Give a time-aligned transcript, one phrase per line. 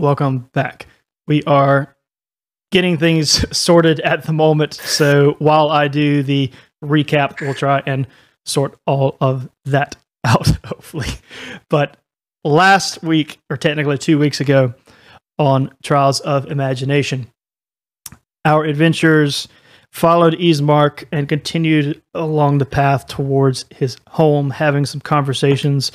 [0.00, 0.86] welcome back.
[1.26, 1.94] We are
[2.72, 6.50] getting things sorted at the moment, so while I do the
[6.82, 8.06] recap, we'll try and
[8.46, 11.08] sort all of that out, hopefully.
[11.68, 11.98] But
[12.44, 14.74] last week, or technically two weeks ago,
[15.38, 17.30] on Trials of Imagination,
[18.44, 19.48] our adventures
[19.92, 25.92] followed Ismark and continued along the path towards his home, having some conversations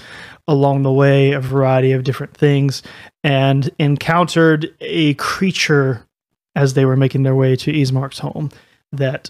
[0.47, 2.83] along the way, a variety of different things,
[3.23, 6.05] and encountered a creature
[6.55, 8.51] as they were making their way to Ismark's home
[8.91, 9.29] that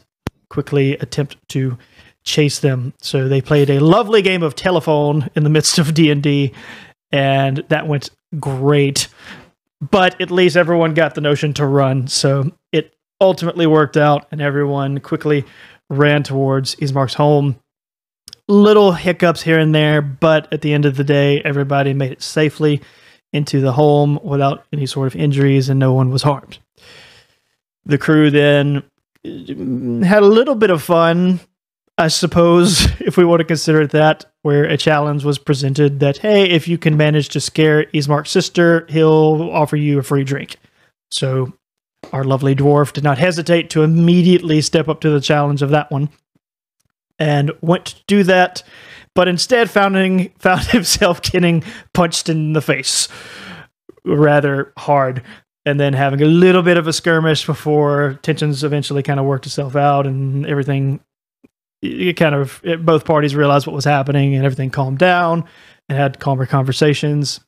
[0.50, 1.78] quickly attempt to
[2.24, 2.94] chase them.
[3.02, 6.54] So they played a lovely game of telephone in the midst of D&D
[7.12, 9.08] and that went great.
[9.82, 12.08] But at least everyone got the notion to run.
[12.08, 15.46] So it ultimately worked out and everyone quickly
[15.90, 17.60] ran towards Ismark's home.
[18.48, 22.22] Little hiccups here and there, but at the end of the day, everybody made it
[22.22, 22.82] safely
[23.34, 26.60] into the home without any sort of injuries and no one was harmed.
[27.86, 28.84] The crew then
[29.26, 31.40] uh, had a little bit of fun,
[31.98, 36.18] I suppose, if we want to consider it that, where a challenge was presented that,
[36.18, 40.58] hey, if you can manage to scare Ismark's sister, he'll offer you a free drink.
[41.12, 41.54] So
[42.14, 45.92] our lovely dwarf did not hesitate to immediately step up to the challenge of that
[45.92, 46.10] one
[47.20, 48.64] and went to do that,
[49.14, 49.96] but instead found,
[50.40, 53.08] found himself getting punched in the face
[54.04, 55.24] rather hard
[55.66, 59.48] and then having a little bit of a skirmish before tensions eventually kind of worked
[59.48, 61.00] itself out and everything
[61.82, 65.44] it kind of it, both parties realized what was happening and everything calmed down
[65.90, 67.40] and had calmer conversations.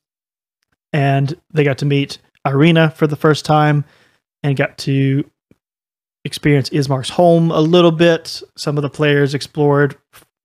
[0.92, 3.84] And they got to meet Irina for the first time
[4.42, 5.28] and got to
[6.24, 8.42] experience Ismark's home a little bit.
[8.56, 9.96] Some of the players explored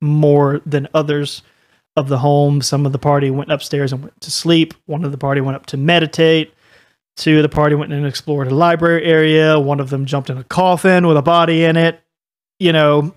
[0.01, 1.41] more than others
[1.95, 2.61] of the home.
[2.61, 4.73] Some of the party went upstairs and went to sleep.
[4.85, 6.53] One of the party went up to meditate.
[7.15, 9.59] Two of the party went and explored a library area.
[9.59, 12.01] One of them jumped in a coffin with a body in it.
[12.59, 13.13] You know,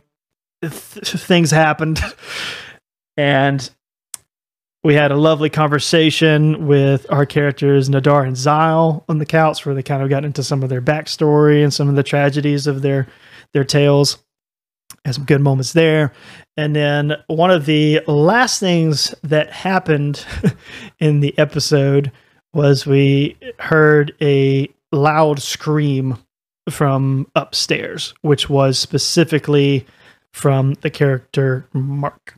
[0.60, 2.00] th- things happened.
[3.16, 3.68] and
[4.86, 9.74] we had a lovely conversation with our characters Nadar and Zyle on the couch, where
[9.74, 12.82] they kind of got into some of their backstory and some of the tragedies of
[12.82, 13.08] their
[13.52, 14.18] their tales.
[15.04, 16.12] Had some good moments there.
[16.56, 20.24] And then one of the last things that happened
[21.00, 22.12] in the episode
[22.54, 26.16] was we heard a loud scream
[26.70, 29.84] from upstairs, which was specifically
[30.32, 32.36] from the character Mark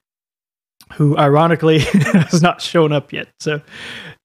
[0.95, 3.29] who ironically has not shown up yet.
[3.41, 3.61] So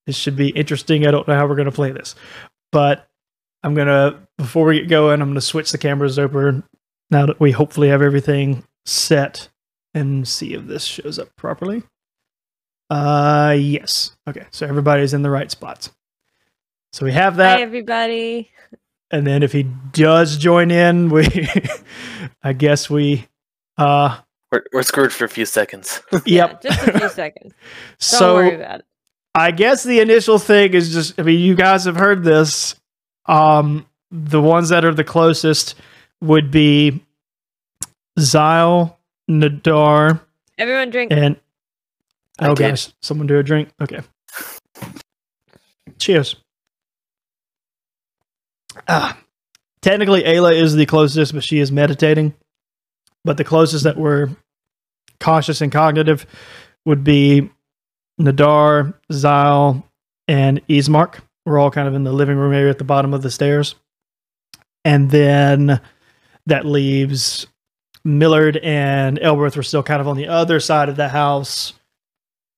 [0.06, 1.07] this should be interesting.
[1.07, 2.16] I don't know how we're going to play this,
[2.72, 3.07] but
[3.63, 6.63] I'm going to, before we get going, I'm going to switch the cameras over
[7.09, 9.50] now that we hopefully have everything set
[9.94, 11.84] and see if this shows up properly.
[12.90, 14.16] Uh, yes.
[14.28, 14.46] Okay.
[14.52, 15.91] So everybody's in the right spots.
[16.91, 17.57] So we have that.
[17.57, 18.52] Hi, everybody.
[19.09, 21.28] And then if he does join in, we,
[22.43, 23.28] I guess we,
[23.78, 24.20] uh,
[24.53, 26.02] we're, we're screwed for a few seconds.
[26.11, 26.26] Yep.
[26.26, 27.53] Yeah, just a few seconds.
[28.00, 28.85] Don't so worry about it.
[29.35, 32.76] I guess the initial thing is just I mean you guys have heard this.
[33.26, 35.73] Um the ones that are the closest
[36.22, 37.03] would be
[38.20, 38.96] Zyle,
[39.29, 40.22] Nadar,
[40.59, 41.11] Everyone drink.
[41.11, 41.35] and
[42.40, 42.70] I oh did.
[42.70, 43.70] gosh, someone do a drink.
[43.82, 44.02] Okay.
[45.97, 46.35] Cheers.
[48.88, 49.17] Ah,
[49.82, 52.34] technically Ayla is the closest, but she is meditating.
[53.26, 54.29] But the closest that were
[55.23, 56.28] cautious and cognitive
[56.85, 57.49] would be
[58.20, 59.84] Nadar, Zyle,
[60.28, 61.22] and Ismark.
[61.46, 63.75] We're all kind of in the living room area at the bottom of the stairs.
[64.85, 65.79] And then
[66.46, 67.47] that leaves
[68.03, 71.73] Millard and Elworth were still kind of on the other side of the house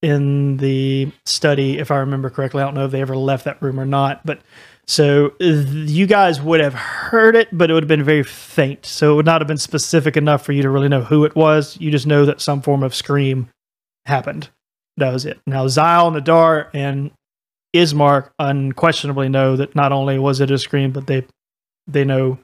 [0.01, 2.61] in the study, if I remember correctly.
[2.61, 4.41] I don't know if they ever left that room or not, but
[4.87, 8.85] so uh, you guys would have heard it, but it would have been very faint.
[8.85, 11.35] So it would not have been specific enough for you to really know who it
[11.35, 11.77] was.
[11.79, 13.49] You just know that some form of scream
[14.05, 14.49] happened.
[14.97, 15.39] That was it.
[15.47, 17.11] Now Zyle, Nadar, and
[17.75, 21.25] Ismark unquestionably know that not only was it a scream, but they
[21.87, 22.37] they know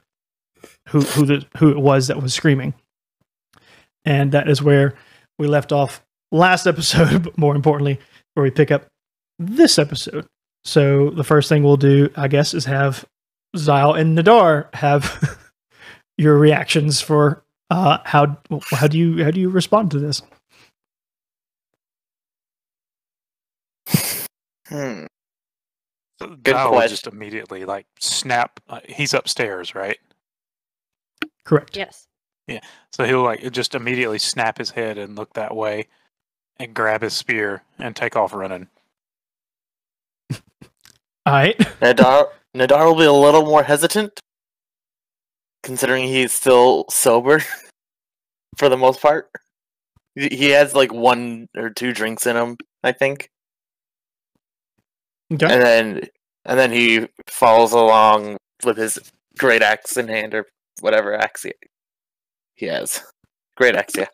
[0.89, 2.73] who who the who it was that was screaming.
[4.03, 4.95] And that is where
[5.37, 7.99] we left off last episode, but more importantly,
[8.33, 8.87] where we pick up
[9.37, 10.25] this episode.
[10.63, 13.05] So the first thing we'll do, I guess, is have
[13.55, 15.39] Zyle and Nadar have
[16.17, 18.37] your reactions for uh, how
[18.71, 20.21] how do you how do you respond to this?
[24.67, 25.05] Hmm.
[26.21, 26.89] So Good Dial will question.
[26.89, 28.59] just immediately like snap.
[28.69, 29.97] Uh, he's upstairs, right?
[31.43, 31.75] Correct.
[31.75, 32.07] Yes.
[32.47, 32.59] Yeah.
[32.93, 35.87] So he'll like just immediately snap his head and look that way,
[36.57, 38.67] and grab his spear and take off running.
[41.25, 41.57] All right.
[41.81, 44.19] Nadar Nadar will be a little more hesitant,
[45.63, 47.41] considering he's still sober
[48.57, 49.29] for the most part.
[50.15, 53.29] He has like one or two drinks in him, I think,
[55.31, 55.45] Okay.
[55.45, 56.01] and then
[56.45, 58.35] and then he follows along
[58.65, 58.99] with his
[59.37, 60.47] great axe in hand or
[60.81, 61.53] whatever axe he,
[62.55, 63.01] he has.
[63.55, 64.07] Great axe, yeah.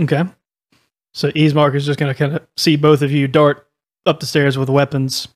[0.00, 0.24] Okay.
[1.12, 3.66] So Ismark is just going to kind of see both of you dart
[4.06, 5.28] up the stairs with weapons.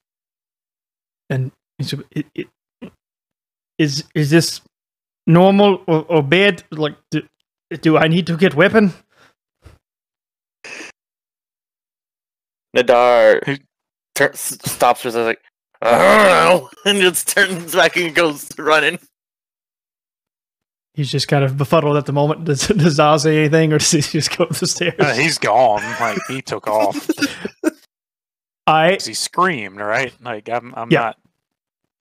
[1.31, 2.49] And he's- it, it,
[3.79, 4.61] is is this
[5.27, 6.63] normal or, or bad?
[6.71, 7.23] Like, do,
[7.81, 8.93] do I need to get weapon?
[12.77, 13.59] Nadar Hey.
[14.15, 15.41] tur- s- stops for a second, like,
[15.83, 18.99] I don't know, and just turns back and goes running.
[20.95, 22.45] He's just kind of befuddled at the moment.
[22.45, 24.95] Does, does Zah say anything or does he just go up the stairs?
[24.99, 25.83] Uh, he's gone.
[26.01, 27.09] Like he took off.
[28.67, 30.13] I 'Cause he screamed, right?
[30.23, 31.01] Like I'm, I'm Yeah.
[31.01, 31.19] not.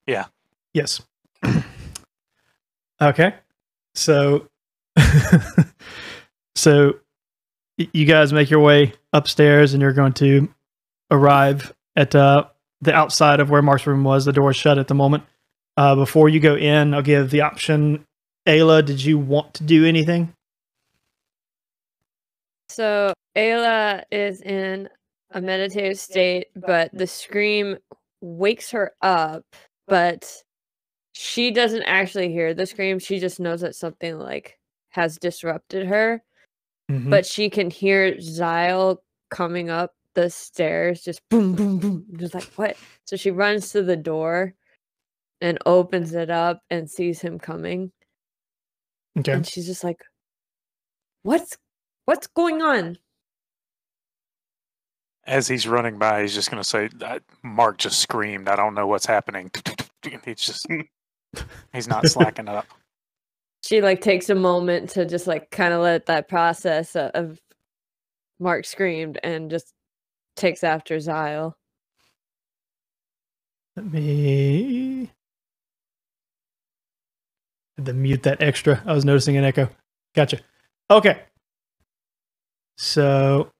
[0.07, 0.25] Yeah.
[0.73, 1.01] Yes.
[3.01, 3.35] okay.
[3.95, 4.47] So
[6.55, 6.95] so
[7.77, 10.47] you guys make your way upstairs and you're going to
[11.11, 12.45] arrive at uh,
[12.81, 14.25] the outside of where Mark's room was.
[14.25, 15.23] The door is shut at the moment.
[15.77, 18.05] Uh, before you go in, I'll give the option.
[18.45, 20.33] Ayla, did you want to do anything?
[22.69, 24.89] So Ayla is in
[25.31, 27.77] a meditative state, but the scream
[28.21, 29.43] wakes her up,
[29.87, 30.31] but
[31.13, 32.99] she doesn't actually hear the scream.
[32.99, 34.57] She just knows that something like
[34.89, 36.23] has disrupted her,
[36.89, 37.09] Mhm.
[37.09, 38.97] but she can hear Zyle
[39.29, 42.05] coming up the stairs, just boom, boom, boom.
[42.17, 42.75] Just like, what?
[43.05, 44.55] So she runs to the door
[45.41, 47.91] and opens it up and sees him coming.
[49.17, 49.33] okay.
[49.33, 50.01] And she's just like,
[51.23, 51.57] what's
[52.05, 52.97] what's going on?
[55.29, 58.49] As he's running by, he's just gonna say, "Uh, "Mark just screamed.
[58.49, 59.51] I don't know what's happening."
[60.25, 60.65] He's just,
[61.73, 62.65] he's not slacking up.
[63.63, 67.39] she like takes a moment to just like kind of let that process o- of
[68.39, 69.73] Mark screamed and just
[70.37, 71.53] takes after Zyle.
[73.75, 75.11] Let me
[77.77, 78.81] the mute that extra.
[78.85, 79.69] I was noticing an echo.
[80.15, 80.39] Gotcha.
[80.89, 81.21] Okay.
[82.77, 83.51] So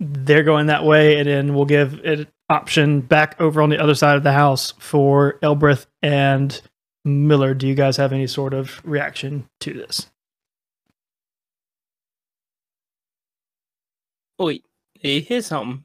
[0.00, 3.94] they're going that way, and then we'll give it option back over on the other
[3.94, 6.60] side of the house for Elbreth and
[7.04, 7.58] Millard.
[7.58, 10.10] Do you guys have any sort of reaction to this?
[14.40, 14.60] Oi,
[15.02, 15.84] do you hear something?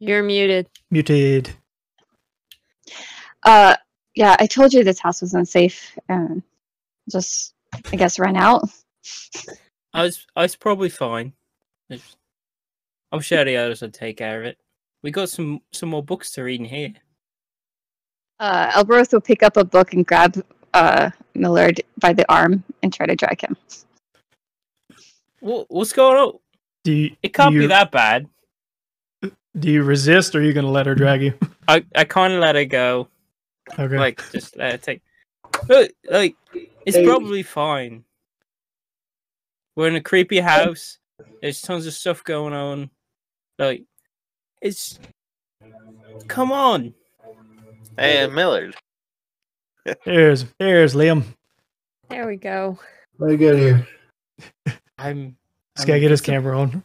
[0.00, 0.68] You're muted.
[0.90, 1.54] Muted.
[3.44, 3.76] Uh,
[4.14, 6.42] yeah, I told you this house was unsafe, and
[7.10, 7.54] just
[7.92, 8.68] I guess ran out.
[9.92, 11.32] I was, I was probably fine.
[13.12, 14.58] I'm sure the others would take care of it.
[15.02, 16.94] We got some, some more books to read in here.
[18.40, 22.92] Uh, Elbereth will pick up a book and grab uh Millard by the arm and
[22.92, 23.56] try to drag him.
[25.40, 26.38] What, what's going on?
[26.84, 28.28] Do you, It can't do be that bad.
[29.22, 31.34] Do you resist, or are you going to let her drag you?
[31.68, 33.08] I, I kind of let her go.
[33.78, 33.98] Okay.
[33.98, 35.02] Like, just let her take.
[35.68, 36.34] Look, like,
[36.86, 37.04] it's Hey.
[37.04, 38.04] probably fine.
[39.76, 40.98] We're in a creepy house.
[41.42, 42.90] There's tons of stuff going on.
[43.58, 43.84] Like,
[44.60, 44.98] it's.
[46.28, 46.94] Come on.
[47.96, 48.74] Hey, Millard.
[50.04, 51.24] There's there's Liam.
[52.08, 52.78] There we go.
[53.18, 53.86] What do I get here?
[54.98, 55.36] I'm.
[55.76, 56.82] Just gotta get his camera on,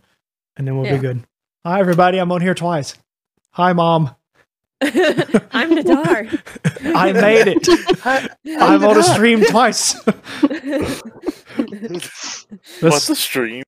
[0.57, 0.95] and then we'll Yeah.
[0.97, 1.23] be good.
[1.65, 2.17] Hi, everybody.
[2.17, 2.95] I'm on here twice.
[3.51, 4.13] Hi, mom.
[5.51, 6.41] I'm Nadar.
[6.95, 7.67] I made it.
[8.61, 9.93] I'm on a stream twice.
[12.79, 13.63] What's the stream?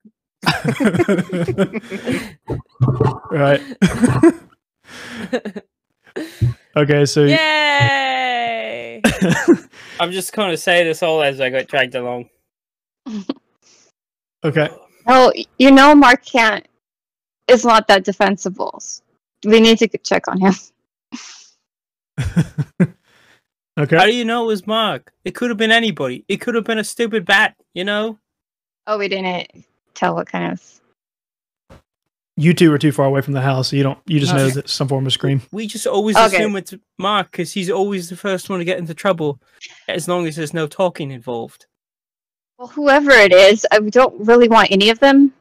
[3.30, 3.62] right.
[6.78, 9.02] okay, so Yay!
[10.00, 12.30] I'm just going to say this all as I got dragged along.
[14.46, 14.70] okay.
[15.06, 16.66] No, you know Mark can't.
[17.50, 18.82] Is not that defensible.
[19.44, 20.54] We need to check on him.
[23.78, 25.12] How do you know it was Mark?
[25.26, 26.26] It could have been anybody.
[26.28, 28.20] It could have been a stupid bat, you know?
[28.86, 30.82] Oh, we didn't tell what kind of.
[32.38, 34.00] You two are too far away from the house, so you don't.
[34.08, 35.42] You just know that some form of scream.
[35.52, 36.26] We just always Okay.
[36.28, 39.40] assume it's Mark because he's always the first one to get into trouble,
[39.88, 41.68] as long as there's no talking involved.
[42.58, 45.34] Well, whoever it is, I don't really want any of them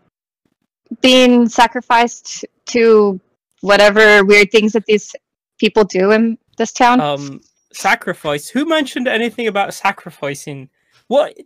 [1.01, 3.21] being sacrificed to
[3.61, 5.15] whatever weird things that these
[5.59, 7.01] people do in this town.
[7.01, 7.41] Um,
[7.73, 8.49] sacrifice.
[8.49, 10.69] Who mentioned anything about sacrificing?
[11.09, 11.37] What?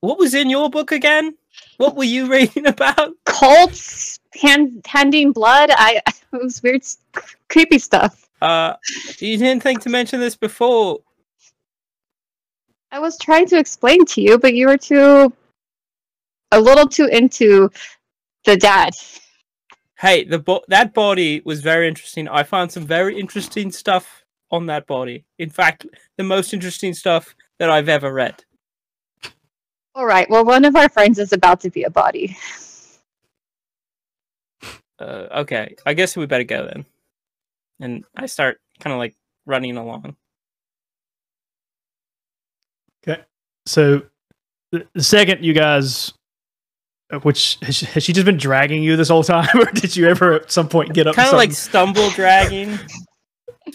[0.00, 1.36] What was in your book again?
[1.76, 3.12] What were you reading about?
[3.24, 5.70] Cults hand handing blood.
[5.72, 6.00] I
[6.32, 6.82] it was weird,
[7.48, 8.28] creepy stuff.
[8.42, 8.74] Uh,
[9.18, 11.00] you didn't think to mention this before.
[12.90, 15.32] I was trying to explain to you, but you were too
[16.52, 17.70] a little too into
[18.44, 18.94] the dad.
[19.98, 22.28] Hey, the bo- that body was very interesting.
[22.28, 25.24] I found some very interesting stuff on that body.
[25.38, 25.86] In fact,
[26.16, 28.44] the most interesting stuff that I've ever read.
[29.94, 30.28] All right.
[30.28, 32.36] Well, one of our friends is about to be a body.
[34.98, 36.84] Uh, okay, I guess we better go then.
[37.80, 40.16] And I start kind of like running along.
[43.06, 43.22] Okay.
[43.66, 44.02] So
[44.72, 46.12] the the second you guys,
[47.10, 49.96] uh, which has she, has she just been dragging you this whole time, or did
[49.96, 51.14] you ever at some point get up?
[51.14, 52.78] Kind of like stumble dragging.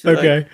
[0.05, 0.47] Okay.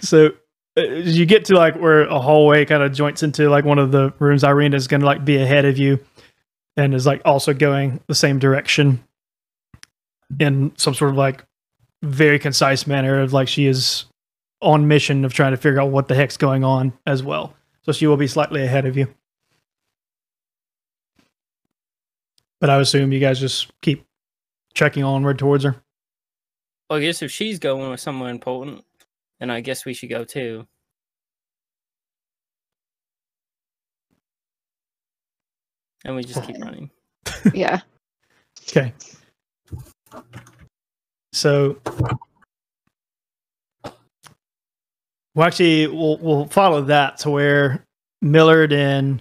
[0.00, 0.30] So
[0.76, 3.92] uh, you get to like where a hallway kind of joints into like one of
[3.92, 4.42] the rooms.
[4.42, 6.00] Irina is going to like be ahead of you,
[6.76, 9.02] and is like also going the same direction
[10.40, 11.44] in some sort of like
[12.02, 14.06] very concise manner of like she is
[14.60, 17.54] on mission of trying to figure out what the heck's going on as well.
[17.82, 19.08] So she will be slightly ahead of you.
[22.60, 24.04] But I assume you guys just keep
[24.74, 25.76] trekking onward towards her.
[26.94, 28.84] Well, I guess if she's going with someone important,
[29.40, 30.64] then I guess we should go too.
[36.04, 36.92] And we just keep running.
[37.52, 37.80] Yeah.
[38.68, 38.94] Okay.
[41.32, 41.78] So,
[45.34, 47.84] well, actually, we'll we'll follow that to where
[48.22, 49.20] Millard and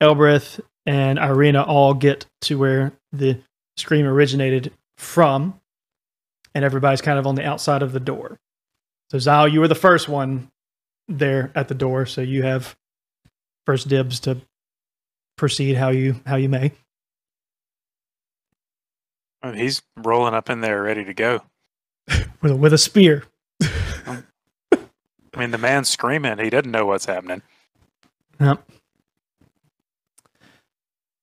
[0.00, 3.38] Elbreth and Irina all get to where the
[3.76, 5.60] scream originated from,
[6.54, 8.38] and everybody's kind of on the outside of the door.
[9.10, 10.50] So, Zal, you were the first one
[11.08, 12.76] there at the door, so you have
[13.66, 14.38] first dibs to
[15.36, 16.72] proceed how you how you may.
[19.42, 21.42] Oh, He's rolling up in there ready to go.
[22.40, 23.24] with a, with a spear.
[24.06, 24.24] Um,
[24.72, 26.38] I mean, the man's screaming.
[26.38, 27.42] He doesn't know what's happening.
[28.40, 28.68] Yep.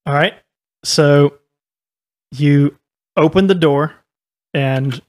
[0.05, 0.33] All right.
[0.83, 1.35] So
[2.31, 2.77] you
[3.15, 3.93] open the door
[4.53, 5.01] and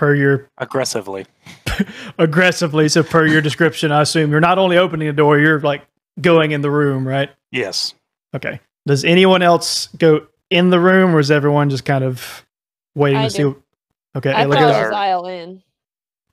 [0.00, 1.26] per your Aggressively.
[2.18, 5.86] aggressively, so per your description, I assume you're not only opening the door, you're like
[6.18, 7.28] going in the room, right?
[7.52, 7.92] Yes.
[8.34, 8.60] Okay.
[8.86, 12.46] Does anyone else go in the room or is everyone just kind of
[12.94, 13.38] waiting I to see?
[13.42, 13.48] do.
[13.50, 14.32] What, okay.
[14.32, 14.92] I look follow at Nadar.
[14.92, 15.62] Zyle in.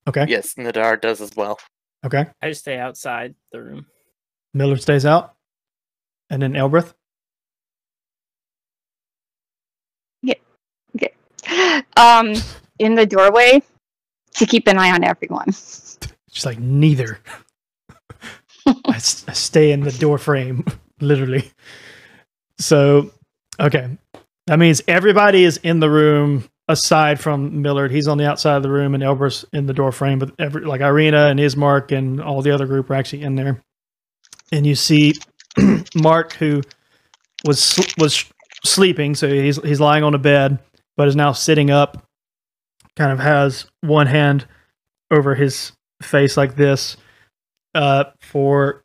[0.08, 0.26] Okay.
[0.30, 1.60] Yes, Nadar does as well.
[2.06, 2.26] Okay.
[2.42, 3.86] I just stay outside the room.
[4.54, 5.36] Millard stays out.
[6.30, 6.94] And then Elbreth.
[10.24, 10.36] Yeah.
[10.96, 11.12] Okay.
[11.98, 12.34] Um,
[12.80, 13.62] in the doorway
[14.36, 15.52] to keep an eye on everyone.
[15.52, 17.20] She's like, neither.
[18.68, 20.66] I, s- I stay in the door frame,
[21.02, 21.52] literally.
[22.60, 23.12] So,
[23.60, 23.98] okay.
[24.48, 27.92] That means everybody is in the room aside from Millard.
[27.92, 30.66] He's on the outside of the room and Elber's in the door frame, but every,
[30.66, 33.62] like Irina and Ismark and all the other group are actually in there.
[34.52, 35.14] And you see
[35.96, 36.62] Mark, who
[37.46, 38.24] was was
[38.64, 40.60] sleeping, so he's he's lying on a bed,
[40.96, 42.07] but is now sitting up.
[42.98, 44.46] Kind of has one hand
[45.12, 46.98] over his face like this.
[47.74, 48.84] Uh, for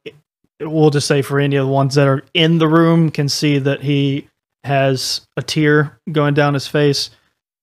[0.61, 3.59] we'll just say for any of the ones that are in the room can see
[3.59, 4.29] that he
[4.65, 7.11] has a tear going down his face,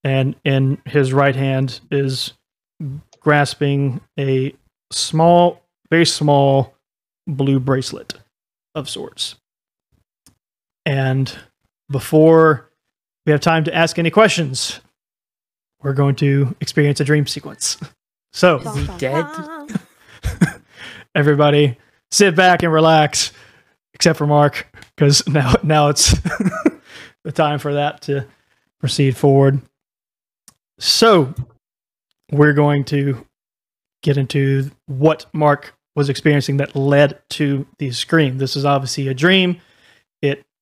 [0.03, 2.34] and in his right hand is
[3.20, 4.53] grasping a
[4.91, 6.74] small, very small
[7.27, 8.15] blue bracelet
[8.75, 9.36] of sorts.
[10.86, 11.38] And
[11.89, 12.70] before
[13.25, 14.79] we have time to ask any questions,
[15.82, 17.78] we're going to experience a dream sequence.
[18.32, 19.26] So, Is he dead?
[21.16, 21.78] everybody
[22.12, 23.32] sit back and relax,
[23.94, 26.12] except for Mark, because now now it's
[27.24, 28.26] the time for that to
[28.80, 29.62] proceed forward.
[30.80, 31.34] So
[32.32, 33.26] we're going to
[34.02, 38.38] get into what Mark was experiencing that led to the scream.
[38.38, 39.60] This is obviously a dream.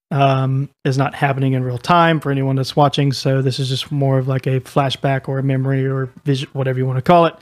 [0.09, 3.11] Um, is not happening in real time for anyone that's watching.
[3.11, 6.79] So this is just more of like a flashback or a memory or vision, whatever
[6.79, 7.35] you want to call it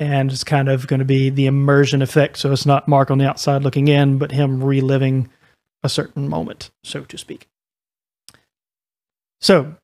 [0.00, 2.38] and it's kind of going to be the immersion effect.
[2.38, 5.28] So it's not Mark on the outside looking in, but him reliving
[5.82, 7.46] a certain moment, so to speak.
[9.42, 9.74] So,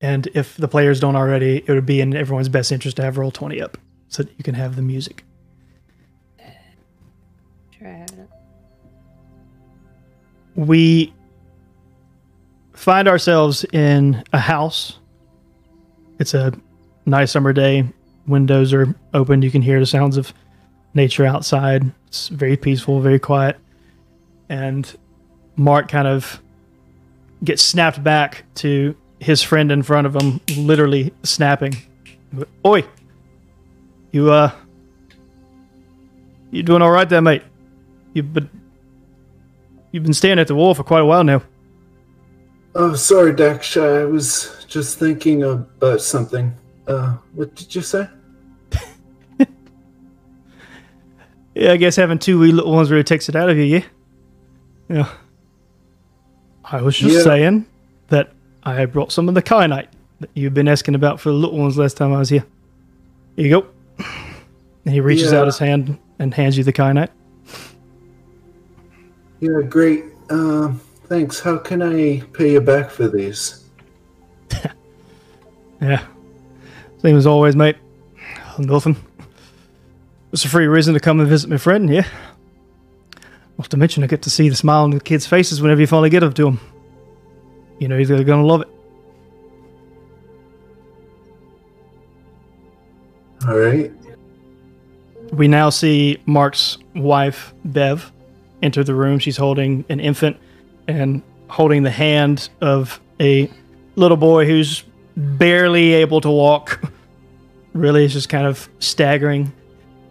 [0.00, 3.16] and if the players don't already, it would be in everyone's best interest to have
[3.16, 3.76] Roll20 up
[4.08, 5.24] so that you can have the music.
[10.54, 11.12] We
[12.72, 14.98] find ourselves in a house.
[16.18, 16.52] It's a
[17.06, 17.88] nice summer day.
[18.26, 19.42] Windows are open.
[19.42, 20.32] You can hear the sounds of
[20.94, 21.90] nature outside.
[22.08, 23.56] It's very peaceful, very quiet.
[24.50, 24.96] and
[25.56, 26.40] Mark kind of
[27.44, 31.74] gets snapped back to his friend in front of him, literally snapping.
[32.66, 32.84] Oi,
[34.10, 34.50] you uh,
[36.50, 37.42] you doing all right there, mate?
[38.12, 38.50] You've been
[39.92, 41.42] you've been staying at the wall for quite a while now.
[42.74, 43.76] Oh, sorry, Dak.
[43.76, 46.54] I was just thinking about something.
[46.86, 48.08] Uh, what did you say?
[51.54, 53.82] Yeah, I guess having two wee little ones really takes it out of you, yeah?
[54.88, 55.08] Yeah.
[56.64, 57.22] I was just Yeah.
[57.22, 57.66] saying
[58.08, 58.32] that
[58.62, 59.88] I had brought some of the kyanite
[60.20, 62.44] that you've been asking about for the little ones last time I was here.
[63.36, 63.66] Here you go.
[64.84, 65.40] And he reaches Yeah.
[65.40, 67.08] out his hand and hands you the kyanite.
[69.40, 70.04] Yeah, great.
[70.28, 71.40] Um, thanks.
[71.40, 73.64] How can I pay you back for these?
[75.80, 76.04] Yeah.
[76.98, 77.76] Same as always, mate.
[78.58, 78.96] Nothing.
[80.30, 82.06] It's a free reason to come and visit my friend, yeah?
[83.56, 85.86] Not to mention, I get to see the smile on the kids' faces whenever you
[85.86, 86.60] finally get up to them.
[87.78, 88.68] You know, they're gonna love it.
[93.48, 93.90] All right.
[95.32, 98.12] We now see Mark's wife, Bev,
[98.62, 99.18] enter the room.
[99.18, 100.36] She's holding an infant
[100.88, 103.50] and holding the hand of a
[103.96, 104.84] little boy who's
[105.16, 106.82] barely able to walk.
[107.72, 109.52] Really is just kind of staggering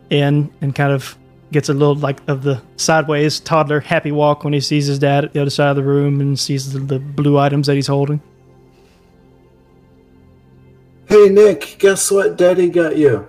[0.09, 1.17] in and kind of
[1.51, 5.25] gets a little like of the sideways toddler happy walk when he sees his dad
[5.25, 7.87] at the other side of the room and sees the, the blue items that he's
[7.87, 8.21] holding.
[11.07, 11.77] Hey, Nick.
[11.79, 12.37] Guess what?
[12.37, 13.25] Daddy got you.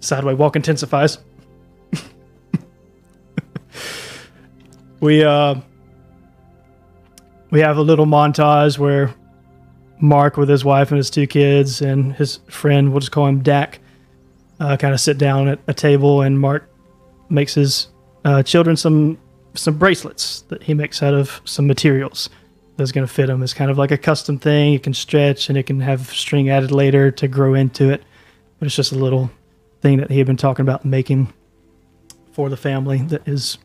[0.00, 1.18] Sideway walk intensifies.
[5.00, 5.56] We uh
[7.50, 9.14] we have a little montage where
[10.00, 13.42] Mark with his wife and his two kids and his friend, we'll just call him
[13.42, 13.78] Dak,
[14.60, 16.68] uh, kind of sit down at a table and Mark
[17.28, 17.88] makes his
[18.24, 19.18] uh, children some
[19.54, 22.28] some bracelets that he makes out of some materials
[22.76, 23.42] that's going to fit them.
[23.42, 24.74] It's kind of like a custom thing.
[24.74, 28.02] It can stretch and it can have string added later to grow into it.
[28.58, 29.30] But it's just a little
[29.80, 31.32] thing that he had been talking about making
[32.32, 33.56] for the family that is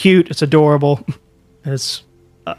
[0.00, 0.30] cute.
[0.30, 1.04] It's adorable.
[1.62, 2.04] It's
[2.46, 2.54] uh,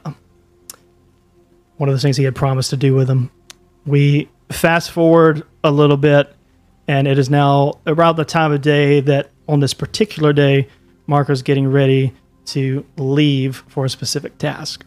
[1.78, 3.32] one of the things he had promised to do with them.
[3.84, 6.32] We fast forward a little bit,
[6.88, 10.68] and it is now around the time of day that on this particular day,
[11.08, 12.14] Marco's getting ready
[12.46, 14.86] to leave for a specific task.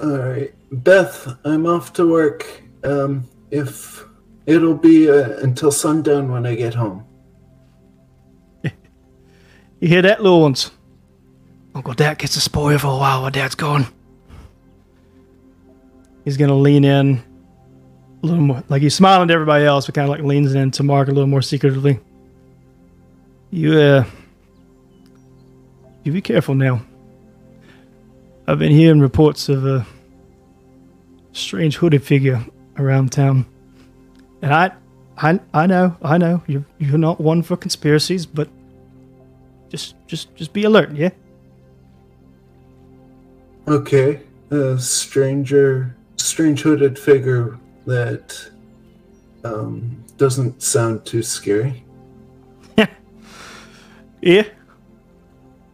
[0.00, 1.26] All right, Beth.
[1.44, 2.62] I'm off to work.
[2.84, 4.04] Um, if
[4.46, 7.04] it'll be uh, until sundown when I get home.
[9.82, 10.70] You hear that, little ones?
[11.74, 13.84] Uncle Dak gets a spoil for a while while Dad's gone.
[16.24, 17.20] He's gonna lean in
[18.22, 20.70] a little more, like he's smiling to everybody else, but kind of like leans in
[20.70, 21.98] to Mark a little more secretively.
[23.50, 24.04] You, uh,
[26.04, 26.80] you be careful now.
[28.46, 29.84] I've been hearing reports of a
[31.32, 32.46] strange hooded figure
[32.78, 33.46] around town,
[34.42, 34.70] and I,
[35.16, 38.48] I, I know, I know you're you're not one for conspiracies, but
[39.72, 41.08] just just just be alert, yeah?
[43.66, 44.20] Okay.
[44.50, 48.50] A stranger, strange hooded figure that
[49.44, 51.84] um, doesn't sound too scary.
[54.24, 54.44] Yeah.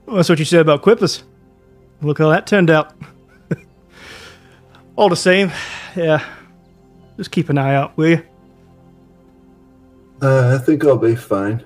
[0.06, 1.22] Well, that's what you said about Quippers.
[2.00, 2.94] Look how that turned out.
[4.96, 5.52] All the same,
[5.94, 6.24] yeah.
[7.18, 8.22] Just keep an eye out, will you?
[10.22, 11.62] Uh, I think I'll be fine.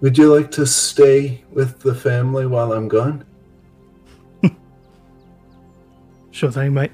[0.00, 3.24] Would you like to stay with the family while I'm gone?
[6.32, 6.92] Sure thing, mate.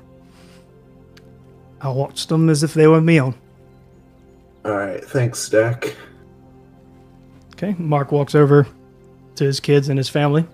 [1.81, 3.35] I'll watch them as if they were me on.
[4.65, 5.05] All right.
[5.05, 5.95] Thanks, Dak.
[7.53, 8.67] Okay, Mark walks over
[9.37, 10.47] to his kids and his family.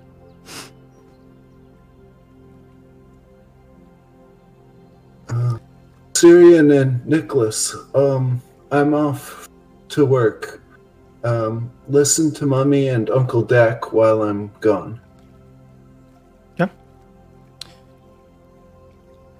[6.22, 9.48] Syrian and Nicholas, um, I'm off
[9.88, 10.61] to work.
[11.24, 15.00] Um, listen to Mummy and Uncle Dak while I'm gone.
[16.58, 16.68] Yeah.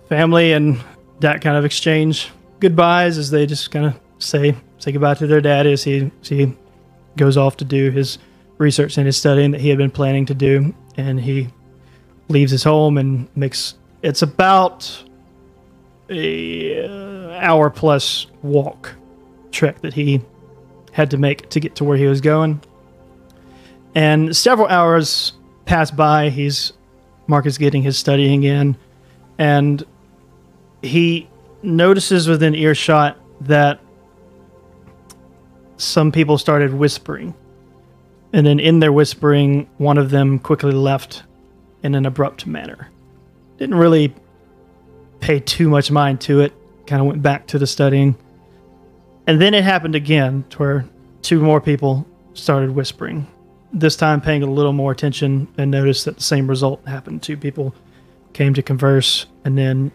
[0.09, 0.81] Family and
[1.18, 5.40] Dak kind of exchange goodbyes as they just kind of say say goodbye to their
[5.40, 6.57] dad as he as he
[7.16, 8.18] goes off to do his
[8.59, 11.49] research and his studying that he had been planning to do, and he
[12.29, 15.05] leaves his home and makes it's about
[16.09, 18.95] a uh, hour plus walk
[19.51, 20.21] trek that he
[20.93, 22.61] had to make to get to where he was going.
[23.95, 25.33] And several hours
[25.65, 26.31] pass by.
[26.31, 26.73] He's
[27.27, 28.77] Mark is getting his studying in,
[29.39, 29.85] and
[30.83, 31.29] he
[31.63, 33.81] notices within earshot that
[35.77, 37.35] some people started whispering
[38.33, 41.23] And then in their whispering, one of them quickly left
[41.83, 42.91] in an abrupt manner.
[43.59, 44.15] Didn't really
[45.21, 46.53] pay too much mind to it,
[46.87, 48.17] kind of went back to the studying.
[49.27, 50.85] And then it happened again to where
[51.23, 53.27] two more people started whispering.
[53.73, 57.23] This time paying a little more attention and noticed that the same result happened.
[57.23, 57.75] Two people
[58.33, 59.93] came to converse and then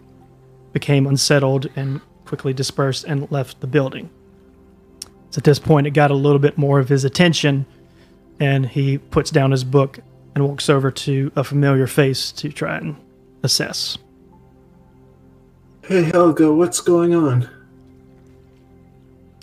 [0.74, 4.10] became unsettled and quickly dispersed and left the building.
[5.32, 7.66] So at this point, it got a little bit more of his attention,
[8.40, 10.00] and he puts down his book
[10.34, 12.96] and walks over to a familiar face to try and
[13.44, 13.98] assess.
[15.84, 17.50] Hey Helga, what's going on?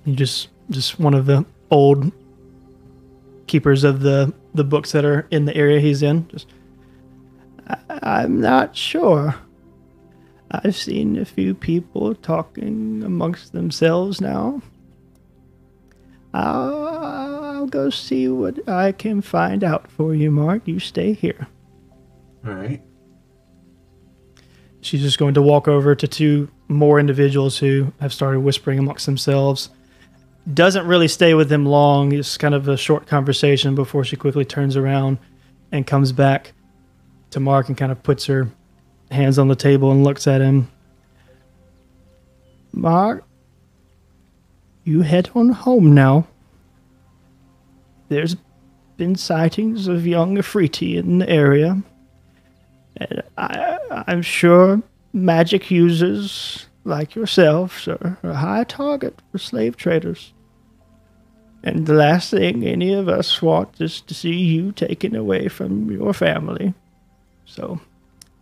[0.04, 2.12] He just just one of the old
[3.46, 6.28] keepers of the the books that are in the area he's in.
[6.28, 6.48] Just
[7.66, 9.36] I, I'm not sure.
[10.50, 14.62] I've seen a few people talking amongst themselves now.
[16.32, 20.66] I'll, I'll go see what I can find out for you, Mark.
[20.66, 21.48] You stay here.
[22.46, 22.82] Alright.
[24.80, 29.06] She's just going to walk over to two more individuals who have started whispering amongst
[29.06, 29.70] themselves.
[30.52, 32.12] Doesn't really stay with him long.
[32.12, 35.18] It's kind of a short conversation before she quickly turns around
[35.72, 36.52] and comes back
[37.30, 38.48] to Mark and kind of puts her
[39.10, 40.70] hands on the table and looks at him.
[42.72, 43.24] Mark,
[44.84, 46.26] you head on home now.
[48.08, 48.36] There's
[48.96, 51.82] been sightings of young Efreeti in the area.
[52.98, 60.32] And I, I'm sure magic users like yourselves are a high target for slave traders.
[61.62, 65.90] And the last thing any of us want is to see you taken away from
[65.90, 66.74] your family.
[67.46, 67.80] So,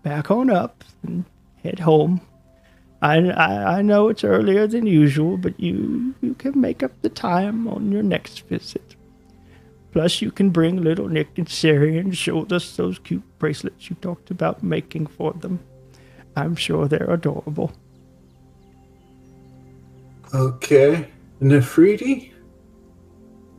[0.02, 1.24] back on up and
[1.62, 2.20] head home.
[3.00, 7.08] I, I, I know it's earlier than usual, but you, you can make up the
[7.08, 8.96] time on your next visit.
[9.92, 13.96] Plus, you can bring little Nick and Sari and show us those cute bracelets you
[14.00, 15.60] talked about making for them.
[16.34, 17.72] I'm sure they're adorable.
[20.34, 21.08] Okay.
[21.40, 22.32] Nefriti?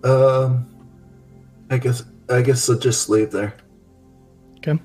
[0.04, 0.70] Um
[1.70, 3.54] I guess I guess I'll just leave there.
[4.58, 4.80] Okay.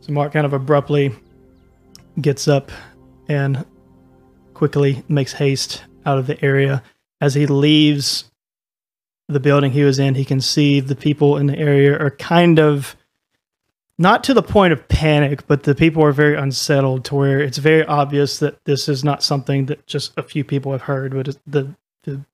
[0.00, 1.14] So Mark kind of abruptly
[2.20, 2.70] gets up
[3.28, 3.64] and
[4.54, 6.82] quickly makes haste out of the area.
[7.20, 8.30] As he leaves
[9.28, 12.58] the building he was in, he can see the people in the area are kind
[12.58, 12.96] of
[13.98, 17.58] not to the point of panic, but the people are very unsettled to where it's
[17.58, 21.36] very obvious that this is not something that just a few people have heard, but
[21.46, 21.74] the
[22.04, 22.24] the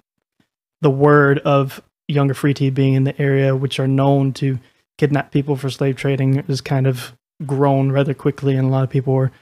[0.81, 4.59] the word of younger Free being in the area, which are known to
[4.97, 7.12] kidnap people for slave trading, is kind of
[7.44, 9.33] grown rather quickly, and a lot of people are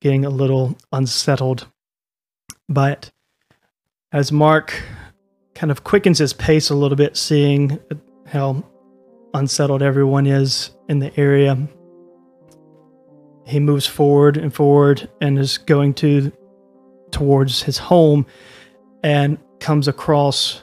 [0.00, 1.66] getting a little unsettled
[2.68, 3.10] by it.
[4.12, 4.82] As Mark
[5.54, 7.94] kind of quickens his pace a little bit, seeing uh,
[8.26, 8.64] how
[9.34, 11.56] unsettled everyone is in the area,
[13.46, 16.32] he moves forward and forward and is going to
[17.10, 18.26] towards his home
[19.02, 20.62] and comes across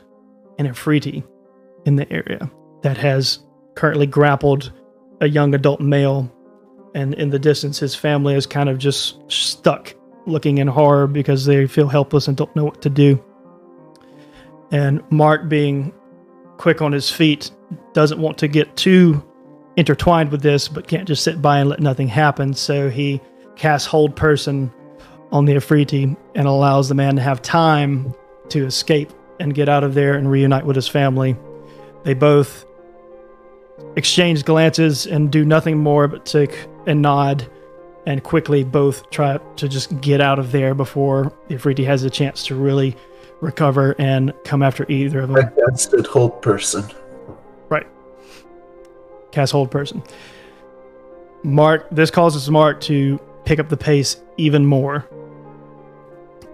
[0.57, 1.23] an Efreeti
[1.85, 2.49] in the area
[2.81, 3.39] that has
[3.75, 4.71] currently grappled
[5.21, 6.31] a young adult male.
[6.95, 9.93] And in the distance his family is kind of just stuck
[10.25, 13.23] looking in horror because they feel helpless and don't know what to do.
[14.71, 15.93] And mark being
[16.57, 17.51] quick on his feet
[17.93, 19.23] doesn't want to get too
[19.75, 23.21] intertwined with this but can't just sit by and let nothing happen so he
[23.55, 24.71] casts hold person
[25.31, 28.13] on the efreeti and allows the man to have time
[28.49, 31.35] to escape and get out of there and reunite with his family
[32.03, 32.65] they both
[33.95, 37.49] exchange glances and do nothing more but take and nod
[38.05, 42.43] and quickly both try to just get out of there before Efreeti has a chance
[42.45, 42.95] to really
[43.41, 45.37] recover and come after either of them.
[45.37, 46.89] I casted hold person.
[49.31, 50.03] Cast hold person.
[51.43, 55.07] Mark, this causes Mark to pick up the pace even more.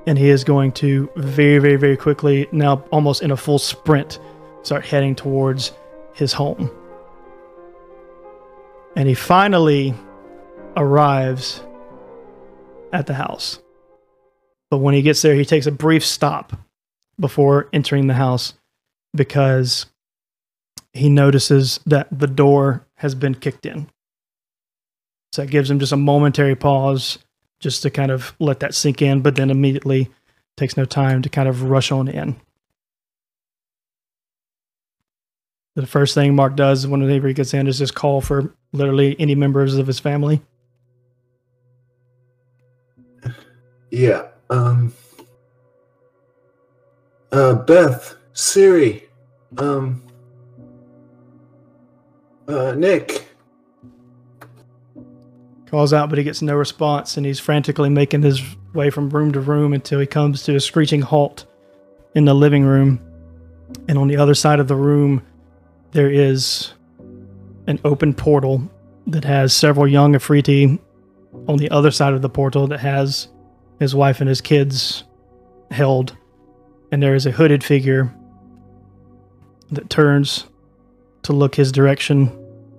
[0.07, 4.19] And he is going to very, very, very quickly, now almost in a full sprint,
[4.61, 5.71] start heading towards
[6.13, 6.69] his home.
[8.95, 9.95] And he finally
[10.77, 11.61] arrives
[12.93, 13.59] at the house.
[14.69, 16.53] But when he gets there, he takes a brief stop
[17.19, 18.53] before entering the house
[19.15, 19.85] because
[20.95, 23.89] he notices that the door has been kicked in.
[25.33, 27.19] So it gives him just a momentary pause
[27.59, 30.09] just to kind of let that sink in, but then immediately
[30.55, 32.37] takes no time to kind of rush on in.
[35.75, 39.35] The first thing Mark does whenever he gets in is just call for literally any
[39.35, 40.41] members of his family.
[43.91, 44.27] Yeah.
[44.49, 44.93] Um.
[47.33, 49.09] Uh, Beth, Siri.
[49.57, 50.04] Um.
[52.47, 53.27] Uh, Nick.
[55.67, 58.41] Calls out, but he gets no response, and he's frantically making his
[58.73, 61.45] way from room to room until he comes to a screeching halt
[62.13, 62.99] in the living room.
[63.87, 65.25] And on the other side of the room,
[65.91, 66.73] there is
[67.67, 68.69] an open portal
[69.07, 70.79] that has several young Efreeti
[71.47, 73.27] on the other side of the portal that has
[73.79, 75.03] his wife and his kids
[75.71, 76.15] held.
[76.91, 78.13] And there is a hooded figure
[79.71, 80.45] that turns
[81.25, 82.25] to look his direction.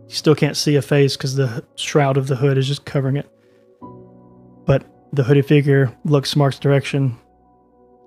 [0.09, 3.17] You still can't see a face because the shroud of the hood is just covering
[3.17, 3.29] it.
[4.67, 7.19] But the hooded figure looks Mark's direction,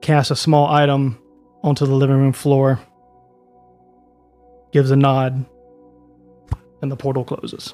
[0.01, 1.19] casts a small item
[1.61, 2.79] onto the living room floor,
[4.71, 5.45] gives a nod,
[6.81, 7.73] and the portal closes.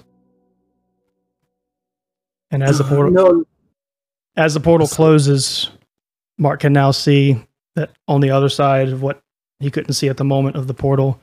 [2.50, 3.46] And as the portal No,
[4.36, 5.70] as the portal closes,
[6.40, 7.40] Mark can now see
[7.76, 9.22] that on the other side of what
[9.60, 11.22] he couldn't see at the moment of the portal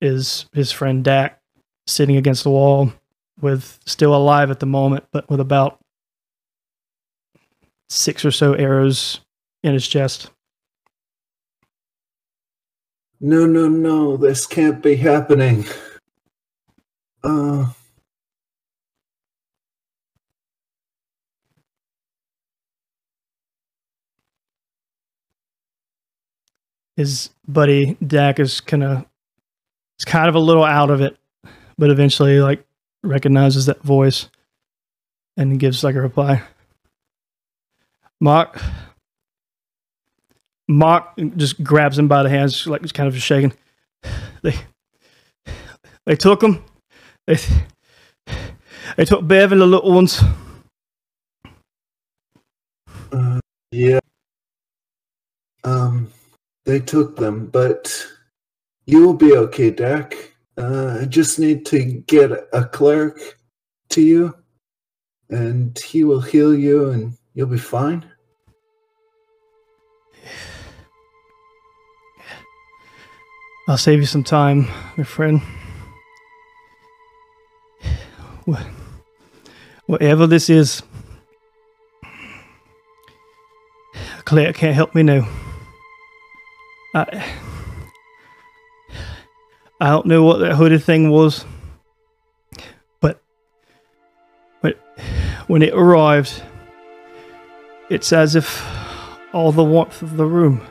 [0.00, 1.40] is his friend Dak
[1.86, 2.92] sitting against the wall
[3.40, 5.78] with still alive at the moment, but with about
[7.88, 9.20] six or so arrows
[9.62, 10.30] in his chest.
[13.20, 14.16] no, no, no.
[14.16, 15.64] This can't be happening.
[17.24, 17.72] Uh,
[26.96, 29.04] his buddy Dak is kind of
[29.98, 31.16] it's kind of a little out of it,
[31.76, 32.64] but eventually like
[33.02, 34.28] recognizes that voice
[35.36, 36.42] and gives like a reply.
[38.20, 38.60] Mark
[40.68, 43.52] Mark just grabs him by the hands, like just kind of shaking.
[44.42, 44.54] They
[46.06, 46.62] they took him.
[47.26, 47.38] They
[48.96, 50.22] they took Bev and the little ones.
[53.12, 53.40] uh,
[53.72, 53.98] yeah.
[55.64, 56.12] Um,
[56.64, 58.06] they took them, but
[58.88, 60.16] you'll be okay, Dak.
[60.56, 63.36] Uh, I just need to get a cleric
[63.90, 64.34] to you,
[65.28, 68.10] and he will heal you, and you'll be fine.
[73.68, 75.42] I'll save you some time, my friend.
[79.84, 80.82] Whatever this is,
[84.24, 85.28] Claire can't help me now.
[86.94, 87.30] I,
[89.80, 91.44] I don't know what that hooded thing was,
[93.00, 93.22] but
[94.60, 94.74] when,
[95.46, 96.42] when it arrived,
[97.88, 98.66] it's as if
[99.32, 100.66] all the warmth of the room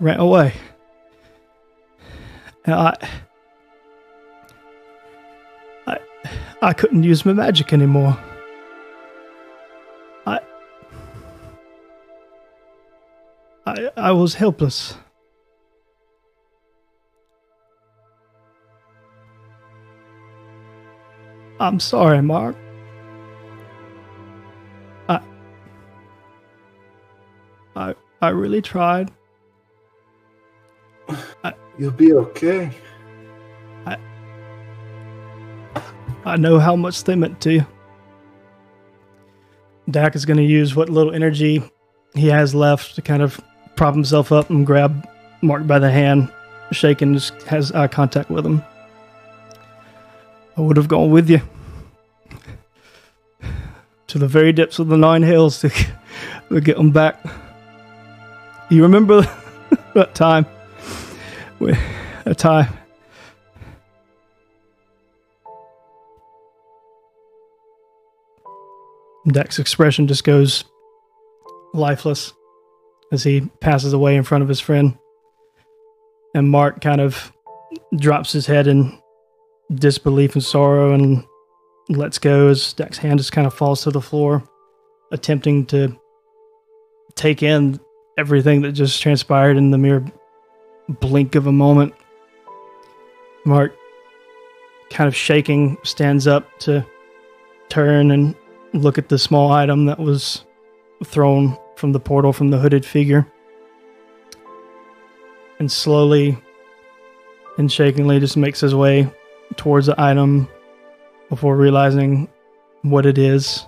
[0.00, 0.54] ran away.
[2.64, 3.08] And I,
[5.86, 5.98] I,
[6.60, 8.18] I couldn't use my magic anymore.
[10.26, 10.40] I,
[13.64, 14.96] I, I was helpless.
[21.58, 22.56] I'm sorry, Mark.
[25.08, 25.20] I,
[27.74, 29.10] I, I really tried.
[31.78, 32.70] You'll be okay.
[33.84, 33.98] I,
[36.24, 37.66] I know how much they meant to you.
[39.90, 41.62] Dak is going to use what little energy
[42.14, 43.40] he has left to kind of
[43.76, 45.08] prop himself up and grab
[45.42, 46.32] Mark by the hand,
[46.72, 48.64] shake and just has eye contact with him.
[50.56, 51.40] I would have gone with you
[54.06, 55.70] to the very depths of the Nine Hells to,
[56.48, 57.24] to get them back.
[58.70, 59.22] You remember
[59.94, 60.46] that time?
[62.24, 62.68] That time
[69.28, 70.64] Dak's expression just goes
[71.74, 72.32] lifeless
[73.12, 74.96] as he passes away in front of his friend.
[76.34, 77.32] And Mark kind of
[77.98, 78.98] drops his head in
[79.74, 81.24] disbelief and sorrow and
[81.88, 84.42] lets go as Dak's hand just kind of falls to the floor,
[85.12, 85.96] attempting to
[87.14, 87.80] take in
[88.18, 90.04] everything that just transpired in the mere
[90.88, 91.94] blink of a moment.
[93.44, 93.74] Mark,
[94.90, 96.84] kind of shaking, stands up to
[97.68, 98.34] turn and
[98.72, 100.44] look at the small item that was
[101.04, 103.26] thrown from the portal from the hooded figure.
[105.58, 106.36] And slowly
[107.58, 109.10] and shakingly just makes his way
[109.56, 110.48] towards the item
[111.28, 112.28] before realizing
[112.82, 113.64] what it is.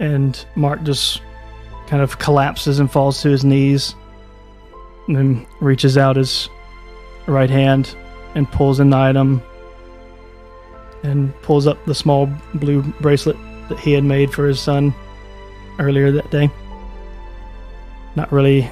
[0.00, 1.20] And Mark just
[1.86, 3.94] kind of collapses and falls to his knees
[5.06, 6.48] and then reaches out his
[7.26, 7.94] right hand
[8.34, 9.42] and pulls in the item
[11.02, 13.36] and pulls up the small blue bracelet
[13.68, 14.94] that he had made for his son
[15.78, 16.50] earlier that day.
[18.14, 18.70] Not really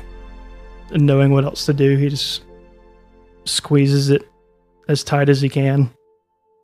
[0.92, 2.42] knowing what else to do, he just
[3.44, 4.29] squeezes it
[4.90, 5.88] as tight as he can,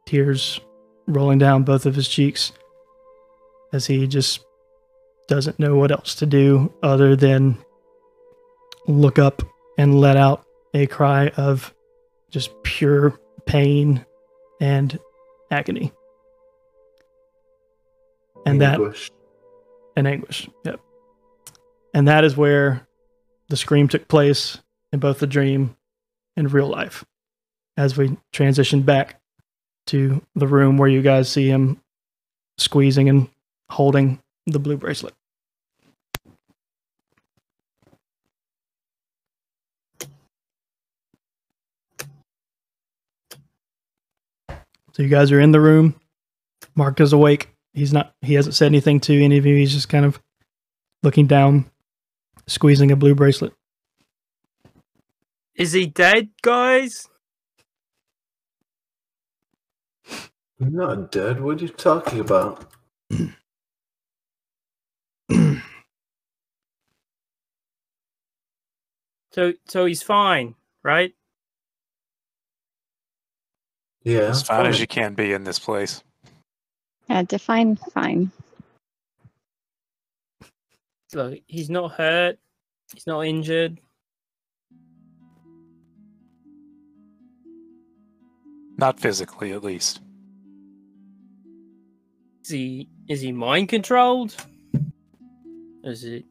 [0.04, 0.60] tears
[1.06, 2.52] rolling down both of his cheeks
[3.72, 4.44] as he just
[5.28, 7.56] doesn't know what else to do other than
[8.88, 9.42] look up
[9.78, 11.72] and let out a cry of
[12.30, 14.04] just pure pain
[14.60, 14.98] and
[15.52, 15.92] agony.
[18.44, 18.80] And that
[19.96, 20.48] and anguish.
[20.64, 20.80] Yep.
[21.94, 22.88] And that is where
[23.48, 24.58] the scream took place
[24.92, 25.76] in both the dream
[26.36, 27.04] and real life.
[27.76, 29.20] As we transition back
[29.88, 31.80] to the room where you guys see him
[32.58, 33.28] squeezing and
[33.70, 35.14] holding the blue bracelet.
[44.96, 45.94] So you guys are in the room.
[46.74, 47.50] Mark is awake.
[47.74, 49.54] He's not he hasn't said anything to any of you.
[49.54, 50.18] He's just kind of
[51.02, 51.70] looking down,
[52.46, 53.52] squeezing a blue bracelet.
[55.54, 57.08] Is he dead, guys?
[60.60, 61.40] I'm not dead.
[61.40, 62.64] What are you talking about?
[69.36, 71.12] So so he's fine, right?
[74.02, 74.30] Yeah.
[74.30, 76.02] As fine as you can be in this place.
[77.10, 78.30] Yeah, define fine.
[81.12, 82.38] Look, he's not hurt.
[82.94, 83.78] He's not injured.
[88.78, 90.00] Not physically, at least.
[92.46, 94.36] Is he is he mind controlled?
[95.82, 96.24] Is it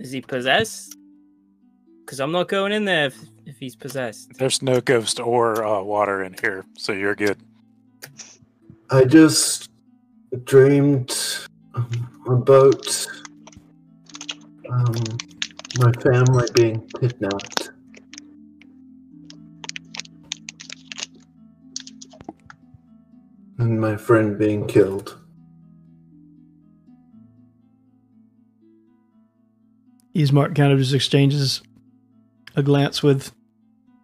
[0.00, 0.96] is he possessed?
[2.00, 4.30] Because I'm not going in there if, if he's possessed.
[4.38, 7.36] There's no ghost or uh, water in here, so you're good.
[8.88, 9.68] I just
[10.44, 11.14] dreamed
[12.26, 13.06] about
[14.70, 14.94] um,
[15.80, 17.67] my family being kidnapped.
[23.58, 25.18] And my friend being killed.
[30.14, 31.62] Ismark kind of just exchanges
[32.56, 33.32] a glance with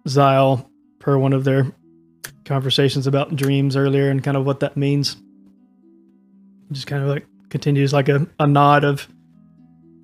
[0.07, 1.73] Zyle per one of their
[2.45, 5.17] conversations about dreams earlier and kind of what that means.
[6.73, 9.09] Just kind of like continues like a, a nod of,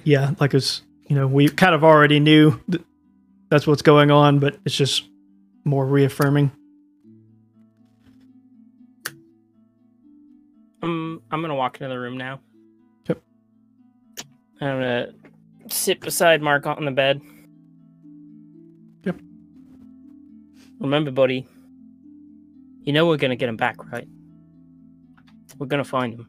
[0.04, 2.84] yeah, like it's, you know, we kind of already knew that
[3.50, 5.04] that's what's going on, but it's just
[5.64, 6.52] more reaffirming.
[10.82, 12.40] I'm I'm gonna walk into the room now.
[13.08, 13.22] Yep.
[14.60, 15.12] I'm gonna
[15.68, 17.20] sit beside Mark on the bed.
[19.04, 19.20] Yep.
[20.80, 21.46] Remember, buddy.
[22.82, 24.08] You know we're gonna get him back, right?
[25.58, 26.26] We're gonna find him.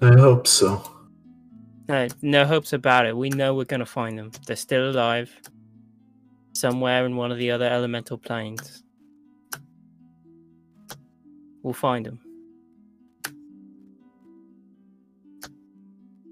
[0.00, 0.82] I hope so.
[1.88, 3.16] No, no hopes about it.
[3.16, 4.30] We know we're gonna find them.
[4.46, 5.30] They're still alive.
[6.52, 8.82] Somewhere in one of the other elemental planes.
[11.66, 12.20] We'll find them.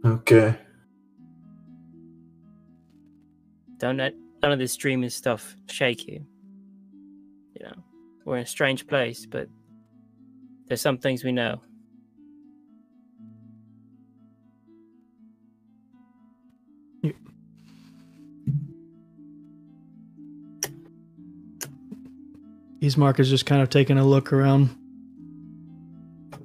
[0.07, 0.57] Okay.
[3.79, 4.15] Don't let
[4.45, 6.25] none of this dreaming stuff shake you.
[7.59, 7.75] You know,
[8.25, 9.49] we're in a strange place, but
[10.69, 11.61] there's some things we know.
[22.81, 24.77] Ismark is just kind of taking a look around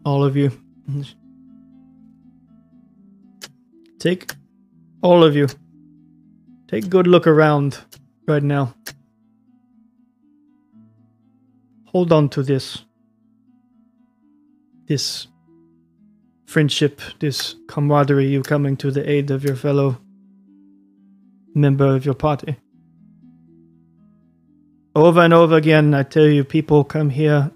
[0.06, 0.52] all of you.
[4.00, 4.34] Take
[5.02, 5.47] all of you.
[6.68, 7.78] Take a good look around
[8.28, 8.74] right now.
[11.86, 12.86] Hold on to this.
[14.88, 15.28] This
[16.45, 19.97] friendship, this camaraderie, you coming to the aid of your fellow
[21.54, 22.56] member of your party.
[24.95, 27.52] Over and over again, I tell you, people come here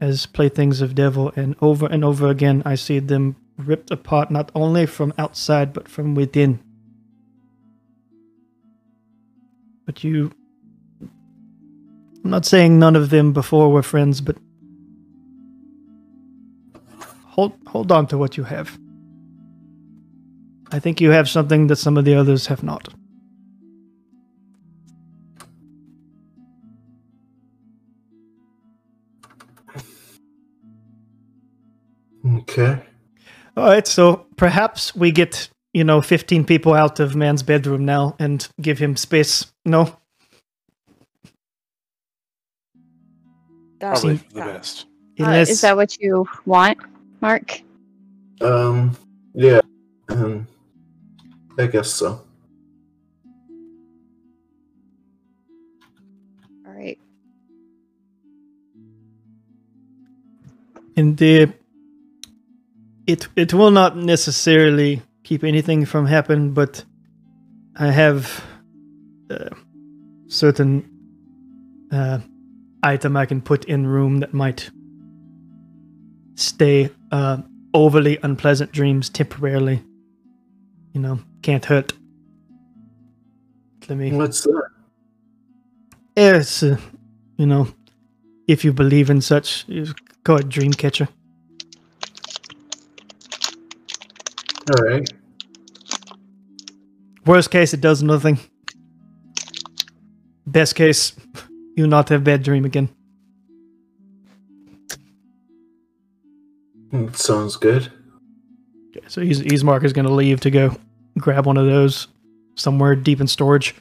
[0.00, 4.50] as playthings of devil, and over and over again, I see them ripped apart not
[4.54, 6.60] only from outside but from within.
[9.86, 10.32] But you.
[11.00, 14.36] I'm not saying none of them before were friends, but.
[17.24, 18.78] Hold, hold on to what you have.
[20.70, 22.88] I think you have something that some of the others have not.
[32.36, 32.78] Okay.
[33.56, 33.86] All right.
[33.86, 38.78] So perhaps we get, you know, 15 people out of man's bedroom now and give
[38.78, 39.46] him space.
[39.64, 39.96] No?
[43.80, 44.86] That's Probably the best.
[45.18, 46.78] Unless, uh, is that what you want,
[47.20, 47.62] Mark?
[48.40, 48.96] Um,
[49.34, 49.60] yeah.
[50.08, 50.46] Um,
[51.58, 52.24] I guess so.
[56.66, 56.98] All right.
[60.96, 61.52] And the
[63.08, 66.84] it it will not necessarily keep anything from happening, but
[67.74, 68.44] I have
[69.30, 69.48] uh,
[70.28, 70.88] certain
[71.90, 72.18] uh,
[72.82, 74.70] item I can put in room that might
[76.34, 77.38] stay uh,
[77.72, 79.82] overly unpleasant dreams temporarily.
[80.92, 81.94] You know, can't hurt.
[83.88, 84.12] Let me.
[84.12, 84.68] What's that?
[86.14, 86.76] Yes, uh,
[87.38, 87.68] you know,
[88.46, 89.86] if you believe in such, you
[90.24, 91.08] call it dream catcher.
[94.70, 95.08] All right.
[97.24, 98.38] Worst case, it does nothing.
[100.46, 101.12] Best case,
[101.76, 102.88] you not have bad dream again.
[106.92, 107.92] Mm, Sounds good.
[108.96, 110.74] Okay, so Is- Ismark is going to leave to go
[111.18, 112.08] grab one of those
[112.56, 113.74] somewhere deep in storage.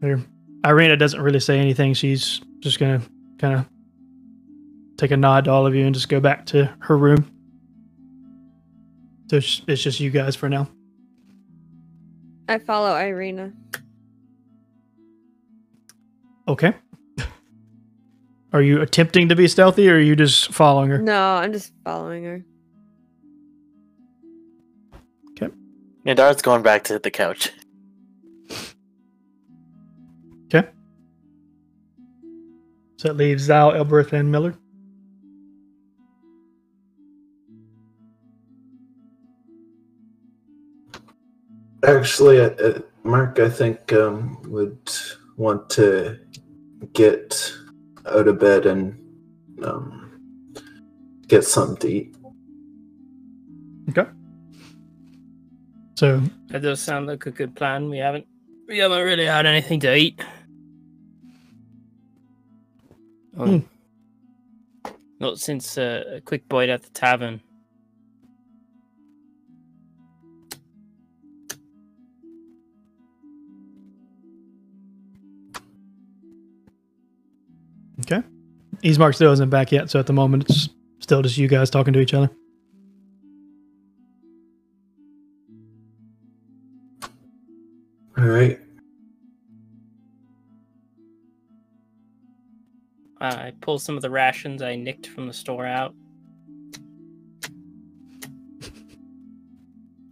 [0.00, 0.20] There,
[0.64, 1.94] Irina doesn't really say anything.
[1.94, 3.06] She's just going to
[3.38, 3.68] kind of
[4.96, 7.31] take a nod to all of you and just go back to her room.
[9.32, 10.68] So it's, it's just you guys for now.
[12.50, 13.54] I follow Irina.
[16.46, 16.74] Okay.
[18.52, 20.98] Are you attempting to be stealthy or are you just following her?
[20.98, 22.44] No, I'm just following her.
[25.30, 25.50] Okay.
[26.04, 27.52] Nadar's going back to the couch.
[30.54, 30.68] Okay.
[32.98, 34.58] So that leaves Zal, Elbereth, and Millard.
[41.84, 44.90] Actually, uh, uh, Mark, I think um, would
[45.36, 46.18] want to
[46.92, 47.52] get
[48.06, 48.96] out of bed and
[49.64, 50.20] um,
[51.26, 52.16] get something to eat.
[53.90, 54.08] Okay.
[55.96, 57.88] So That does sound like a good plan.
[57.90, 58.26] We haven't
[58.68, 60.20] we haven't really had anything to eat.
[63.38, 63.62] Oh,
[65.18, 67.40] Not since uh, a quick bite at the tavern.
[78.82, 80.68] Ismark still isn't back yet, so at the moment it's
[80.98, 82.30] still just you guys talking to each other.
[88.18, 88.58] All right.
[93.20, 95.94] I pull some of the rations I nicked from the store out.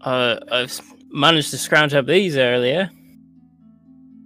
[0.02, 2.90] Uh, I've managed to scrounge up these earlier.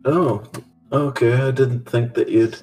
[0.05, 0.45] Oh,
[0.93, 1.33] okay.
[1.33, 2.63] I didn't think that you'd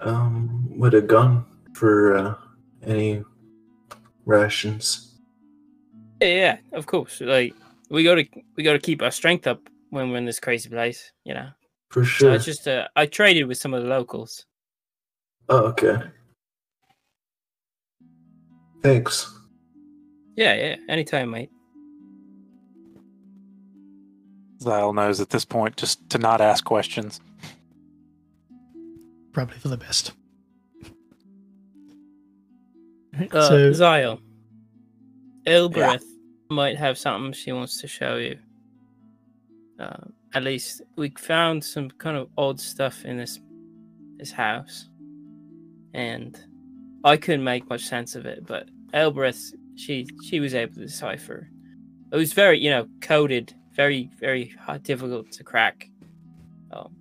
[0.00, 1.44] um, would have gone
[1.74, 2.34] for uh,
[2.82, 3.22] any
[4.24, 5.18] rations.
[6.20, 7.20] Yeah, yeah, of course.
[7.20, 7.54] Like
[7.90, 8.26] we got to
[8.56, 11.48] we got to keep our strength up when we're in this crazy place, you know.
[11.90, 12.38] For So sure.
[12.38, 14.44] just uh, I traded with some of the locals.
[15.48, 15.98] Oh, okay.
[18.82, 19.32] Thanks.
[20.36, 20.76] Yeah, yeah.
[20.88, 21.50] Anytime, mate.
[24.60, 27.20] Zyle knows at this point just to not ask questions.
[29.36, 30.12] Probably for the best.
[33.14, 34.18] Alright, Uh, so Zyle,
[35.46, 36.06] Elbereth
[36.48, 38.38] might have something she wants to show you.
[39.78, 43.38] Uh, at least we found some kind of odd stuff in this
[44.16, 44.88] this house,
[45.92, 46.42] and
[47.04, 48.46] I couldn't make much sense of it.
[48.46, 51.50] But Elbereth, she she was able to decipher.
[52.10, 55.90] It was very, you know, coded, very very hard, difficult to crack.
[56.72, 56.96] Um,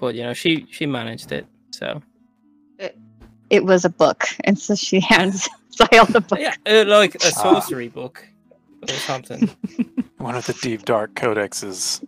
[0.00, 1.46] but you know, she she managed it.
[1.72, 2.02] So
[2.78, 2.98] It
[3.50, 6.38] it was a book, and so she hands Zyle the book.
[6.40, 7.30] yeah, uh, like a Ah.
[7.30, 8.26] sorcery book
[8.82, 9.48] or something.
[10.18, 12.02] One of the deep dark codexes.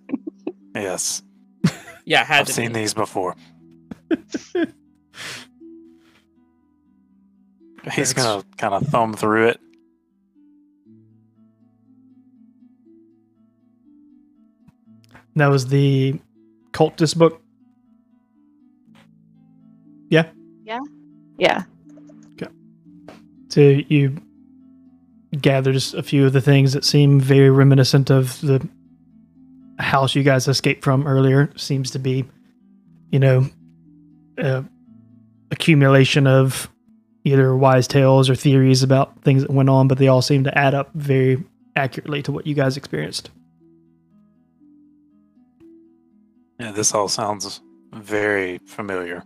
[0.74, 1.22] Yes,
[2.06, 2.80] Yeah, had I've seen be.
[2.80, 3.36] these before.
[7.92, 9.60] He's gonna kind of thumb through it.
[15.36, 16.18] that was the
[16.72, 17.41] cultist book.
[20.12, 20.28] Yeah.
[20.66, 20.80] Yeah.
[21.38, 21.62] Yeah.
[22.34, 22.52] Okay.
[23.48, 24.20] So you
[25.40, 28.68] gather just a few of the things that seem very reminiscent of the
[29.78, 31.50] house you guys escaped from earlier.
[31.56, 32.26] Seems to be,
[33.10, 33.48] you know,
[34.36, 34.62] uh,
[35.50, 36.68] accumulation of
[37.24, 40.58] either wise tales or theories about things that went on, but they all seem to
[40.58, 41.42] add up very
[41.74, 43.30] accurately to what you guys experienced.
[46.60, 47.62] Yeah, this all sounds
[47.94, 49.24] very familiar.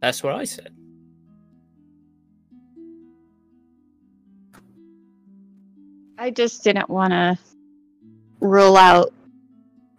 [0.00, 0.74] That's what I said.
[6.18, 7.38] I just didn't want to
[8.40, 9.12] rule out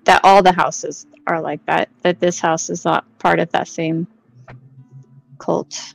[0.04, 1.90] that all the houses are like that.
[2.04, 4.08] That this house is not part of that same
[5.38, 5.94] cult.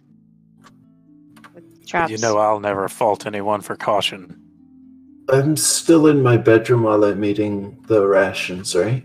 [1.87, 2.11] Traps.
[2.11, 4.41] You know, I'll never fault anyone for caution.
[5.29, 9.05] I'm still in my bedroom while I'm eating the rations, right?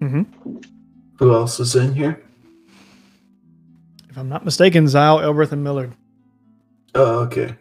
[0.00, 0.56] Mm hmm.
[1.18, 2.22] Who else is in here?
[4.10, 5.94] If I'm not mistaken, Zyle, Elbereth, and Millard.
[6.94, 7.54] Oh, okay.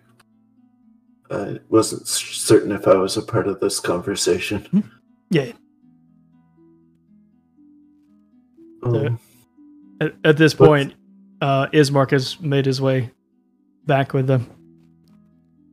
[1.30, 4.90] I wasn't s- certain if I was a part of this conversation.
[5.30, 5.52] Yeah.
[8.84, 9.20] Um,
[10.02, 10.96] At, at this point,
[11.42, 13.12] uh, Ismark has made his way
[13.86, 14.42] back with the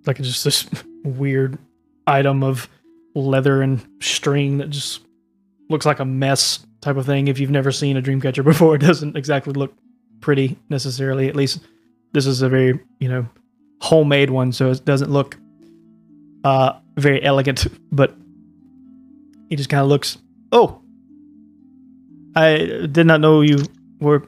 [0.07, 0.66] like just this
[1.05, 1.59] weird
[2.07, 2.68] item of
[3.14, 5.01] leather and string that just
[5.70, 7.29] looks like a mess type of thing.
[7.29, 9.74] If you've never seen a Dreamcatcher before, it doesn't exactly look
[10.21, 11.29] pretty necessarily.
[11.29, 11.61] At least
[12.12, 13.27] this is a very you know
[13.81, 15.37] homemade one, so it doesn't look
[16.45, 17.67] uh very elegant.
[17.93, 18.14] But
[19.49, 20.19] he just kind of looks.
[20.53, 20.83] Oh,
[22.35, 23.64] I did not know you
[24.01, 24.27] were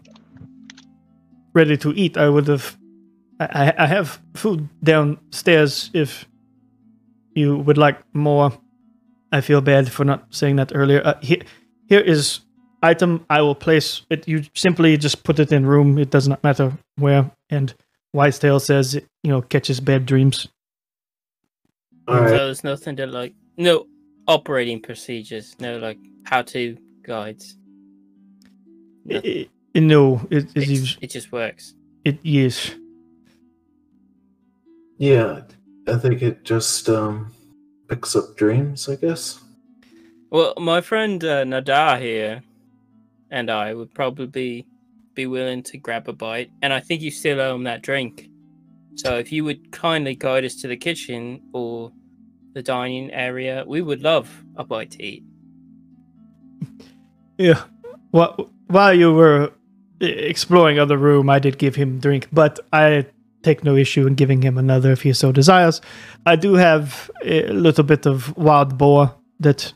[1.53, 2.17] ready to eat.
[2.17, 2.77] I would have.
[3.41, 6.27] I, I have food downstairs if
[7.35, 8.53] you would like more.
[9.31, 11.03] I feel bad for not saying that earlier.
[11.05, 11.43] Uh, here,
[11.87, 12.41] here is
[12.83, 14.03] item I will place.
[14.11, 15.99] It you simply just put it in room.
[15.99, 17.31] It does not matter where.
[17.51, 17.75] And
[18.13, 20.49] Whitetail says it, you know catches bad dreams.
[22.07, 23.87] all So there's nothing to like, no
[24.27, 27.57] operating procedures, no like how to guides.
[29.11, 31.75] I- I- no, it it, It's- is it just works.
[32.05, 32.75] it yes.
[34.99, 35.43] Yeah,
[35.87, 37.33] I think it just um
[37.89, 39.41] picks up dreams, I guess.
[40.31, 42.43] Well, my friend uh, Nadar here
[43.31, 44.67] and I would probably
[45.15, 48.29] be willing to grab a bite, and I think you still owe him that drink.
[48.97, 51.93] So if you would kindly guide us to the kitchen or
[52.55, 55.25] the dining area, we would love a bite to eat.
[57.41, 57.63] Yeah.
[58.11, 59.53] While while you were
[60.03, 63.07] e- exploring other room, I did give him drink, but I
[63.45, 65.81] take no issue in giving him another if he so desires.
[66.27, 69.73] I do have a little bit of wild boar that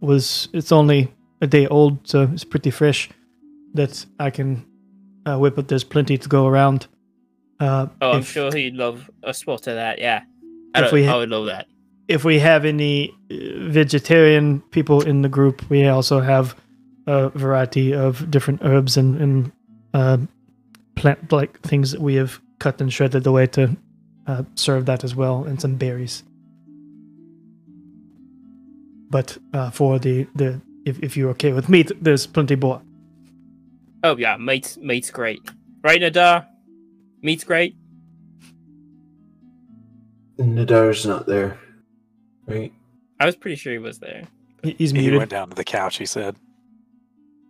[0.00, 3.08] was it's only a day old, so it's pretty fresh.
[3.74, 4.64] That I can
[5.26, 5.66] uh, whip up.
[5.68, 6.86] There's plenty to go around.
[7.60, 9.98] Uh, Oh, I'm if- sure he'd love a spot of that.
[9.98, 10.22] Yeah,
[10.74, 11.66] I, If don't- I would love that.
[12.08, 13.34] if we have any uh,
[13.70, 16.54] vegetarian people in the group, we also have
[17.06, 19.52] a variety of different herbs and, and
[19.92, 20.18] uh,
[20.94, 23.76] plant like things that we have cut and shredded away to
[24.26, 26.22] uh, serve that as well, and some berries.
[29.10, 32.82] But uh, for the, the if, if you're okay with meat, there's plenty more.
[34.02, 35.40] Oh yeah, meat's meat's great,
[35.82, 36.46] right, Nadar?
[37.22, 37.74] Meat's great.
[40.38, 41.58] Nadar's not there,
[42.46, 42.72] right?
[43.20, 44.24] I was pretty sure he was there.
[44.62, 45.96] He- He's He muted, went down to the couch.
[45.96, 46.36] He said,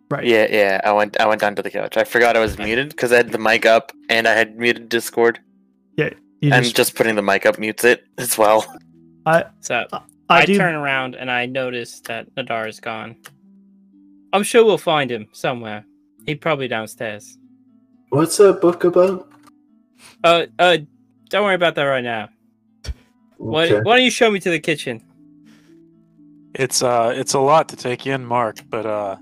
[0.09, 0.23] right?
[0.23, 0.81] Yeah, yeah.
[0.83, 1.97] I went I went down to the couch.
[1.97, 4.89] I forgot I was muted because I had the mic up and I had muted
[4.89, 5.39] Discord.
[5.97, 6.09] Yeah.
[6.41, 8.65] and just- just putting the mic up mutes it as well.
[9.61, 9.85] So
[10.29, 10.57] I, I, do.
[10.57, 13.15] turn around and I notice that Nadar is gone.
[14.33, 15.85] I'm sure we'll find him somewhere.
[16.25, 17.37] He's probably downstairs.
[18.09, 19.29] What's that book about?
[20.23, 20.77] Uh, uh,
[21.29, 22.29] don't worry about that right now.
[23.37, 25.03] Why, why don't you show me to the kitchen?
[26.53, 29.17] "It's uh, it's a lot to take in, Mark, but uh,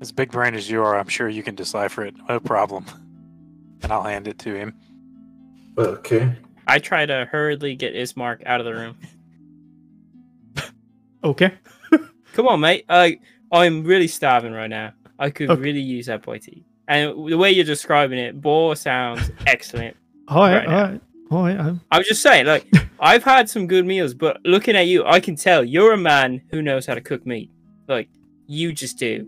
[0.00, 2.14] as big brain as you are, I'm sure you can decipher it.
[2.28, 2.84] No problem."
[3.82, 4.74] And I'll hand it to him.
[5.76, 6.34] Okay.
[6.66, 8.96] I try to hurriedly get Ismark out of the room.
[11.24, 11.52] Okay.
[12.34, 12.84] Come on, mate.
[12.88, 13.18] I
[13.52, 14.92] I'm really starving right now.
[15.18, 15.60] I could Okay.
[15.60, 16.64] really use that boy to eat.
[16.88, 19.96] And the way you're describing it, boar sounds excellent.
[20.28, 20.54] All right.
[20.56, 20.82] Right all now.
[20.90, 21.00] right.
[21.30, 21.56] All right.
[21.58, 22.66] I'm- I was just saying, like,
[23.00, 26.40] I've had some good meals, but looking at you, I can tell you're a man
[26.50, 27.50] who knows how to cook meat.
[27.88, 28.08] Like,
[28.46, 29.26] you just do.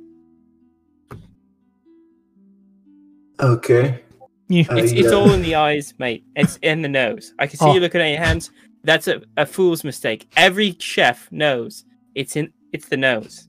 [3.40, 4.02] Okay.
[4.48, 4.64] Yeah.
[4.70, 6.24] Uh, It's, it's all in the eyes, mate.
[6.36, 7.34] It's in the nose.
[7.38, 7.74] I can see Oh.
[7.74, 8.50] you looking at your hands.
[8.88, 10.30] That's a, a fool's mistake.
[10.34, 11.84] Every chef knows
[12.14, 13.46] it's in it's the nose.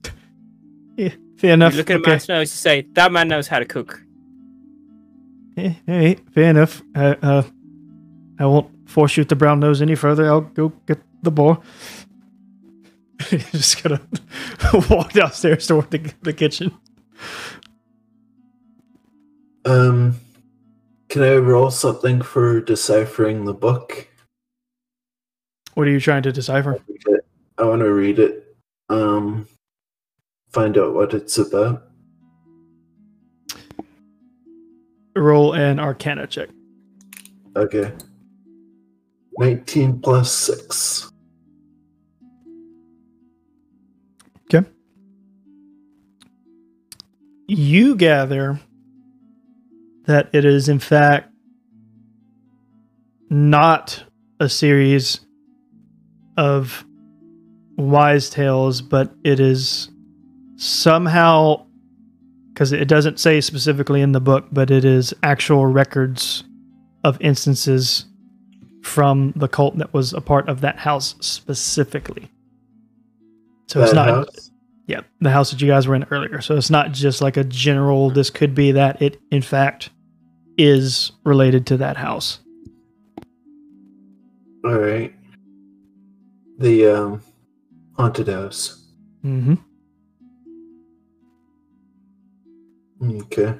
[1.38, 1.72] Fair enough.
[1.72, 4.02] you look at a man's nose, you say that man knows how to cook.
[5.56, 6.82] Eh, Hey, fair enough.
[6.94, 7.42] Uh, uh,
[8.38, 10.26] I won't force you to brown nose any further.
[10.26, 11.62] I'll go get the boar.
[13.30, 14.02] Just gonna
[14.90, 16.76] walk downstairs toward the, the kitchen.
[19.64, 20.20] Um,
[21.08, 24.09] can I roll something for deciphering the book?
[25.80, 26.78] What are you trying to decipher?
[27.56, 28.54] I want to read it.
[28.90, 29.48] Um,
[30.52, 31.84] find out what it's about.
[35.16, 36.50] Roll an Arcana check.
[37.56, 37.94] Okay.
[39.38, 41.10] 19 plus 6.
[44.52, 44.68] Okay.
[47.46, 48.60] you gather
[50.04, 51.32] that it is, in fact,
[53.30, 54.04] not
[54.40, 55.20] a series
[56.40, 56.86] of
[57.76, 59.90] wise tales, but it is
[60.56, 61.66] somehow
[62.52, 66.42] because it doesn't say specifically in the book, but it is actual records
[67.04, 68.06] of instances
[68.82, 72.30] from the cult that was a part of that house specifically.
[73.66, 74.50] So it's not house?
[74.86, 76.40] yeah, the house that you guys were in earlier.
[76.40, 79.90] So it's not just like a general this could be that it in fact
[80.56, 82.40] is related to that house.
[84.64, 85.14] All right.
[86.60, 87.22] The um,
[87.96, 88.86] haunted house.
[89.24, 89.54] Mm-hmm.
[93.22, 93.54] Okay.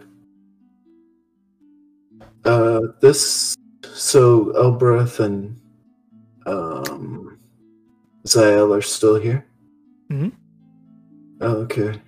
[2.44, 3.56] Uh, this
[3.94, 5.58] so Elbereth and
[6.44, 7.38] um,
[8.26, 9.46] Zael are still here.
[10.10, 10.28] Mm-hmm.
[11.42, 12.00] Okay.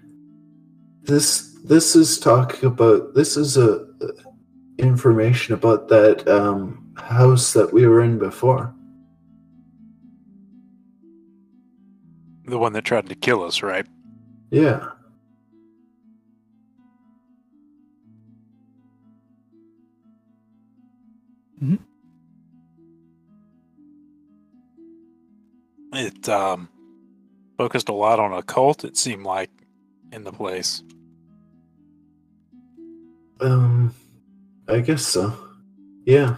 [1.05, 3.87] This this is talking about this is a
[4.79, 8.75] information about that um house that we were in before.
[12.45, 13.87] The one that tried to kill us, right?
[14.51, 14.89] Yeah.
[21.59, 21.77] Hmm.
[25.93, 26.69] It um,
[27.57, 28.85] focused a lot on occult.
[28.85, 29.51] It seemed like
[30.11, 30.83] in the place.
[33.41, 33.95] Um,
[34.69, 35.37] I guess so.
[36.05, 36.37] Yeah.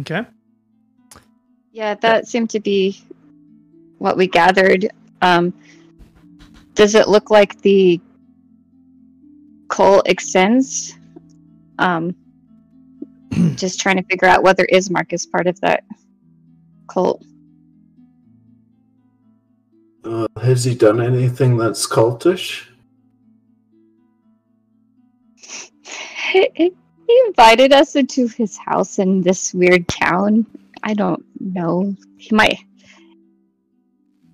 [0.00, 0.24] Okay.
[1.72, 3.00] Yeah, that seemed to be
[3.98, 4.90] what we gathered.
[5.20, 5.54] Um,
[6.74, 8.00] does it look like the
[9.68, 10.98] coal extends?
[11.78, 12.14] Um,
[13.54, 15.84] just trying to figure out whether Ismark is part of that
[16.88, 17.24] cult.
[20.04, 22.66] Uh, has he done anything that's cultish?
[27.12, 30.46] he invited us into his house in this weird town.
[30.82, 31.94] I don't know.
[32.16, 32.58] He might.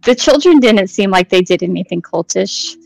[0.04, 2.76] The children didn't seem like they did anything cultish.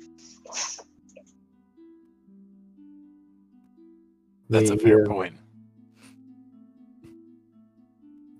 [4.49, 5.35] That's a fair uh, point.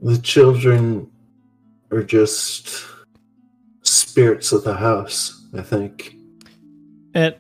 [0.01, 1.11] The children
[1.91, 2.85] are just
[3.83, 6.17] spirits of the house, I think.
[7.15, 7.35] And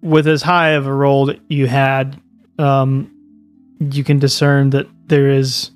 [0.00, 2.20] with as high of a roll that you had,
[2.58, 3.10] um,
[3.78, 5.70] you can discern that there is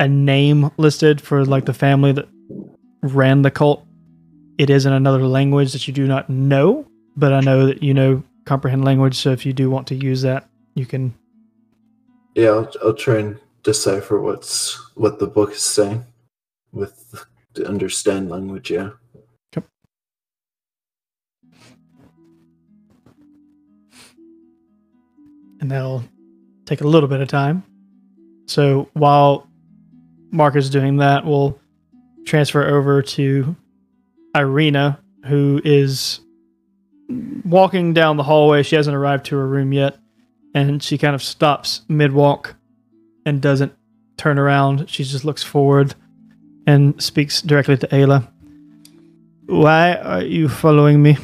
[0.00, 2.28] a name listed for like the family that
[3.02, 3.84] ran the cult.
[4.58, 7.94] It is in another language that you do not know, but I know that you
[7.94, 9.16] know comprehend language.
[9.16, 11.14] So if you do want to use that, you can.
[12.34, 16.04] Yeah, I'll, I'll try and decipher what's what the book is saying
[16.72, 17.24] with
[17.54, 18.70] to understand language.
[18.70, 18.90] Yeah.
[25.62, 26.02] And that'll
[26.66, 27.62] take a little bit of time.
[28.46, 29.48] So while
[30.32, 31.58] Mark is doing that, we'll
[32.26, 33.56] transfer over to
[34.34, 36.20] Irina, who is
[37.44, 38.64] walking down the hallway.
[38.64, 39.96] She hasn't arrived to her room yet,
[40.52, 42.56] and she kind of stops mid walk
[43.24, 43.72] and doesn't
[44.16, 44.90] turn around.
[44.90, 45.94] She just looks forward
[46.66, 48.28] and speaks directly to Ayla.
[49.46, 51.18] Why are you following me?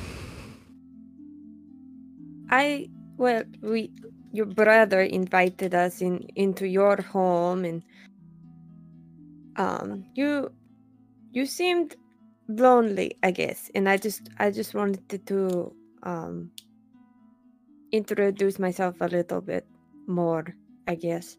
[2.50, 3.90] I well, we
[4.32, 7.82] your brother invited us in into your home and
[9.56, 10.50] um you
[11.32, 11.96] you seemed
[12.48, 13.70] lonely, I guess.
[13.74, 16.50] And I just I just wanted to, um
[17.92, 19.66] introduce myself a little bit
[20.06, 20.44] more,
[20.86, 21.36] I guess.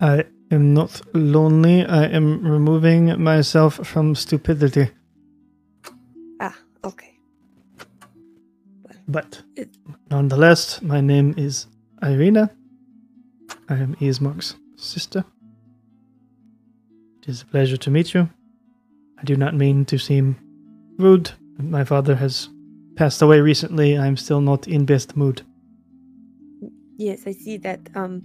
[0.00, 1.84] I am not lonely.
[1.84, 4.90] I am removing myself from stupidity.
[6.40, 7.18] Ah, okay.
[9.08, 9.76] But It-
[10.10, 11.66] nonetheless, my name is
[12.02, 12.50] Irina.
[13.68, 15.24] I am Ismark's sister.
[17.22, 18.28] It is a pleasure to meet you.
[19.18, 20.36] I do not mean to seem
[20.98, 21.30] rude.
[21.58, 22.48] My father has
[22.96, 23.98] passed away recently.
[23.98, 25.42] I am still not in best mood.
[26.96, 27.80] Yes, I see that.
[27.94, 28.22] Um,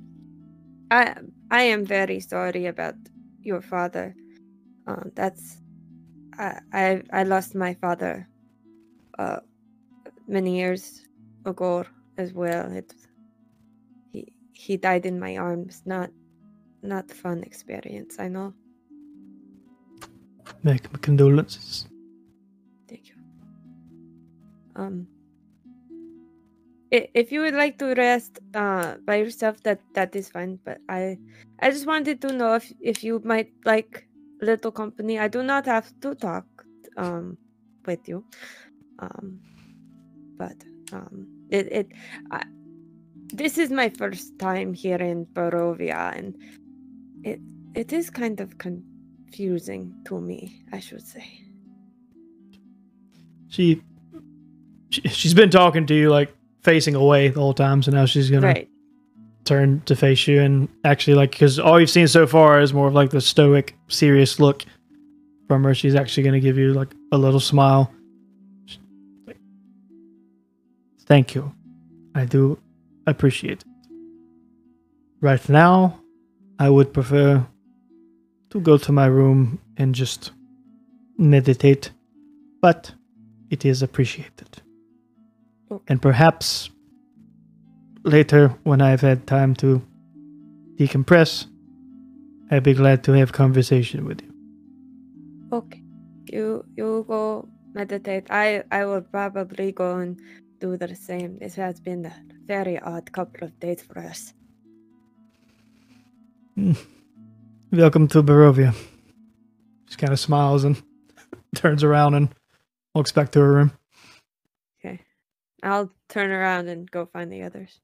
[0.92, 1.16] I
[1.52, 2.96] I am very sorry about
[3.42, 4.16] your father.
[4.88, 5.58] Um, that's
[6.38, 8.28] I I I lost my father.
[9.18, 9.40] Uh,
[10.28, 11.05] many years
[11.46, 11.86] ago
[12.18, 12.72] as well.
[12.72, 12.94] It
[14.12, 15.82] he he died in my arms.
[15.86, 16.10] Not
[16.82, 18.20] not fun experience.
[18.20, 18.54] I know.
[20.64, 21.88] Make my condolences.
[22.88, 23.16] Thank you.
[24.76, 25.08] Um,
[26.92, 30.60] if you would like to rest uh, by yourself, that that is fine.
[30.64, 31.18] But I,
[31.60, 34.08] I just wanted to know if if you might like
[34.42, 35.20] little company.
[35.20, 36.46] I do not have to talk
[36.98, 37.38] um
[37.86, 38.24] with you.
[39.00, 39.40] Um
[40.38, 40.56] but
[40.94, 41.92] um it it
[42.32, 42.44] I,
[43.34, 46.36] this is my first time here in Barovia and
[47.24, 47.40] it
[47.76, 51.26] it is kind of confusing to me, I should say.
[53.48, 53.82] She,
[54.90, 56.34] she she's been talking to you like
[56.64, 58.70] facing away the whole time, so now she's gonna Right.
[59.46, 62.88] turn to face you and actually like because all you've seen so far is more
[62.88, 64.66] of like the stoic, serious look
[65.48, 65.74] from her.
[65.76, 67.92] She's actually gonna give you like a little smile.
[71.06, 71.54] Thank you.
[72.14, 72.60] I do
[73.06, 73.92] appreciate it.
[75.22, 76.00] Right now,
[76.60, 77.46] I would prefer
[78.50, 80.32] to go to my room and just
[81.18, 81.92] meditate,
[82.62, 82.94] but
[83.50, 84.62] it is appreciated.
[85.70, 85.82] Oh.
[85.88, 86.70] And perhaps
[88.04, 89.82] later, when I've had time to
[90.78, 91.48] decompress,
[92.52, 94.32] I'd be glad to have conversation with you.
[95.52, 95.82] Okay.
[96.32, 98.28] You you go meditate.
[98.30, 100.20] I I will probably go and
[100.60, 101.38] do the same.
[101.38, 104.34] This has been a very odd couple of days for us.
[106.56, 106.74] Hmm.
[107.72, 108.74] Welcome to Barovia.
[109.90, 110.82] She kind of smiles and
[111.56, 112.30] turns around and
[112.94, 113.72] looks back to her room.
[114.80, 115.02] Okay.
[115.62, 117.82] I'll turn around and go find the others.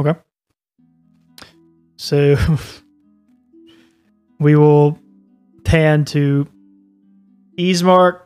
[0.00, 0.18] Okay.
[1.96, 2.36] So
[4.38, 4.98] we will
[5.64, 6.46] pan to
[7.58, 8.22] Ismark,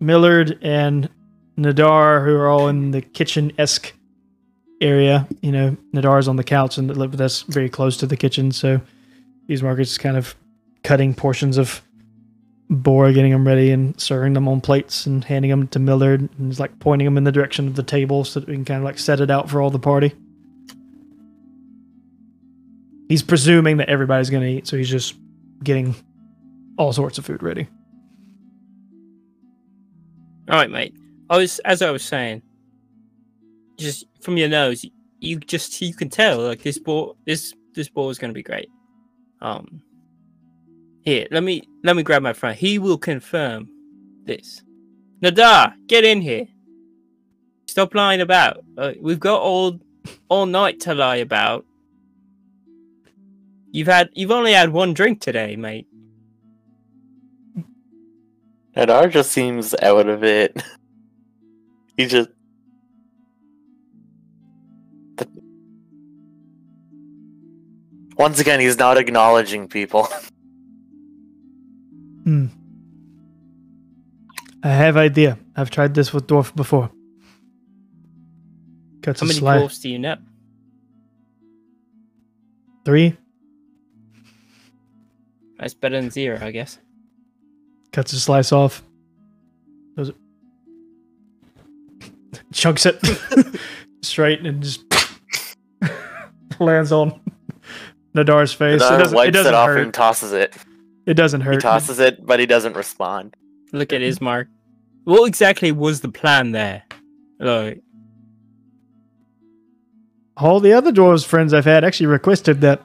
[0.00, 1.08] Millard, and
[1.56, 3.92] Nadar, who are all in the kitchen esque
[4.80, 5.28] area.
[5.40, 8.52] You know, Nadar's on the couch, and that's very close to the kitchen.
[8.52, 8.80] So
[9.48, 10.34] Ismark is kind of
[10.82, 11.82] cutting portions of
[12.68, 16.48] boar, getting them ready, and serving them on plates and handing them to Millard, and
[16.48, 18.78] he's like pointing them in the direction of the table so that we can kind
[18.78, 20.12] of like set it out for all the party.
[23.08, 25.14] He's presuming that everybody's going to eat, so he's just
[25.62, 25.94] getting
[26.78, 27.68] all sorts of food ready.
[30.48, 30.94] All right, mate.
[31.32, 32.42] I was, as I was saying,
[33.78, 34.84] just from your nose,
[35.18, 38.42] you just you can tell like this ball, this this ball is going to be
[38.42, 38.68] great.
[39.40, 39.82] Um,
[41.06, 42.54] here, let me let me grab my friend.
[42.54, 43.70] He will confirm
[44.24, 44.62] this.
[45.22, 46.48] Nadar, get in here.
[47.66, 48.62] Stop lying about.
[48.76, 49.80] Uh, we've got all
[50.28, 51.64] all night to lie about.
[53.70, 55.86] You've had you've only had one drink today, mate.
[58.76, 60.62] Nadar just seems out of it.
[61.96, 62.28] he just.
[65.16, 65.28] The-
[68.16, 70.08] Once again, he's not acknowledging people.
[72.24, 72.46] Hmm.
[74.62, 75.40] I have idea.
[75.56, 76.88] I've tried this with dwarf before.
[79.02, 79.58] Cuts How many slice.
[79.58, 80.16] dwarfs do you know?
[82.84, 83.16] Three.
[85.58, 86.78] That's better than zero, I guess.
[87.90, 88.84] Cuts a slice off.
[89.96, 90.12] Does
[92.32, 92.40] it?
[92.52, 92.98] Chunks it
[94.02, 94.82] straight and just
[96.60, 97.20] lands on
[98.14, 98.76] Nadar's face.
[98.76, 99.78] it doesn't, it wipes it, doesn't off hurt.
[99.78, 100.54] and tosses it.
[101.06, 101.54] It doesn't hurt.
[101.54, 103.36] He tosses it, but he doesn't respond.
[103.72, 104.48] Look at his mark.
[105.04, 106.84] What exactly was the plan there?
[107.40, 107.82] Like,
[110.36, 112.82] All the other dwarves friends I've had actually requested that.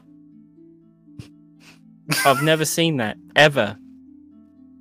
[2.26, 3.78] I've never seen that ever,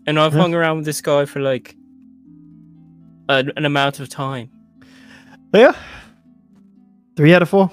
[0.07, 0.41] and I've Huh?
[0.43, 1.75] hung around with this guy for like
[3.29, 4.49] a, an amount of time.
[5.57, 5.77] But yeah.
[7.17, 7.71] Three out of four.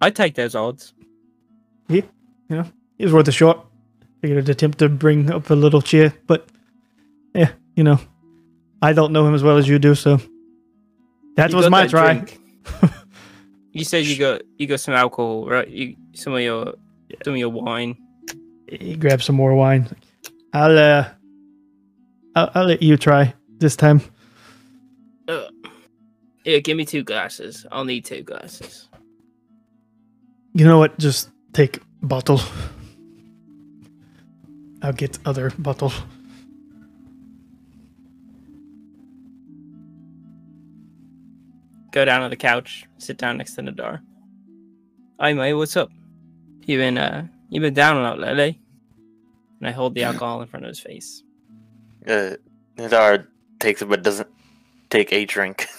[0.00, 0.94] I take those odds.
[1.88, 2.02] Yeah,
[2.48, 2.64] you know,
[2.96, 3.66] he was worth a shot.
[4.20, 6.48] Figured I'd attempt to bring up a little cheer, but
[7.34, 7.98] yeah, you know,
[8.80, 10.20] I don't know him as well as you do, so
[11.34, 12.24] that You was my that try.
[13.72, 15.66] You said you got you got some alcohol, right?
[15.66, 16.74] You some of your
[17.24, 17.96] some of your wine.
[18.68, 19.88] He grabbed some more wine.
[20.52, 21.08] I'll uh,
[22.36, 24.02] I'll, I'll let you try this time.
[26.44, 27.66] Yeah, give me two glasses.
[27.70, 28.88] I'll need two glasses.
[30.54, 30.98] You know what?
[30.98, 32.40] Just take bottle.
[34.82, 35.92] I'll get other bottle.
[41.90, 44.00] Go down on the couch, sit down next to Nadar.
[45.18, 45.90] Hi mate, what's up?
[46.66, 48.60] You been uh you been down a lot lately?
[49.58, 51.24] And I hold the alcohol in front of his face.
[52.06, 52.36] Uh,
[52.76, 53.26] Nadar
[53.58, 54.28] takes it, but doesn't
[54.90, 55.66] take a drink.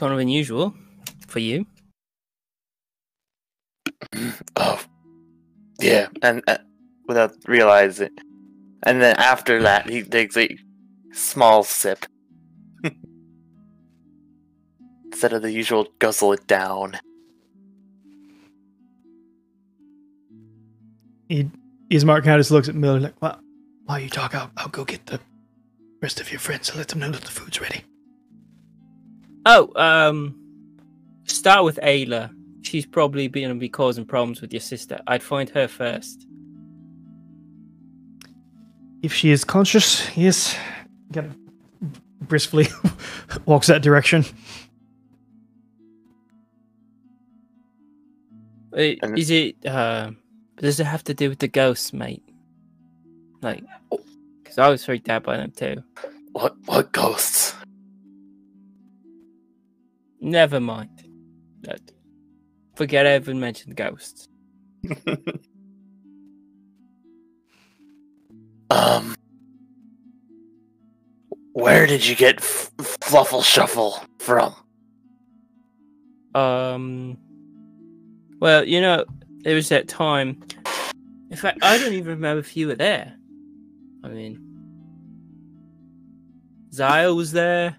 [0.00, 0.74] Kind of unusual
[1.28, 1.66] for you.
[4.56, 4.82] Oh,
[5.78, 6.56] yeah, and uh,
[7.06, 8.08] without realizing,
[8.84, 10.56] and then after that, he takes a
[11.12, 12.06] small sip
[15.04, 16.98] instead of the usual guzzle it down.
[21.28, 21.50] he
[21.90, 23.38] Ismark kind of just looks at Millard like, "Well,
[23.84, 25.20] while you talk, I'll, I'll go get the
[26.00, 27.84] rest of your friends and let them know that the food's ready."
[29.46, 30.36] Oh, um,
[31.24, 32.30] start with Ayla.
[32.62, 35.00] She's probably going to be causing problems with your sister.
[35.06, 36.26] I'd find her first.
[39.02, 40.54] If she is conscious, yes.
[41.12, 41.26] Kind
[41.80, 42.68] of briskly
[43.46, 44.24] walks that direction.
[48.72, 49.66] Uh, Is it?
[49.66, 50.12] Uh,
[50.58, 52.22] does it have to do with the ghosts, mate?
[53.42, 53.64] Like,
[54.42, 55.82] because I was freaked out by them too.
[56.32, 57.54] What what ghosts?
[60.20, 61.04] Never mind.
[62.76, 64.28] Forget I even mentioned ghosts.
[68.70, 69.16] Um,
[71.52, 74.54] where did you get f- Fluffle Shuffle from?
[76.34, 77.18] Um.
[78.38, 79.04] Well, you know,
[79.40, 80.40] there was that time.
[81.30, 83.16] In fact, I don't even remember if you were there.
[84.04, 84.40] I mean,
[86.72, 87.76] Zyle was there,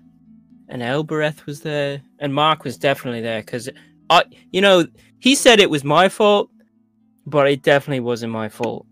[0.71, 3.69] and Elbereth was there, and Mark was definitely there because
[4.09, 4.85] I, you know,
[5.19, 6.49] he said it was my fault,
[7.27, 8.87] but it definitely wasn't my fault.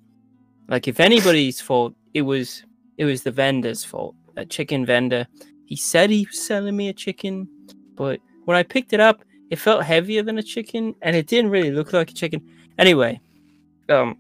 [0.68, 2.64] Like, if anybody's fault, it was
[2.98, 4.14] it was the vendor's fault.
[4.36, 5.26] A chicken vendor.
[5.66, 7.48] He said he was selling me a chicken,
[7.96, 11.52] but when I picked it up, it felt heavier than a chicken, and it didn't
[11.52, 12.42] really look like a chicken.
[12.78, 13.20] Anyway,
[13.88, 14.18] um,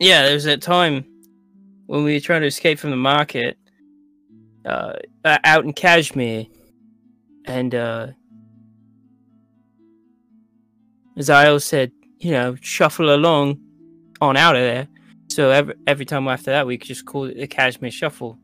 [0.00, 1.04] yeah, there was that time
[1.86, 3.56] when we were trying to escape from the market,
[4.64, 4.94] uh,
[5.24, 6.46] uh, out in Kashmir,
[7.46, 8.08] and uh,
[11.18, 13.60] Zyle said, you know, shuffle along
[14.20, 14.88] on out of there.
[15.28, 18.38] So every every time after that, we could just call it the Kashmir Shuffle.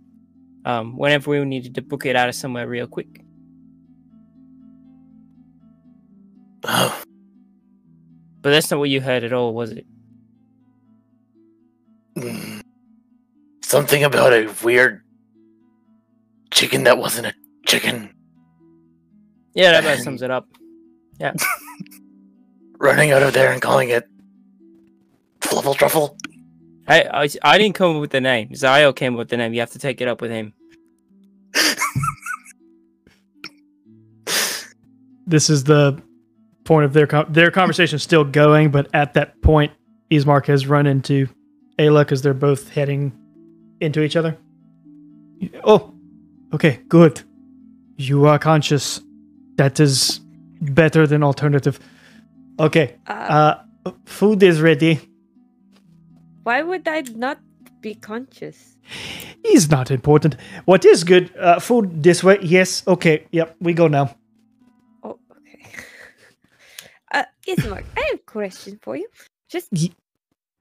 [0.64, 3.22] Um, whenever we needed to book it out of somewhere real quick.
[6.64, 7.02] Oh,
[8.42, 9.86] But that's not what you heard at all, was it?
[12.16, 12.60] mm,
[13.62, 15.02] something about a weird
[16.56, 17.34] chicken that wasn't a
[17.66, 18.10] chicken
[19.54, 20.48] Yeah, that about sums it up.
[21.20, 21.34] Yeah.
[22.78, 24.04] running out of there and calling it
[25.40, 26.16] Fluffle Truffle.
[26.88, 28.54] I, I I didn't come up with the name.
[28.54, 29.52] Zio came up with the name.
[29.54, 30.52] You have to take it up with him.
[35.28, 36.00] This is the
[36.62, 39.72] point of their con- their conversation still going, but at that point,
[40.08, 41.28] Ismark has run into
[41.80, 43.12] Ayla because they're both heading
[43.80, 44.38] into each other.
[45.64, 45.95] Oh,
[46.54, 47.22] okay, good.
[47.96, 49.00] You are conscious.
[49.56, 50.20] That is
[50.60, 51.78] better than alternative.
[52.58, 53.54] Okay, Uh,
[53.86, 54.98] uh, food is ready.
[56.44, 57.38] why would I not
[57.80, 58.76] be conscious?
[59.44, 60.36] Is not important.
[60.64, 61.30] What is good?
[61.36, 62.38] Uh, food this way.
[62.42, 62.82] Yes.
[62.86, 63.26] Okay.
[63.32, 63.56] Yep.
[63.60, 64.14] We go now.
[65.02, 65.62] Oh, okay.
[67.12, 69.08] uh, Ismark, I have a question for you.
[69.48, 69.92] Just, Ye-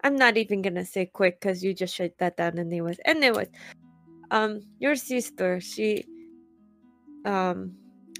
[0.04, 2.58] I'm not even gonna say quick because you just shut that down.
[2.58, 3.48] and Anyways, anyways,
[4.36, 6.04] um, your sister, she,
[7.24, 7.74] um,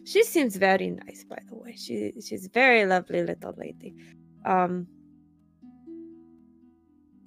[0.06, 1.26] she seems very nice.
[1.26, 3.94] By the way, she she's a very lovely little lady.
[4.46, 4.88] Um,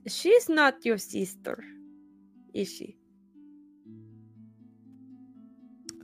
[0.07, 1.63] she's not your sister,
[2.55, 2.97] is she?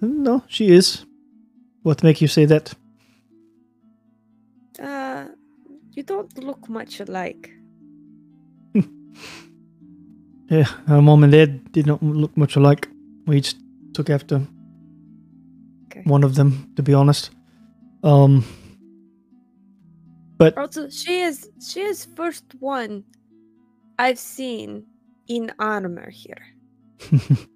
[0.03, 1.07] No, she is.
[1.83, 2.75] What make you say that?
[4.79, 5.29] Uh,
[5.93, 7.51] you don't look much alike.
[10.51, 12.89] Yeah, her mom and dad did not look much alike.
[13.27, 13.57] We just
[13.95, 14.43] took after
[15.87, 16.03] Okay.
[16.05, 17.31] one of them, to be honest.
[18.03, 18.45] Um,
[20.39, 23.05] but Also, she is she is first one
[23.99, 24.85] I've seen
[25.29, 26.43] in armor here.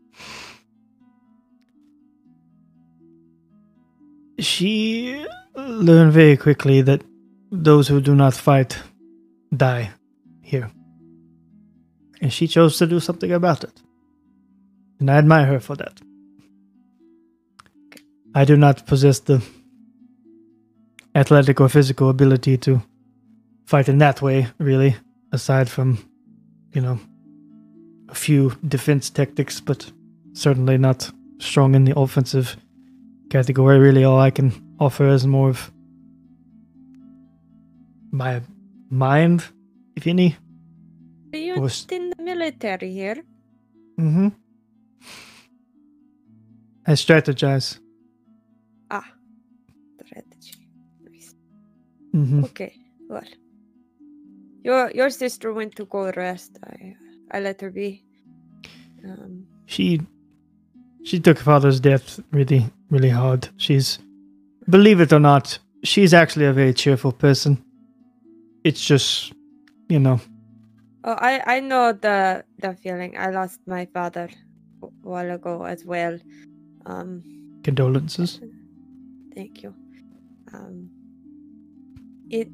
[4.39, 5.25] she
[5.57, 7.03] learned very quickly that
[7.51, 8.79] those who do not fight
[9.57, 9.91] die
[10.43, 10.71] here.
[12.21, 13.83] And she chose to do something about it.
[15.01, 16.01] And I admire her for that.
[18.35, 19.43] I do not possess the
[21.15, 22.83] athletic or physical ability to
[23.67, 24.97] fight in that way, really,
[25.33, 25.99] aside from,
[26.73, 26.99] you know,
[28.09, 29.91] a few defense tactics, but
[30.33, 32.57] certainly not strong in the offensive
[33.31, 33.79] category.
[33.79, 35.71] Really, all I can offer is more of
[38.11, 38.41] my
[38.91, 39.45] mind,
[39.97, 40.37] if any.
[41.33, 43.23] Are you Was- in the military here?
[43.99, 44.29] Mm-hmm.
[46.87, 47.79] I strategize.
[48.91, 49.05] Ah,
[50.05, 50.55] strategy.
[51.05, 51.35] Nice.
[52.15, 52.45] Mm-hmm.
[52.45, 52.73] Okay,
[53.11, 53.25] well,
[54.65, 56.59] your your sister went to go rest.
[56.65, 56.97] I
[57.31, 58.03] I let her be.
[59.05, 60.01] Um, She
[61.05, 63.49] she took father's death really, really hard.
[63.59, 63.99] She's
[64.71, 67.63] believe it or not, she's actually a very cheerful person.
[68.65, 69.33] It's just
[69.91, 70.21] you know,
[71.09, 73.17] Oh, I I know the the feeling.
[73.17, 74.29] I lost my father
[74.83, 76.19] a while ago as well.
[76.85, 77.23] Um,
[77.65, 78.41] Condolences.
[79.35, 79.73] thank you.
[80.53, 80.91] Um,
[82.29, 82.53] it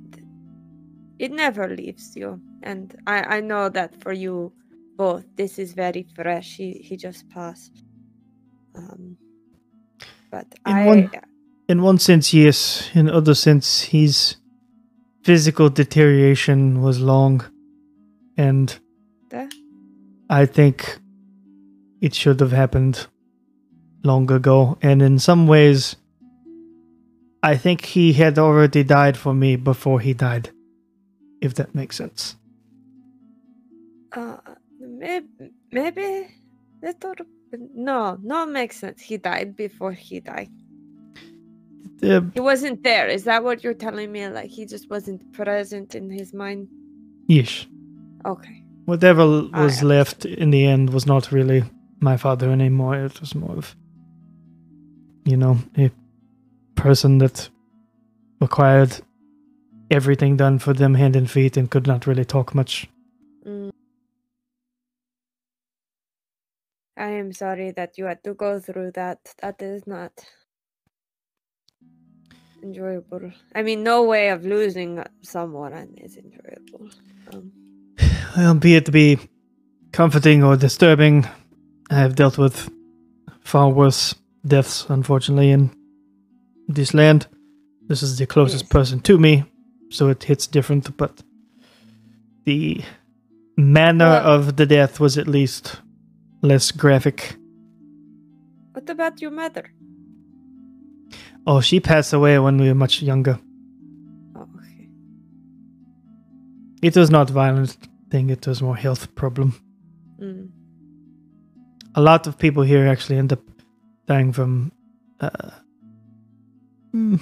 [1.18, 4.52] it never leaves you, and I I know that for you
[4.96, 6.54] both, this is very fresh.
[6.56, 7.82] He he just passed.
[8.78, 9.16] Um,
[10.30, 11.10] but In I one-
[11.68, 12.90] In one sense, yes.
[12.94, 14.36] In other sense, his
[15.24, 17.40] physical deterioration was long,
[18.36, 18.78] and
[19.30, 19.50] the,
[20.30, 20.98] I think
[22.00, 23.06] it should have happened
[24.02, 24.78] long ago.
[24.82, 25.96] And in some ways,
[27.42, 30.50] I think he had already died for me before he died.
[31.40, 32.36] If that makes sense.
[34.12, 34.36] uh,
[34.80, 35.26] maybe
[35.72, 36.28] maybe
[36.82, 37.26] would
[37.74, 39.00] no no makes sense.
[39.02, 40.50] He died before he died.
[42.02, 43.08] Uh, He wasn't there.
[43.08, 44.26] Is that what you're telling me?
[44.28, 46.68] Like he just wasn't present in his mind?
[47.28, 47.66] yes.
[48.26, 48.62] Okay.
[48.86, 51.64] Whatever was left in the end was not really
[52.00, 52.96] my father anymore.
[52.96, 53.74] It was more of,
[55.24, 55.90] you know, a
[56.74, 57.48] person that
[58.40, 59.00] required
[59.90, 62.86] everything done for them hand and feet and could not really talk much.
[63.46, 63.70] Mm.
[66.96, 69.34] I am sorry that you had to go through that.
[69.40, 70.12] That is not
[72.62, 73.32] enjoyable.
[73.54, 76.90] I mean, no way of losing someone is enjoyable.
[77.32, 77.52] Um,
[78.36, 79.18] Well, be it to be
[79.92, 81.26] comforting or disturbing,
[81.90, 82.70] I have dealt with
[83.40, 84.14] far worse
[84.46, 85.70] deaths, unfortunately, in
[86.68, 87.26] this land.
[87.86, 88.68] This is the closest Yes.
[88.72, 89.44] person to me,
[89.90, 91.22] so it hits different, but
[92.44, 92.82] the
[93.56, 95.80] manner Well- of the death was at least
[96.42, 97.36] less graphic.
[98.72, 99.70] what about your mother?
[101.46, 103.38] Oh, she passed away when we were much younger.
[104.34, 104.88] Oh, okay.
[106.82, 107.76] It was not violent
[108.10, 109.54] thing, it was more health problem.
[110.20, 110.50] Mm.
[111.96, 113.40] a lot of people here actually end up
[114.08, 114.72] dying from
[115.20, 115.50] uh,
[116.92, 117.16] hmm,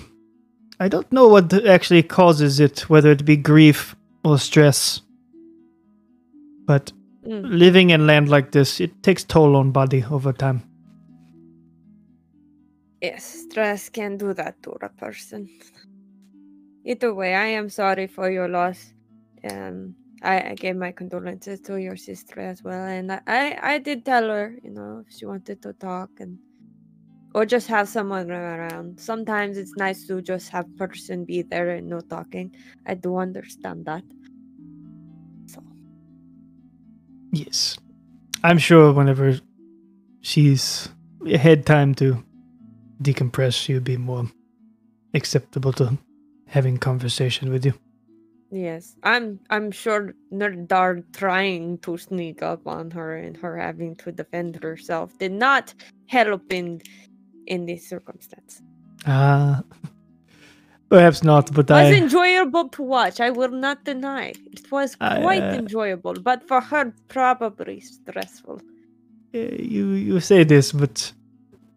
[0.80, 5.02] i don't know what actually causes it whether it be grief or stress
[6.66, 6.92] but
[7.26, 7.52] Mm.
[7.58, 10.62] living in land like this it takes toll on body over time
[13.02, 15.48] Yes, stress can do that to a person.
[16.84, 18.94] Either way, I am sorry for your loss.
[19.50, 24.04] Um, I, I gave my condolences to your sister as well, and I, I, did
[24.04, 26.38] tell her, you know, if she wanted to talk and
[27.34, 29.00] or just have someone around.
[29.00, 32.54] Sometimes it's nice to just have person be there and no talking.
[32.86, 34.04] I do understand that.
[35.46, 35.62] So
[37.32, 37.78] yes
[38.44, 39.40] i'm sure whenever
[40.20, 40.88] she's
[41.34, 42.22] had time to
[43.02, 44.26] decompress she'll be more
[45.14, 45.98] acceptable to
[46.46, 47.72] having conversation with you
[48.52, 54.12] yes, I'm I'm sure Nadar trying to sneak up on her and her having to
[54.12, 55.74] defend herself did not
[56.08, 56.82] help in
[57.46, 58.62] in this circumstance.
[59.06, 59.62] Ah,
[60.90, 61.92] perhaps not, but It was I.
[61.92, 63.20] enjoyable to watch.
[63.20, 64.34] I will not deny.
[64.52, 68.60] It was I, quite uh, enjoyable, but for her, probably stressful.
[69.34, 71.12] eh, You you say this, but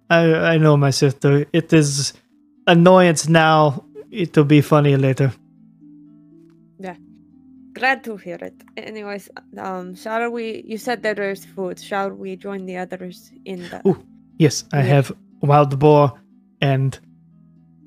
[0.10, 1.46] I I know my sister.
[1.54, 2.14] It is
[2.68, 3.86] annoyance now.
[4.12, 5.34] It'll be funny later.
[7.76, 8.56] Glad to hear it.
[8.78, 10.64] Anyways, um, shall we?
[10.66, 11.80] You said that there's food.
[11.80, 13.82] Shall we join the others in the?
[13.88, 14.02] Ooh.
[14.40, 14.96] Yes, I Yeah.
[14.96, 15.12] have
[15.42, 16.14] wild boar
[16.62, 16.98] and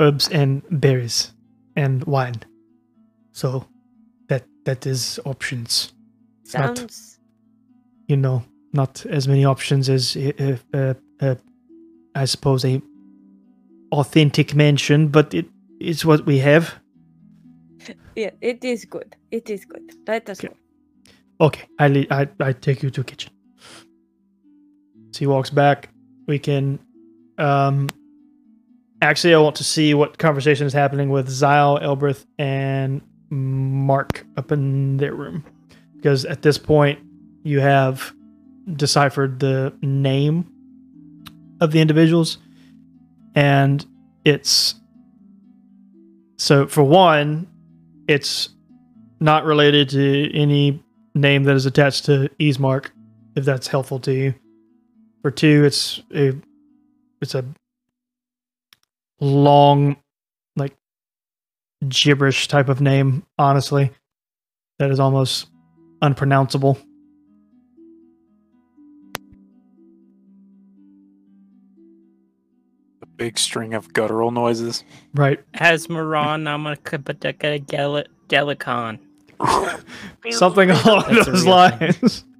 [0.01, 1.33] herbs and berries
[1.75, 2.41] and wine.
[3.33, 3.67] So
[4.29, 5.93] that that is options.
[6.45, 7.19] It's not Sounds
[8.09, 11.35] you know not as many options as uh, uh, uh,
[12.15, 12.83] I suppose a
[13.93, 15.47] authentic mansion, but it
[15.81, 16.75] is what we have.
[18.19, 18.31] Yeah.
[18.41, 19.17] It is good.
[19.31, 19.93] It is good.
[20.07, 20.49] Let us Okay.
[20.49, 21.47] go.
[21.47, 23.33] Okay, I le- I I take you to kitchen.
[25.13, 25.89] So he walks back.
[26.27, 26.81] We can
[27.39, 27.89] um
[29.03, 34.51] actually I want to see what conversation is happening with Zyle, Elbereth, and Mark up
[34.53, 35.45] in their room.
[35.97, 36.99] Because at this point
[37.45, 38.13] you have
[38.77, 40.45] deciphered the name
[41.61, 42.39] of the individuals.
[43.37, 43.87] And
[44.25, 44.75] it's
[46.37, 47.47] so for one,
[48.09, 48.49] it's
[49.21, 50.83] not related to any
[51.15, 52.91] name that is attached to Ismark,
[53.37, 54.35] if that's helpful to you.
[55.23, 56.35] For two, it's a
[57.21, 57.45] it's a
[59.21, 59.97] long,
[60.57, 60.77] like
[61.89, 63.27] gibberish type of name.
[63.39, 63.91] Honestly,
[64.79, 65.49] that is almost
[66.01, 66.79] unpronounceable.
[73.19, 74.85] Big string of guttural noises.
[75.13, 75.41] Right?
[75.53, 76.65] As Moran, I'm
[78.29, 79.01] Galicon.
[80.31, 82.25] Something along That's those lines.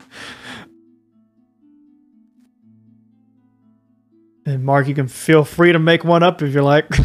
[4.47, 6.87] And Mark, you can feel free to make one up if you like.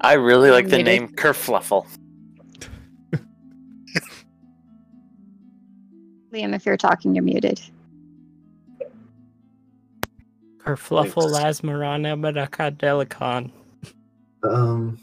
[0.00, 1.84] I really like the name Kerfluffle.
[6.38, 7.60] Liam, if you're talking, you're muted.
[10.58, 13.50] Kerfluffle Lasmarana Medakadelicon.
[14.44, 15.00] Um,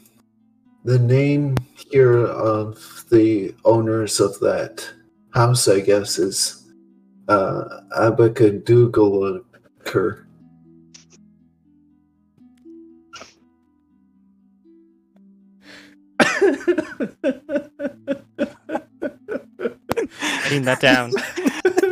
[0.84, 4.88] the name here of the owners of that
[5.34, 6.72] house, I guess, is
[7.28, 10.22] uh, Abacadoogalker.
[20.46, 21.10] Writing that down.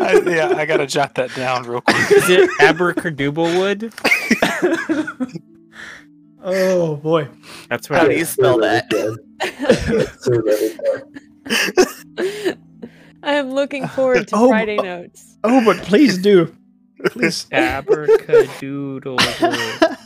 [0.01, 1.97] I, yeah, I gotta jot that down real quick.
[2.13, 3.93] Is it Abracadablewood?
[6.45, 7.27] oh boy.
[7.69, 8.29] That's How what do it you is.
[8.29, 8.93] spell that?
[8.93, 9.17] Say
[10.37, 11.03] that
[12.47, 12.59] again.
[13.25, 14.83] I am looking forward to Oh, Friday oh.
[14.85, 15.37] notes.
[15.43, 16.55] Oh, but please do.
[17.07, 17.47] Please.
[17.51, 19.99] Abracadoodlewood.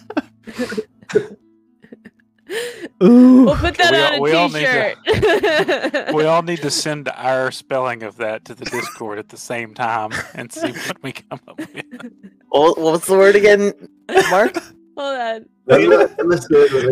[3.02, 3.44] Ooh.
[3.44, 6.14] We'll put that We on all- a we all need to- t-shirt.
[6.14, 9.74] We all need to send our spelling of that to the Discord at the same
[9.74, 11.84] time and see what we come up with.
[12.48, 13.72] What what was the word again,
[14.30, 14.56] Mark?
[14.96, 15.46] Hold on.
[15.70, 16.84] I'm not gonna say it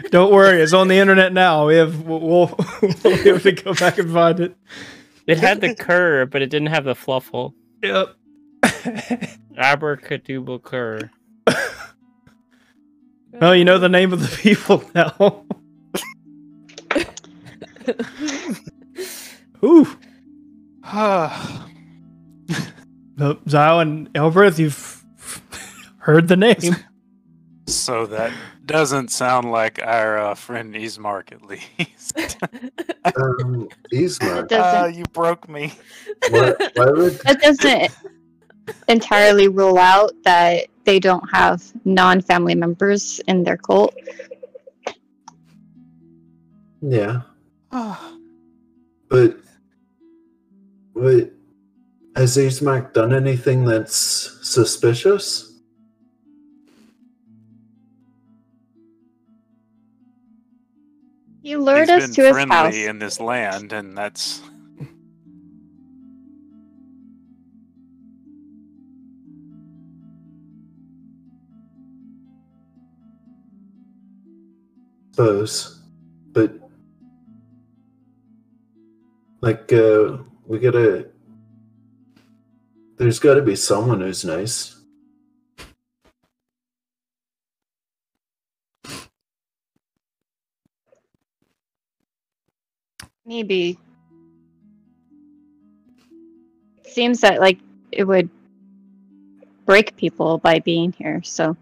[0.00, 0.10] again.
[0.10, 1.66] Don't worry, it's on the internet now.
[1.66, 4.56] We have we'll, we'll we'll be able to go back and find it.
[5.26, 7.54] It had the cur, but it didn't have the fluffle.
[7.82, 8.14] Yep.
[9.58, 11.10] Abracadoogle cur.
[13.42, 15.42] Well, you know the name of the people now.
[19.64, 19.88] Ooh.
[23.18, 25.04] Well, Zio and Elbereth, you've
[25.98, 26.76] heard the name.
[27.66, 28.32] so that
[28.64, 32.38] doesn't sound like our uh, friend Ismark, at least.
[33.04, 34.52] Um, Ismark.
[34.52, 34.52] It.
[34.52, 35.72] Uh, you broke me.
[36.30, 37.90] Why, why would that doesn't
[38.86, 43.94] entirely rule out that they don't have non-family members in their cult.
[46.80, 47.22] yeah?
[47.70, 48.12] Ah.
[49.08, 49.36] But
[50.94, 51.32] wait,
[52.16, 55.48] has Ismark done anything that's suspicious?
[61.42, 62.74] He lured He's us been to his friendly house.
[62.74, 64.42] in this land, and that's
[75.12, 75.82] Suppose,
[76.32, 76.54] but
[79.42, 80.16] like uh,
[80.46, 81.08] we gotta.
[82.96, 84.80] There's got to be someone who's nice.
[93.26, 93.78] Maybe.
[96.86, 97.58] Seems that like
[97.90, 98.30] it would
[99.66, 101.54] break people by being here, so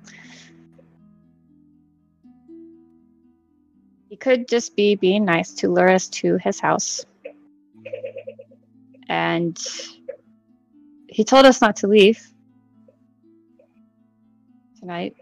[4.20, 7.04] could just be being nice to lure us to his house.
[9.08, 9.58] And
[11.08, 12.20] he told us not to leave
[14.78, 15.16] tonight.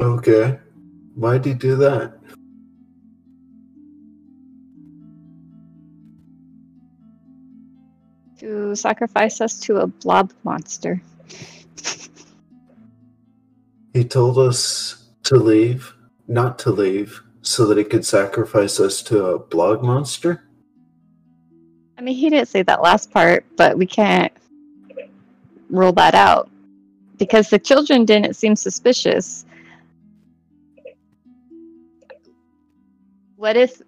[0.00, 0.58] Okay,
[1.14, 2.18] why'd he do that?
[8.40, 11.00] To sacrifice us to a blob monster.
[13.94, 15.94] He told us to leave,
[16.28, 20.44] not to leave, so that he could sacrifice us to a blog monster.
[21.98, 24.32] I mean, he didn't say that last part, but we can't
[25.68, 26.50] rule that out
[27.16, 29.46] because the children didn't seem suspicious.
[33.36, 33.82] What if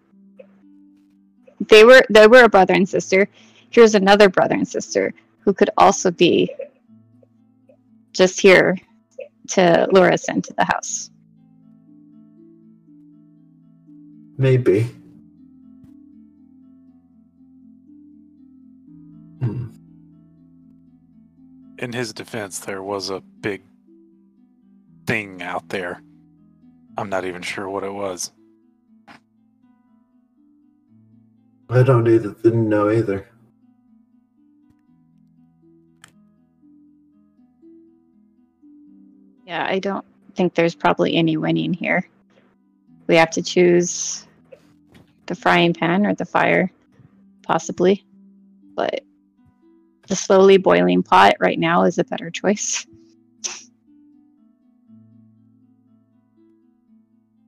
[1.69, 3.28] they were they were a brother and sister?
[3.70, 6.51] Here's another brother and sister who could also be
[8.12, 8.77] just here
[9.48, 11.11] to lure us into the house.
[14.36, 14.82] Maybe.
[19.40, 19.69] Hmm.
[21.78, 23.62] in his defense, there was a big
[25.06, 26.02] thing out there.
[26.97, 28.32] I'm not even sure what it was.
[31.69, 32.35] I don't either.
[32.43, 33.28] Didn't know either.
[39.47, 40.05] Yeah, I don't
[40.35, 42.09] think there's probably any winning here.
[43.06, 44.26] We have to choose
[45.26, 46.70] the frying pan or the fire,
[47.43, 48.05] possibly.
[48.74, 49.02] But
[50.09, 52.86] the slowly boiling pot right now is a better choice.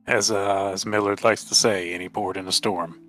[0.07, 3.01] As uh, as Millard likes to say, any port in a storm.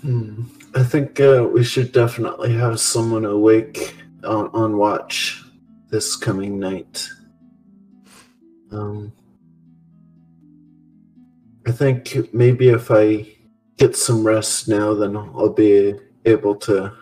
[0.00, 0.44] Hmm.
[0.74, 5.42] I think uh, we should definitely have someone awake on, on watch
[5.90, 7.08] this coming night.
[8.70, 9.12] Um,
[11.68, 13.26] I think maybe if I
[13.76, 16.94] get some rest now, then I'll be able to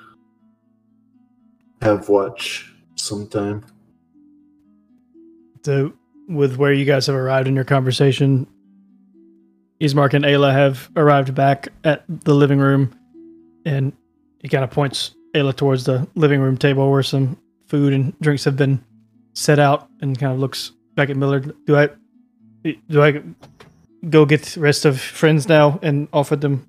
[1.80, 3.64] have watch sometime.
[5.64, 5.92] So,
[6.28, 8.48] with where you guys have arrived in your conversation,
[9.80, 12.92] Ismark and Ayla have arrived back at the living room,
[13.64, 13.92] and
[14.40, 18.42] he kind of points Ayla towards the living room table where some food and drinks
[18.42, 18.84] have been
[19.32, 21.54] set out, and kind of looks back at Millard.
[21.66, 21.88] Do I,
[22.88, 23.22] do I
[24.08, 26.66] go get the rest of friends now and offer them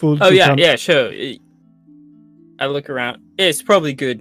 [0.00, 0.18] food?
[0.20, 1.10] Oh yeah, yeah, sure.
[1.10, 1.38] I-
[2.60, 3.20] I look around.
[3.36, 4.20] It's probably good.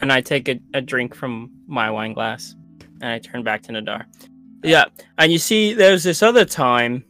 [0.00, 2.54] And I take a, a drink from my wine glass
[3.02, 4.06] and I turn back to Nadar.
[4.64, 4.86] Yeah.
[5.18, 7.04] And you see there's this other time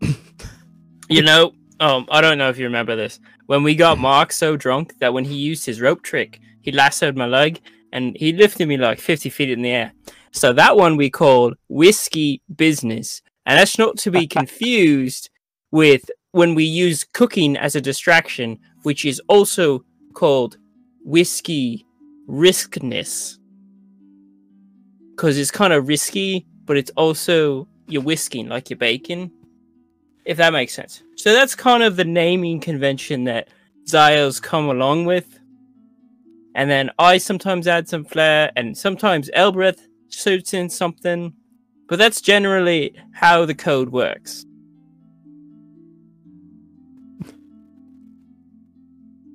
[1.08, 3.20] you know, um, I don't know if you remember this.
[3.46, 7.16] When we got Mark so drunk that when he used his rope trick, he lassoed
[7.16, 7.60] my leg
[7.92, 9.92] and he lifted me like 50 feet in the air.
[10.30, 13.20] So that one we called whiskey business.
[13.46, 15.30] And that's not to be confused
[15.70, 20.56] with when we use cooking as a distraction, which is also called
[21.04, 21.86] whiskey
[22.28, 23.38] riskness.
[25.10, 29.30] Because it's kind of risky, but it's also you're whisking like you're baking,
[30.24, 31.02] if that makes sense.
[31.16, 33.48] So that's kind of the naming convention that
[33.88, 35.38] Zio's come along with.
[36.54, 41.34] And then I sometimes add some flair, and sometimes Elbereth suits in something.
[41.92, 44.46] But that's generally how the code works.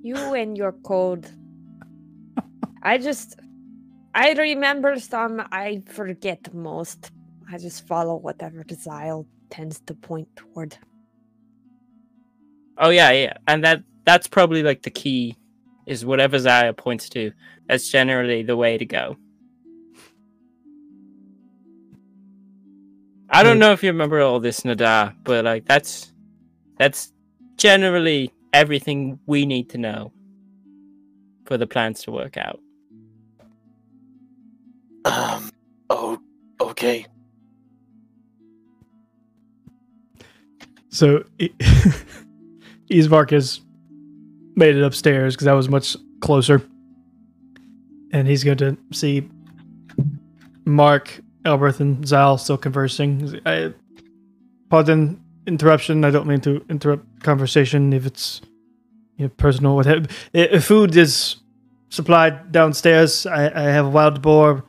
[0.02, 1.30] You and your code.
[2.82, 3.40] I just.
[4.16, 7.12] I remember some, I forget most.
[7.48, 10.76] I just follow whatever Zile tends to point toward.
[12.80, 15.38] Oh yeah, yeah, and that that's probably like the key
[15.86, 17.32] is whatever Zaya points to.
[17.68, 19.16] That's generally the way to go.
[23.30, 23.60] I don't Hmm.
[23.62, 26.12] know if you remember all this, Nada, but like that's
[26.78, 27.12] that's
[27.58, 30.12] generally everything we need to know
[31.46, 32.60] for the plans to work out.
[35.06, 35.50] Um.
[35.90, 36.20] Oh.
[36.62, 37.06] Okay.
[40.90, 41.50] So I-
[42.90, 43.62] Ismark has
[44.56, 46.62] made it upstairs because that was much closer.
[48.12, 49.30] And he's going to see
[50.66, 53.40] Mark, Elbereth, and Zal still conversing.
[53.46, 53.74] I,
[54.70, 56.04] pardon interruption.
[56.04, 58.42] I don't mean to interrupt conversation if it's
[59.18, 59.76] you know, personal.
[59.76, 61.38] What have, if food is
[61.90, 64.64] supplied downstairs, I, I have wild boar,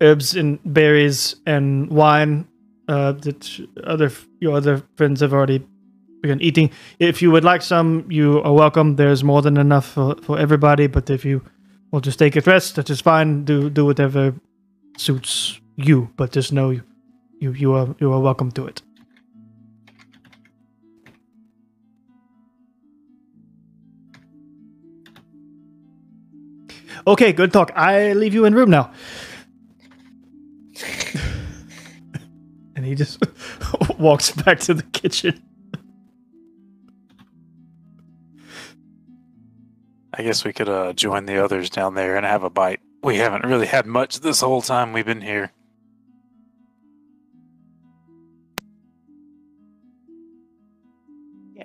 [0.00, 2.48] herbs and berries, and wine
[2.88, 4.10] uh, that other
[4.40, 5.66] your other friends have already
[6.22, 6.70] begun eating.
[6.98, 8.96] If you would like some, you are welcome.
[8.96, 10.86] There's more than enough for, for everybody.
[10.86, 11.42] But if you
[11.90, 13.44] will just take a rest, that is fine.
[13.44, 14.34] Do do whatever
[14.96, 16.10] suits you.
[16.16, 16.82] But just know you
[17.40, 18.82] you, are you are welcome to it.
[27.06, 27.72] Okay, good talk.
[27.74, 28.92] I leave you in room now.
[32.76, 33.22] and he just
[33.98, 35.42] walks back to the kitchen.
[40.12, 42.80] I guess we could uh, join the others down there and have a bite.
[43.02, 45.52] We haven't really had much this whole time we've been here.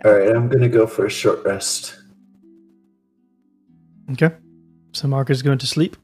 [0.06, 1.98] All right, I'm gonna go for a short rest.
[4.11, 4.30] Okay.
[4.91, 5.98] So Mark is going to sleep.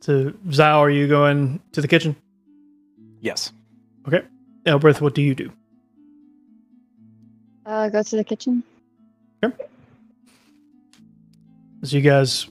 [0.00, 2.14] So Zao, are you going to the kitchen?
[3.20, 3.52] Yes.
[4.06, 4.22] Okay.
[4.64, 5.50] Elbereth, what do you do?
[7.66, 8.62] Uh, go to the kitchen.
[9.42, 9.64] Okay.
[11.82, 12.46] As you guys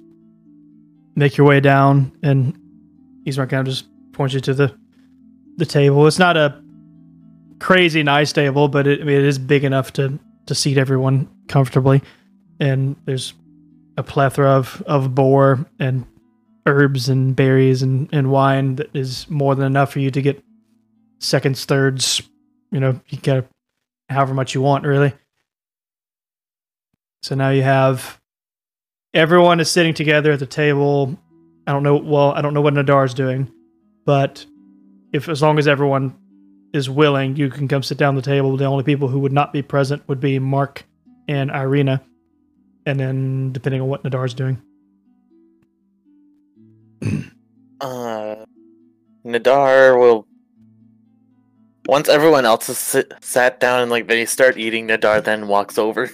[1.16, 2.60] make your way down, and
[3.24, 4.76] he's kind of just points you to the
[5.56, 6.06] the table.
[6.06, 6.63] It's not a
[7.64, 11.30] crazy nice table, but it, I mean, it is big enough to to seat everyone
[11.48, 12.02] comfortably.
[12.60, 13.34] And there's
[13.98, 16.06] a plethora of of boar and
[16.66, 20.44] herbs and berries and, and wine that is more than enough for you to get
[21.20, 22.22] seconds, thirds.
[22.72, 23.48] You know, you get
[24.10, 25.14] however much you want, really.
[27.22, 28.20] So now you have
[29.14, 31.18] everyone is sitting together at the table.
[31.66, 31.96] I don't know.
[31.96, 33.50] Well, I don't know what Nadar's doing,
[34.06, 34.46] but
[35.14, 36.18] if as long as everyone
[36.74, 38.58] is willing, you can come sit down at the table.
[38.58, 40.86] The only people who would not be present would be Mark
[41.28, 42.02] and Irina,
[42.86, 44.62] and then depending on what Nadar's doing.
[47.82, 48.46] Uh,
[49.26, 50.26] Nadar will.
[51.86, 55.78] Once everyone else has sit, sat down and like they start eating, Nadar then walks
[55.78, 56.10] over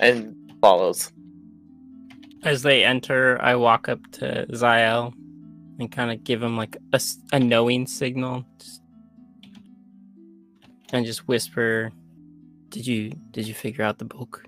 [0.00, 1.10] and follows.
[2.42, 5.14] As they enter, I walk up to Zael
[5.78, 6.76] and kind of give him like
[7.32, 8.82] a knowing signal, just,
[10.94, 11.92] and just whisper,
[12.70, 14.44] "Did you did you figure out the book?"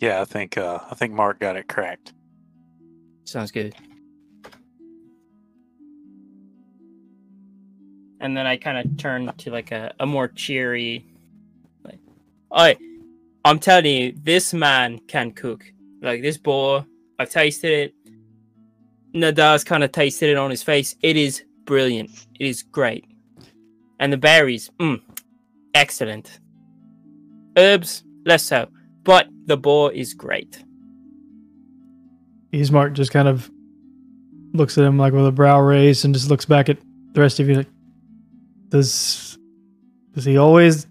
[0.00, 2.14] Yeah, I think uh, I think Mark got it cracked.
[3.24, 3.74] Sounds good.
[8.20, 11.04] And then I kind of turn to like a, a more cheery,
[11.84, 11.98] like,
[12.52, 12.76] I,
[13.44, 15.64] I'm telling you, this man can cook.
[16.00, 16.84] Like this boy,
[17.18, 17.94] I've tasted it.
[19.12, 20.94] Nadar's kind of tasted it on his face.
[21.02, 22.10] It is brilliant.
[22.38, 23.04] It is great.
[23.98, 25.00] And the berries, mm,
[25.74, 26.40] excellent.
[27.56, 28.68] Herbs, less so.
[29.04, 30.62] But the boar is great.
[32.52, 33.50] Ismark just kind of
[34.52, 36.78] looks at him like with a brow raised and just looks back at
[37.12, 37.68] the rest of you like,
[38.68, 39.38] does
[40.14, 40.86] does he always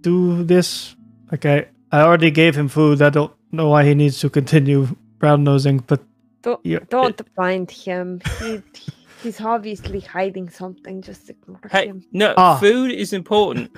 [0.00, 0.94] do this?
[1.30, 3.00] Like I, I already gave him food.
[3.02, 4.88] I don't know why he needs to continue
[5.18, 6.00] brown nosing, but
[6.42, 8.20] Don't, Yeah, don't mind him.
[8.38, 8.62] He,
[9.26, 11.02] he's obviously hiding something.
[11.02, 12.02] Just ignore Hey, him.
[12.12, 12.58] no, Ah.
[12.58, 13.70] food is important.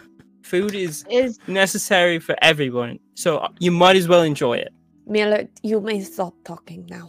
[0.42, 4.72] food is Is necessary for everyone, so you might as well enjoy it.
[5.06, 7.06] Miller, you may stop talking now.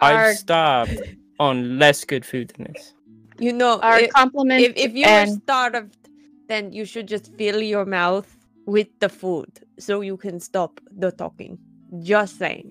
[0.00, 1.00] I've Our- starved
[1.38, 2.92] on less good food than this.
[3.38, 5.96] You know, our if, compliment if, if you were and starved,
[6.48, 8.28] then you should just fill your mouth
[8.66, 10.72] with the food so you can stop
[11.02, 11.58] the talking.
[12.02, 12.70] Just saying.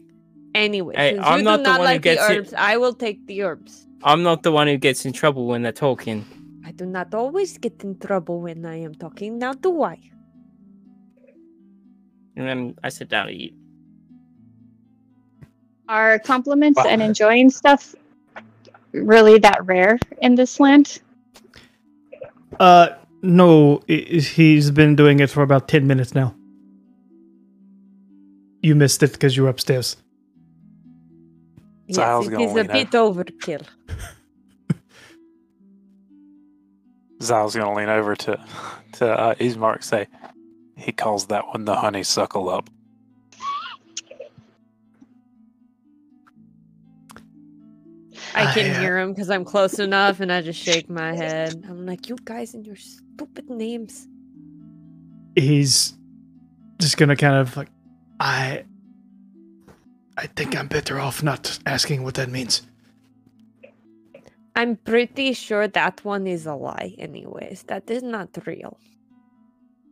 [0.53, 2.37] Anyway, Hey, since I'm you not do the not one who like the gets it-
[2.37, 3.84] herbs, I will take the herbs.
[4.05, 6.25] I'm not the one who gets in trouble when they're talking.
[6.65, 9.39] I do not always get in trouble when I am talking.
[9.39, 9.99] Now, do I?
[12.37, 13.55] And then I sit down to eat.
[15.89, 16.85] are compliments Wow.
[16.89, 17.95] and enjoying stuff
[18.93, 21.01] really that rare in this land?
[22.59, 22.89] uh,
[23.21, 26.35] no, he's been doing it for about ten minutes now.
[28.61, 29.97] You missed it because you were upstairs.
[31.87, 33.65] Yes, Zyl's it gonna is a lean bit overkill.
[37.21, 38.39] Zyl's gonna lean over to
[38.93, 40.07] to uh, Ismark say,
[40.75, 42.69] he calls that one the honeysuckle up.
[48.33, 51.13] I can I, uh, hear him because I'm close enough, and I just shake my
[51.15, 51.63] head.
[51.67, 54.07] I'm like, you guys and your stupid names.
[55.35, 55.93] He's
[56.79, 57.69] just gonna kind of like,
[58.19, 58.65] I,
[60.17, 62.61] I think I'm better off not asking what that means.
[64.55, 67.63] I'm pretty sure that one is a lie, anyways.
[67.63, 68.77] That is not real.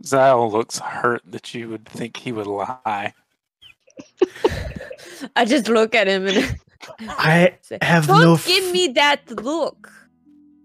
[0.03, 3.13] Zyl looks hurt that you would think he would lie.
[5.35, 6.57] I just look at him and
[6.99, 9.91] I say, have Don't no give me that look.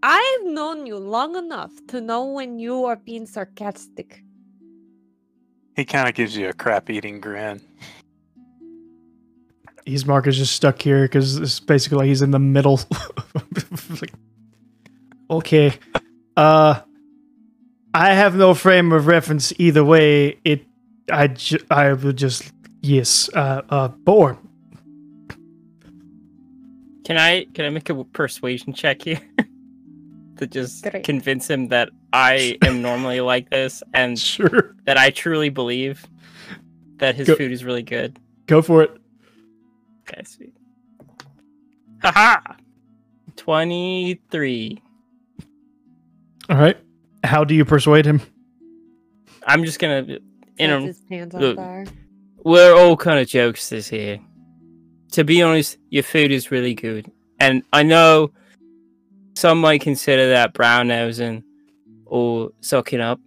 [0.02, 4.22] I've known you long enough to know when you are being sarcastic.
[5.74, 7.60] He kind of gives you a crap eating grin.
[9.88, 12.78] He's Mark is just stuck here because it's basically like he's in the middle.
[14.00, 14.12] like,
[15.30, 15.72] okay,
[16.36, 16.80] uh,
[17.94, 20.38] I have no frame of reference either way.
[20.44, 20.66] It,
[21.10, 22.52] I, ju- I would just
[22.82, 24.38] yes, uh, uh, boar.
[27.04, 29.20] Can I can I make a persuasion check here
[30.36, 31.04] to just Great.
[31.04, 36.06] convince him that I am normally like this and Sure, that I truly believe
[36.98, 38.18] that his Go- food is really good?
[38.46, 38.97] go for it.
[40.10, 40.54] Okay, sweet.
[42.02, 42.54] Haha!
[43.36, 44.82] 23.
[46.48, 46.76] All right.
[47.24, 48.22] How do you persuade him?
[49.46, 50.18] I'm just gonna
[50.58, 51.56] in a his hands on look.
[51.56, 51.86] fire.
[52.44, 54.20] we're all kind of jokesters here.
[55.12, 57.10] To be honest, your food is really good.
[57.40, 58.32] And I know
[59.36, 61.44] some might consider that brown nosing
[62.06, 63.20] or sucking up,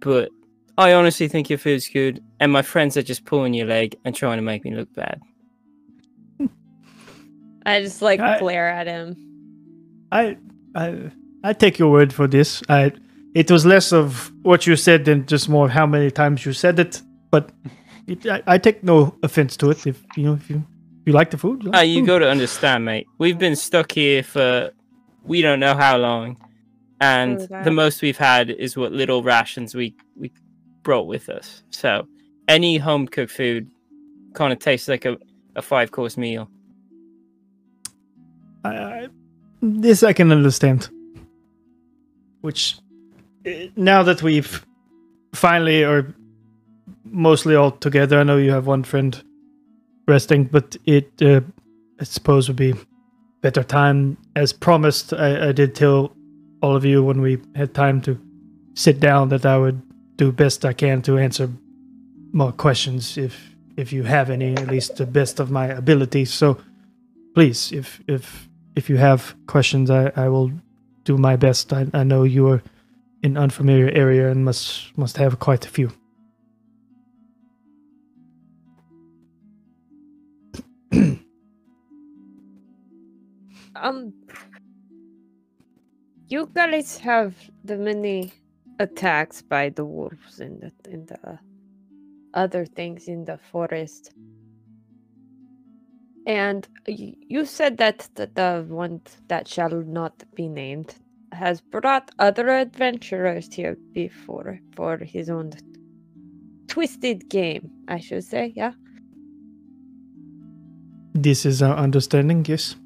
[0.00, 0.30] but
[0.76, 4.14] I honestly think your food's good, and my friends are just pulling your leg and
[4.14, 5.20] trying to make me look bad.
[7.68, 9.16] I just like I- glare at him.
[10.10, 10.36] I,
[10.74, 11.10] I,
[11.44, 12.62] I take your word for this.
[12.68, 12.92] I,
[13.34, 16.52] it was less of what you said than just more of how many times you
[16.52, 17.02] said it.
[17.30, 17.50] But
[18.06, 19.86] it, I, I take no offense to it.
[19.86, 20.64] If you know, if you,
[21.04, 22.06] you like the food, you, Uh, like you food.
[22.06, 23.06] got to understand, mate.
[23.18, 24.70] We've been stuck here for
[25.24, 26.38] we don't know how long,
[27.02, 30.32] and True the most we've had is what little rations we we
[30.82, 31.62] brought with us.
[31.68, 32.08] So
[32.48, 33.68] any home cooked food
[34.32, 35.18] kind of tastes like a,
[35.54, 36.48] a five course meal.
[38.64, 39.08] I, I,
[39.62, 40.88] this I can understand.
[42.40, 42.78] Which,
[43.44, 44.64] eh, now that we've
[45.34, 46.14] finally, or
[47.04, 49.20] mostly all together, I know you have one friend
[50.06, 51.40] resting, but it uh,
[52.00, 52.74] I suppose would be
[53.40, 54.16] better time.
[54.36, 56.12] As promised, I, I did tell
[56.62, 58.18] all of you when we had time to
[58.74, 59.82] sit down that I would
[60.16, 61.50] do best I can to answer
[62.32, 66.24] more questions if if you have any, at least the best of my ability.
[66.24, 66.58] So
[67.34, 68.47] please, if if
[68.78, 70.52] if you have questions, I, I will
[71.02, 71.72] do my best.
[71.72, 72.62] I, I know you are
[73.24, 75.90] in unfamiliar area and must must have quite a few.
[83.80, 84.12] Um,
[86.26, 87.32] you guys have
[87.62, 88.32] the many
[88.80, 91.38] attacks by the wolves and the, and the
[92.34, 94.12] other things in the forest.
[96.28, 100.94] And you said that the, the one that shall not be named
[101.32, 105.52] has brought other adventurers here before for his own
[106.68, 108.72] twisted game, I should say, yeah?
[111.14, 112.76] This is our understanding, yes.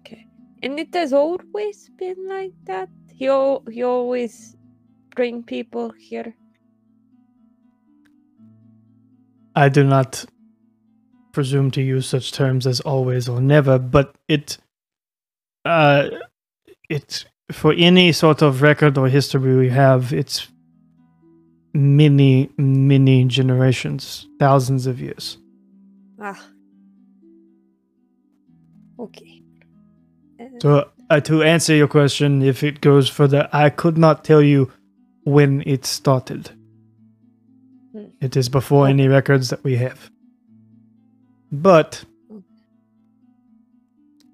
[0.00, 0.26] Okay.
[0.64, 2.88] And it has always been like that.
[3.14, 4.56] He al- he always
[5.14, 6.34] bring people here.
[9.54, 10.24] I do not
[11.32, 14.58] presume to use such terms as always or never, but it,
[15.64, 16.08] uh,
[16.88, 20.48] it for any sort of record or history we have, it's
[21.74, 25.38] many, many generations, thousands of years.
[26.20, 26.46] Ah.
[28.98, 29.42] Okay.
[30.40, 34.42] Uh, So, uh, to answer your question, if it goes further, I could not tell
[34.42, 34.70] you
[35.24, 36.50] when it started.
[37.92, 38.04] Hmm.
[38.20, 40.10] It is before any records that we have.
[41.52, 42.04] But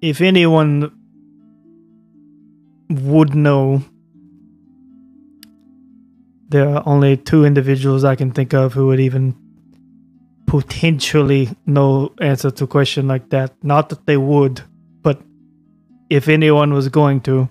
[0.01, 0.91] if anyone
[2.89, 3.83] would know,
[6.49, 9.35] there are only two individuals I can think of who would even
[10.45, 13.53] potentially know answer to a question like that.
[13.63, 14.61] Not that they would,
[15.01, 15.21] but
[16.09, 17.49] if anyone was going to,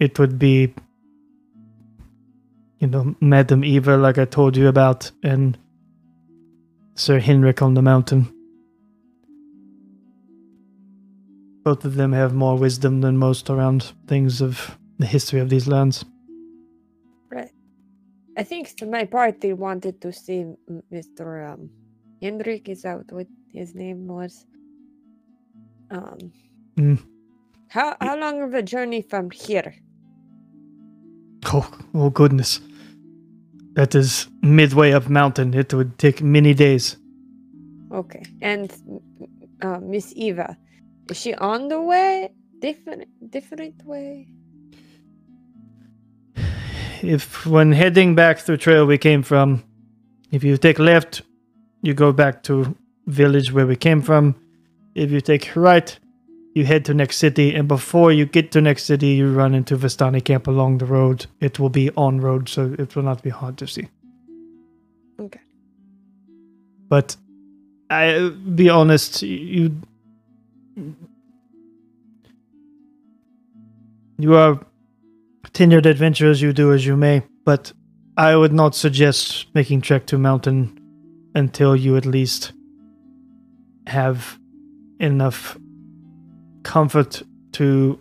[0.00, 0.74] it would be,
[2.80, 5.56] you know, Madame Eva, like I told you about, and
[6.96, 8.35] Sir Henrik on the mountain.
[11.66, 15.66] Both of them have more wisdom than most around things of the history of these
[15.66, 16.04] lands.
[17.28, 17.50] Right.
[18.38, 20.44] I think my party wanted to see
[20.92, 21.52] Mr.
[21.52, 21.70] Um,
[22.22, 22.68] Hendrik.
[22.68, 24.46] Is that what his name was?
[25.90, 26.18] Um.
[26.78, 27.04] Mm.
[27.66, 29.74] How how long of a journey from here?
[31.46, 32.60] Oh, oh goodness.
[33.72, 35.52] That is midway up mountain.
[35.52, 36.96] It would take many days.
[37.90, 38.22] Okay.
[38.40, 38.72] And
[39.62, 40.56] uh, Miss Eva,
[41.10, 42.30] is she on the way?
[42.60, 44.28] Different different way.
[47.02, 49.62] If when heading back the trail we came from,
[50.30, 51.22] if you take left,
[51.82, 52.74] you go back to
[53.06, 54.34] village where we came from.
[54.94, 55.96] If you take right,
[56.54, 59.76] you head to next city, and before you get to next city, you run into
[59.76, 61.26] Vistani camp along the road.
[61.40, 63.88] It will be on road, so it will not be hard to see.
[65.20, 65.40] Okay.
[66.88, 67.16] But
[67.90, 69.82] I be honest, you
[74.18, 74.60] you are
[75.52, 76.42] tenured adventurers.
[76.42, 77.72] You do as you may, but
[78.16, 80.78] I would not suggest making trek to mountain
[81.34, 82.52] until you at least
[83.86, 84.38] have
[84.98, 85.58] enough
[86.62, 87.22] comfort
[87.52, 88.00] to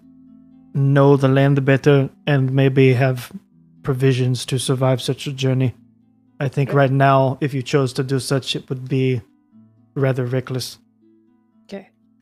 [0.73, 3.31] know the land better and maybe have
[3.83, 5.73] provisions to survive such a journey.
[6.39, 9.21] I think right now, if you chose to do such, it would be
[9.95, 10.79] rather reckless.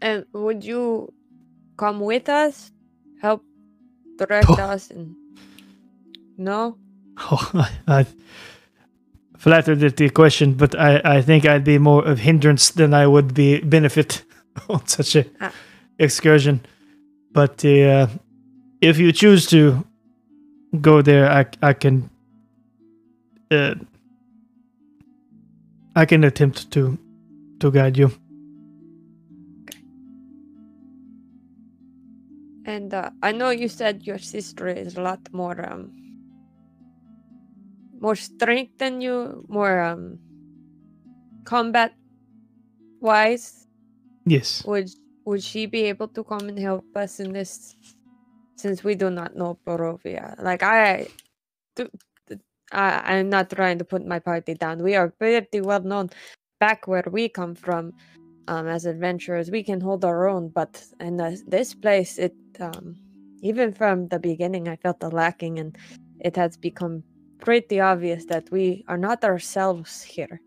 [0.03, 1.13] And would you
[1.77, 2.71] come with us?
[3.21, 3.41] Help
[4.17, 4.55] direct Oh.
[4.73, 5.15] us and
[6.38, 6.77] no?
[7.31, 7.69] Oh, I,
[8.01, 8.05] I
[9.38, 13.05] flattered at the question, but I, I think I'd be more of hindrance than I
[13.07, 14.23] would be benefit
[14.69, 15.51] on such a Ah.
[15.99, 16.59] excursion.
[17.31, 18.07] But uh,
[18.81, 19.84] if you choose to
[20.81, 22.09] go there, I I can
[23.51, 23.75] uh,
[25.95, 26.97] I can attempt to
[27.59, 28.11] to guide you.
[32.65, 35.91] And uh, I know you said your sister is a lot more um
[37.99, 40.19] more strength than you, more um
[41.45, 41.94] combat
[43.02, 43.68] wise.
[44.26, 44.64] Yes.
[44.65, 44.90] Would
[45.26, 47.76] would she be able to come and help us in this
[48.57, 50.35] since we do not know Barovia?
[50.41, 51.07] Like I
[51.76, 51.90] do
[52.72, 54.81] I, I'm not trying to put my party down.
[54.81, 56.10] We are pretty well known
[56.60, 57.94] back where we come from
[58.47, 59.51] um, as adventurers.
[59.51, 62.95] We can hold our own, but in this, this place, it um,
[63.41, 65.77] even from the beginning, I felt the lacking, and
[66.19, 67.03] it has become
[67.39, 70.41] pretty obvious that we are not ourselves here.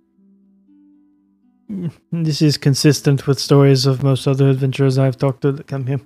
[2.13, 6.01] This is consistent with stories of most other adventurers I've talked to that come here.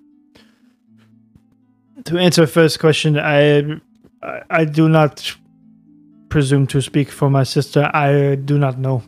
[2.04, 3.80] To answer first question, I,
[4.22, 5.36] I I do not
[6.30, 7.90] presume to speak for my sister.
[7.94, 9.02] I do not know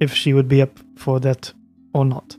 [0.00, 1.52] if she would be up for that
[1.92, 2.36] or not.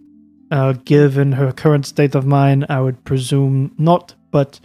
[0.52, 4.60] Uh, given her current state of mind, I would presume not, but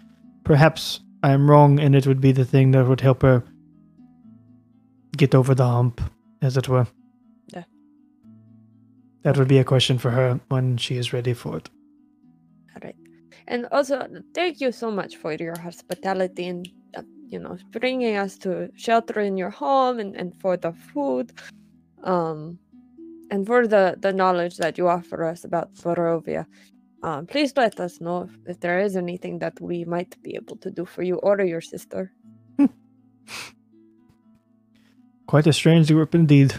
[0.44, 3.44] perhaps I am wrong and it would be the thing that would help her
[5.16, 6.00] get over the hump,
[6.42, 6.86] as it were.
[7.52, 7.64] Yeah.
[9.22, 11.70] That would be a question for her when she is ready for it.
[12.74, 12.96] All right.
[13.46, 18.36] And also, thank you so much for your hospitality and, uh, you know, bringing us
[18.38, 21.32] to shelter in your home and, and for the food.
[22.02, 22.58] Um,
[23.30, 26.46] and for the, the knowledge that you offer us about Barovia.
[27.02, 30.56] Um, please let us know if, if there is anything that we might be able
[30.56, 32.12] to do for you or your sister.
[35.26, 36.54] Quite a strange group indeed.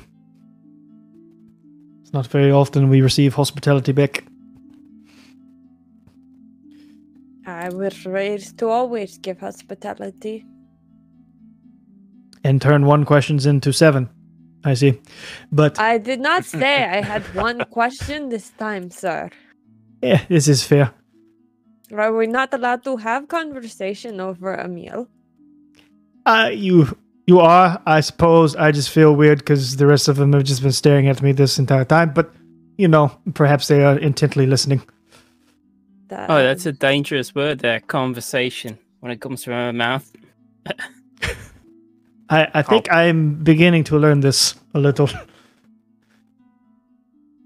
[2.01, 4.23] It's not very often we receive hospitality back.
[7.45, 10.45] I was raised to always give hospitality.
[12.43, 14.09] And turn one questions into seven.
[14.67, 14.99] I see.
[15.51, 19.29] But I did not say I had one question this time, sir.
[20.01, 20.93] yeah, this is fair.
[21.95, 25.07] Are we not allowed to have conversation over a meal?
[26.25, 28.55] Uh, you you are, I suppose.
[28.57, 31.31] I just feel weird because the rest of them have just been staring at me
[31.31, 32.11] this entire time.
[32.13, 32.33] But
[32.77, 34.81] you know, perhaps they are intently listening.
[36.09, 37.79] That, Oh, that's a dangerous word there.
[37.79, 40.11] Conversation when it comes from her mouth.
[42.29, 45.09] I I think I'm beginning to learn this a little.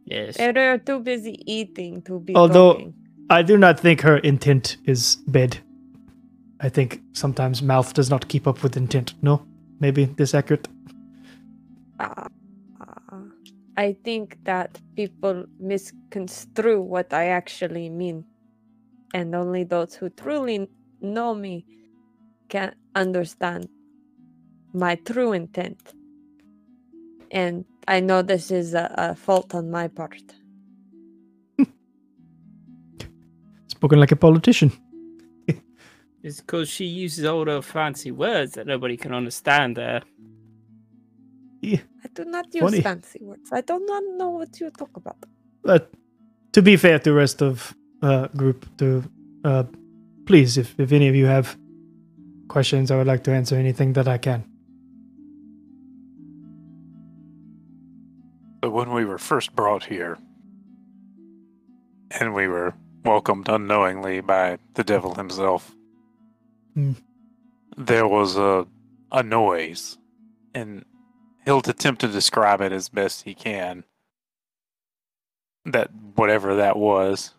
[0.06, 0.36] Yes.
[0.36, 2.94] They're too busy eating to be Although- talking.
[3.30, 5.58] I do not think her intent is bad.
[6.60, 9.14] I think sometimes mouth does not keep up with intent.
[9.22, 9.46] No,
[9.80, 10.68] maybe this accurate.
[11.98, 12.28] Uh,
[12.82, 13.22] uh,
[13.78, 18.26] I think that people misconstrue what I actually mean,
[19.14, 20.68] and only those who truly
[21.00, 21.66] know me
[22.50, 23.70] can understand
[24.74, 25.94] my true intent.
[27.32, 30.22] And I know this is a, a fault on my part.
[33.68, 34.72] Spoken like a politician.
[36.24, 40.04] It's because she uses all those fancy words that nobody can understand there.
[41.64, 42.82] I do not use Funny.
[42.82, 43.50] fancy words.
[43.52, 45.18] I do not know what you talk about.
[45.64, 45.92] But
[46.54, 49.04] to be fair to the rest of uh, group, to
[49.44, 49.64] uh,
[50.26, 51.58] please, if if any of you have
[52.48, 54.51] questions, I would like to answer anything that I can.
[58.62, 60.18] But when we were first brought here,
[62.20, 62.74] and we were
[63.04, 65.76] welcomed unknowingly by the devil himself,
[66.76, 66.94] Hmm.
[67.76, 68.68] there was a
[69.14, 69.98] a noise,
[70.54, 70.86] and
[71.44, 73.84] he'll attempt to describe it as best he can.
[75.66, 77.34] That whatever that was.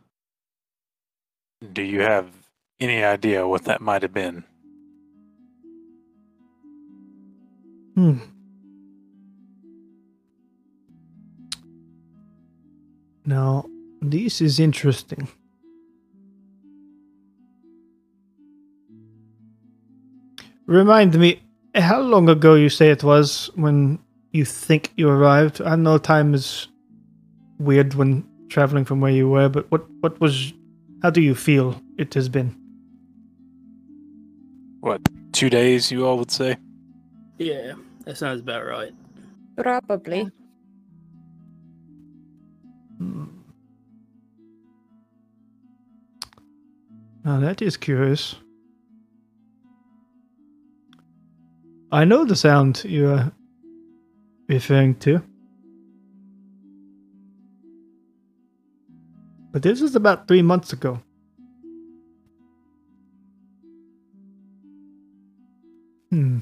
[1.72, 2.28] Do you have
[2.80, 4.44] any idea what that might have been?
[7.94, 8.18] Hmm.
[13.24, 13.66] Now,
[14.00, 15.28] this is interesting.
[20.66, 21.42] Remind me,
[21.74, 23.98] how long ago you say it was when
[24.32, 25.60] you think you arrived?
[25.60, 26.68] I know time is
[27.58, 30.52] weird when traveling from where you were, but what what was?
[31.02, 32.56] How do you feel it has been?
[34.80, 35.00] What
[35.32, 35.90] two days?
[35.90, 36.56] You all would say.
[37.38, 37.74] Yeah,
[38.04, 38.92] that sounds about right.
[39.56, 40.30] Probably.
[43.02, 43.24] Hmm.
[47.24, 48.36] Now that is curious.
[51.90, 53.32] I know the sound you are
[54.48, 55.22] referring to.
[59.52, 61.02] But this was about three months ago.
[66.10, 66.38] Hmm.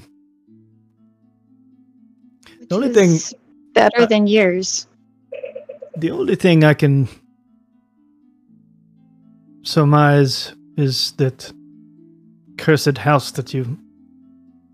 [2.59, 3.19] Which only thing-
[3.73, 4.87] better uh, than years.
[6.01, 7.07] The only thing I can
[9.61, 11.53] surmise is that
[12.57, 13.77] cursed house that you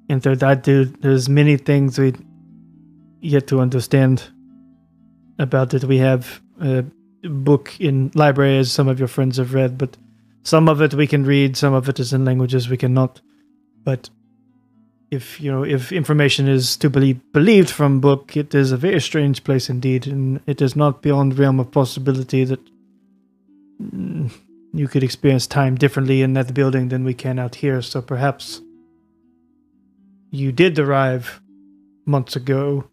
[0.09, 0.41] entered.
[0.41, 0.85] I do.
[0.85, 2.13] There's many things we
[3.19, 4.23] yet to understand
[5.37, 5.83] about it.
[5.83, 6.85] We have a
[7.23, 9.97] book in library, as some of your friends have read, but
[10.43, 11.57] some of it we can read.
[11.57, 13.19] Some of it is in languages we cannot.
[13.83, 14.09] But
[15.09, 18.99] if you know, if information is to be believed from book, it is a very
[18.99, 22.59] strange place indeed, and it is not beyond realm of possibility that
[23.79, 27.81] you could experience time differently in that building than we can out here.
[27.81, 28.61] So perhaps
[30.29, 31.41] you did arrive
[32.05, 32.89] months ago,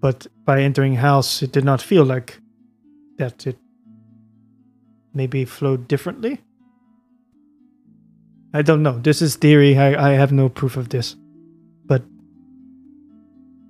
[0.00, 2.38] but by entering house, it did not feel like
[3.16, 3.46] that.
[3.46, 3.58] It
[5.12, 6.42] maybe flowed differently.
[8.54, 8.98] I don't know.
[8.98, 9.76] This is theory.
[9.78, 11.16] I, I have no proof of this,
[11.84, 12.02] but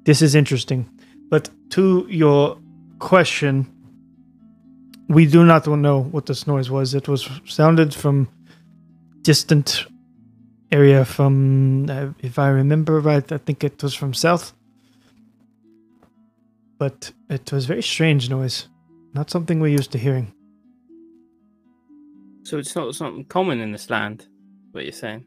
[0.04, 0.88] this is interesting.
[1.30, 2.58] But to your
[2.98, 3.66] question,
[5.08, 6.94] we do not know what this noise was.
[6.94, 8.28] It was sounded from
[9.22, 9.86] distant
[10.70, 14.52] area from, uh, if I remember right, I think it was from south.
[16.78, 18.68] But it was very strange noise,
[19.12, 20.32] not something we're used to hearing.
[22.44, 24.28] So it's not something common in this land.
[24.72, 25.24] What you're saying?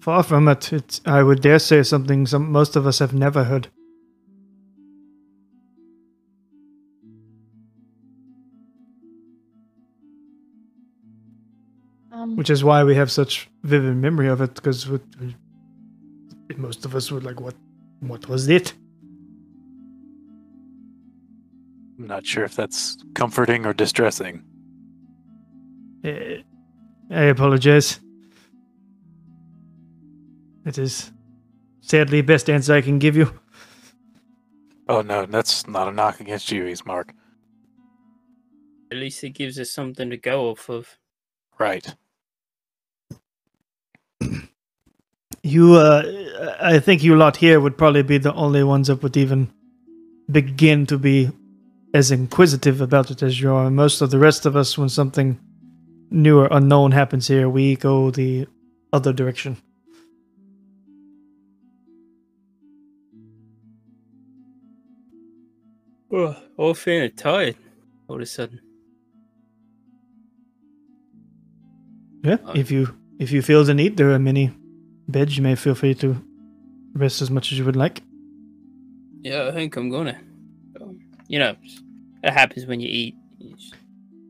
[0.00, 0.72] Far from it.
[0.72, 3.68] It's, I would dare say something some most of us have never heard.
[12.12, 14.88] Um, which is why we have such vivid memory of it because
[16.56, 17.54] most of us were like what
[18.00, 18.72] what was it
[21.98, 24.42] I'm not sure if that's comforting or distressing.
[26.04, 26.42] Eh,
[27.10, 28.00] i apologize
[30.64, 31.12] it is
[31.80, 33.32] sadly the best answer i can give you
[34.88, 37.12] Oh no, that's not a knock against you, Mark.
[38.92, 40.96] At least it gives us something to go off of.
[41.58, 41.94] Right.
[45.42, 46.02] you uh
[46.60, 49.48] i think you lot here would probably be the only ones that would even
[50.30, 51.30] begin to be
[51.94, 55.38] as inquisitive about it as you are most of the rest of us when something
[56.10, 58.46] new or unknown happens here we go the
[58.92, 59.56] other direction
[66.12, 67.56] Oh, all feeling tired
[68.08, 68.60] all of a sudden.
[72.22, 74.52] Yeah, if you if you feel the need, there are many
[75.08, 75.36] beds.
[75.36, 76.16] You may feel free to
[76.94, 78.02] rest as much as you would like.
[79.22, 80.18] Yeah, I think I'm gonna.
[80.80, 81.56] Um, You know,
[82.22, 83.14] it happens when you eat.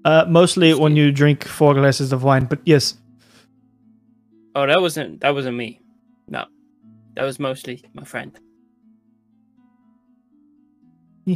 [0.07, 2.95] You just- Uh, mostly when you drink four glasses of wine, but yes,
[4.55, 5.81] Oh, that wasn't that wasn't me.
[6.29, 6.47] No,
[7.15, 8.33] that was mostly my friend.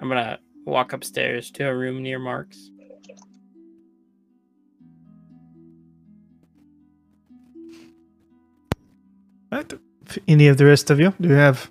[0.00, 2.70] I'm gonna walk upstairs to a room near Mark's.
[9.50, 9.72] right.
[10.28, 11.70] Any of the rest of you, do you have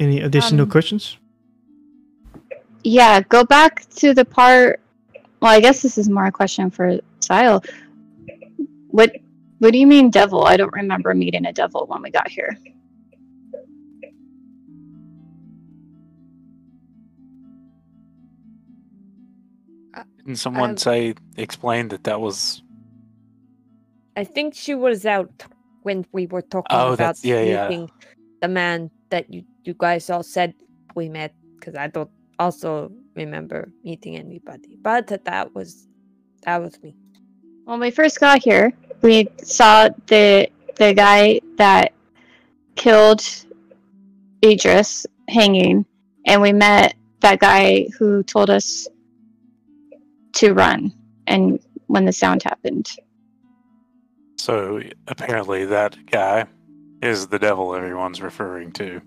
[0.00, 1.18] any additional Um, questions?
[2.84, 4.80] Yeah, go back to the part.
[5.40, 7.62] Well, I guess this is more a question for Sile.
[8.88, 9.12] What
[9.58, 10.44] What do you mean, devil?
[10.44, 12.56] I don't remember meeting a devil when we got here.
[20.18, 22.62] Didn't someone Um, say explain that that was?
[24.16, 25.44] I think she was out
[25.82, 27.68] when we were talking Oh, about yeah, yeah.
[27.68, 27.90] meeting
[28.40, 30.54] the man that you you guys all said
[30.94, 35.86] we met because I don't also remember meeting anybody, but that was
[36.42, 36.96] that was me.
[37.64, 38.72] When we first got here,
[39.02, 41.92] we saw the the guy that
[42.74, 43.22] killed
[44.44, 45.84] Idris hanging,
[46.26, 48.88] and we met that guy who told us
[50.34, 50.92] to run.
[51.26, 52.90] And when the sound happened,
[54.38, 56.46] So apparently that guy
[57.00, 59.00] is the devil everyone's referring to.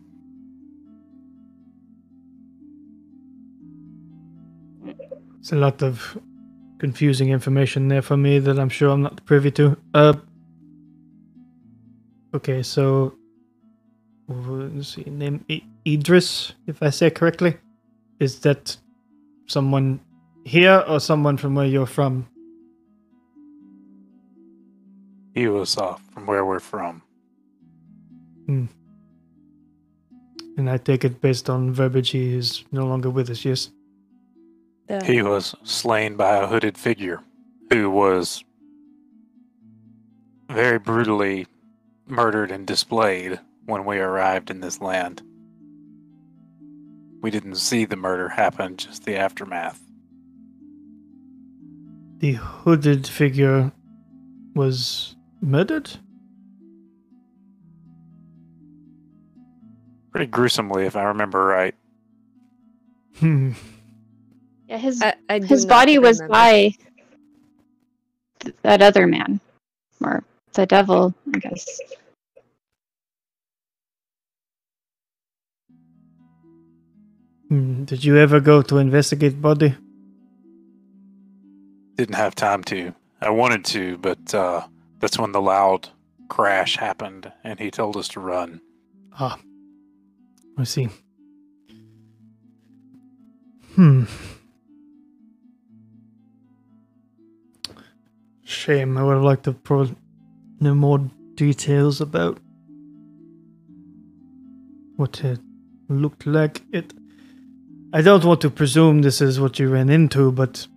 [5.45, 6.17] It's a lot of
[6.79, 9.77] confusing information there for me that I'm sure I'm not privy to.
[9.93, 10.13] Uh,
[12.33, 13.13] okay, so
[14.27, 17.57] uh, let's see, name I- Idris, if I say correctly,
[18.19, 18.75] is that
[19.45, 19.99] someone
[20.45, 22.25] here or someone from where you're from?
[25.35, 27.03] He was off from where we're from.
[28.47, 28.65] Hmm.
[30.57, 33.45] And I take it based on verbiage, he is no longer with us.
[33.45, 33.69] Yes.
[34.87, 37.21] The, He was slain by a hooded figure
[37.71, 38.43] who was
[40.49, 41.47] very brutally
[42.07, 45.23] murdered and displayed when we arrived in this land.
[47.21, 49.81] We didn't see the murder happen, just the aftermath.
[52.19, 53.71] The hooded figure
[54.53, 55.89] was murdered.
[60.11, 61.75] Pretty gruesomely, if I remember right.
[63.17, 63.53] Hmm.
[64.67, 66.33] yeah, his I, I his body was remember.
[66.33, 66.75] by
[68.39, 69.39] th- that other man,
[70.03, 70.23] or
[70.53, 71.79] the devil, I guess.
[77.49, 77.83] Hmm.
[77.85, 79.75] Did you ever go to investigate body?
[81.95, 82.93] Didn't have time to.
[83.21, 84.65] I wanted to, but uh,
[84.99, 85.89] that's when the loud
[86.27, 88.61] crash happened, and he told us to run.
[89.17, 89.39] Ah,
[90.57, 90.89] I see.
[93.75, 94.05] Hmm.
[98.45, 98.97] Shame.
[98.97, 99.89] I would have liked to pro-
[100.59, 100.99] know more
[101.33, 102.39] details about
[104.95, 105.39] what it
[105.89, 106.61] looked like.
[106.71, 106.93] It.
[107.91, 110.67] I don't want to presume this is what you ran into, but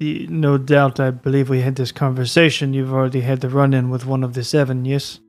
[0.00, 2.74] y- no doubt, I believe we had this conversation.
[2.74, 5.20] You've already had the run-in with one of the seven, yes?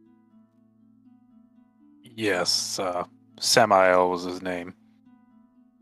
[2.03, 3.05] Yes, uh,
[3.39, 4.73] Samael was his name.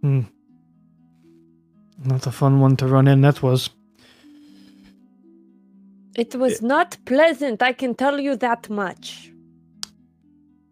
[0.01, 0.21] Hmm.
[2.03, 3.69] Not a fun one to run in, that was.
[6.17, 9.31] It was not pleasant, I can tell you that much.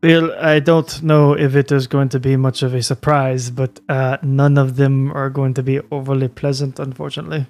[0.01, 3.79] Well, I don't know if it is going to be much of a surprise, but
[3.87, 7.45] uh, none of them are going to be overly pleasant, unfortunately.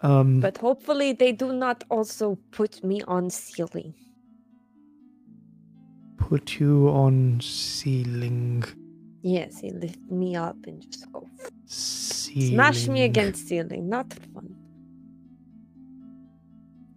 [0.00, 3.94] Um, But hopefully they do not also put me on ceiling.
[6.16, 8.64] put you on ceiling.
[9.22, 11.28] Yes, he lift me up and just go
[11.66, 12.54] Ceiling.
[12.54, 13.88] smash me against ceiling.
[13.88, 14.54] Not fun.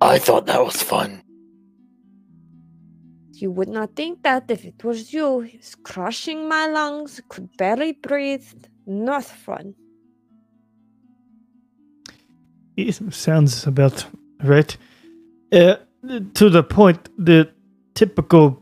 [0.06, 1.24] I thought that was fun.
[3.32, 5.42] You would not think that if it was you.
[5.42, 8.48] He's crushing my lungs, could barely breathe.
[8.86, 9.74] Not fun.
[12.78, 14.06] It sounds about
[14.44, 14.78] right.
[15.52, 15.78] Uh,
[16.36, 17.50] to the point, the
[17.96, 18.62] typical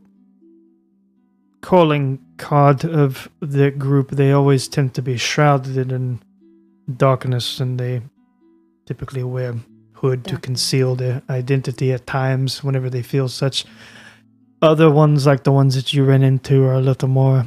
[1.61, 6.21] calling card of the group, they always tend to be shrouded in
[6.95, 8.01] darkness and they
[8.85, 9.55] typically wear
[10.03, 13.63] hood to conceal their identity at times whenever they feel such.
[14.61, 17.45] Other ones, like the ones that you ran into, are a little more,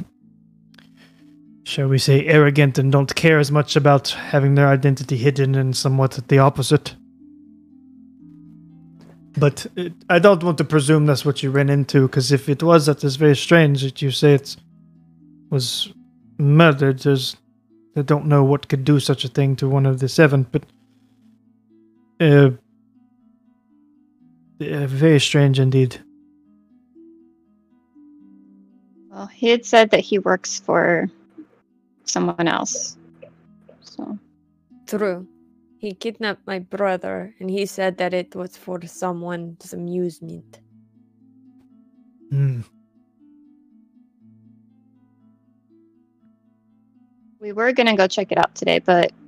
[1.63, 5.77] shall we say, arrogant and don't care as much about having their identity hidden and
[5.77, 6.95] somewhat the opposite.
[9.37, 12.63] But it, I don't want to presume that's what you ran into, because if it
[12.63, 14.55] was, that is very strange that you say it
[15.51, 15.93] was
[16.39, 16.99] murdered.
[16.99, 17.37] There's,
[17.95, 20.63] I don't know what could do such a thing to one of the seven, but
[22.19, 22.49] uh,
[24.61, 25.99] uh, very strange indeed.
[29.09, 31.09] Well, he had said that he works for
[32.05, 32.97] someone else.
[33.81, 34.17] So
[34.87, 35.27] True.
[35.79, 40.59] He kidnapped my brother, and he said that it was for someone's amusement.
[42.31, 42.61] Hmm.
[47.39, 49.26] we were gonna go check it out today, but for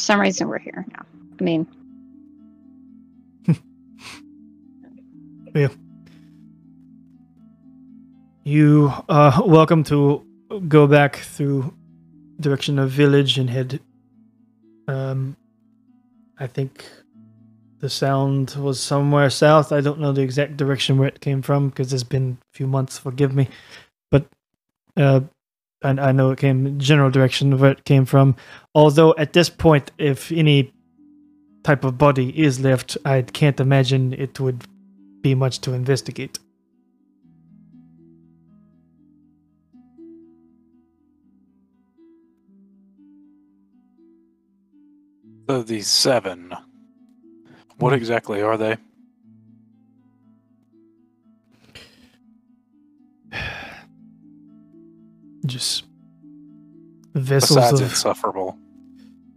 [0.00, 1.04] some reason we're here now.
[1.38, 1.66] I mean,
[5.54, 5.68] yeah.
[8.44, 10.24] You are welcome to
[10.66, 11.74] go back through
[12.40, 13.80] direction of village and head.
[14.88, 15.36] Um,
[16.38, 16.84] I think
[17.80, 19.72] the sound was somewhere south.
[19.72, 22.66] I don't know the exact direction where it came from because it's been a few
[22.66, 22.98] months.
[22.98, 23.48] Forgive me,
[24.10, 24.26] but
[24.96, 25.20] uh,
[25.82, 28.36] I, I know it came general direction where it came from.
[28.74, 30.72] Although at this point, if any
[31.62, 34.64] type of body is left, I can't imagine it would
[35.22, 36.38] be much to investigate.
[45.48, 46.54] So these seven,
[47.78, 47.96] what Hmm.
[47.96, 48.76] exactly are they?
[55.46, 55.84] Just
[57.14, 58.58] vessels Besides of insufferable.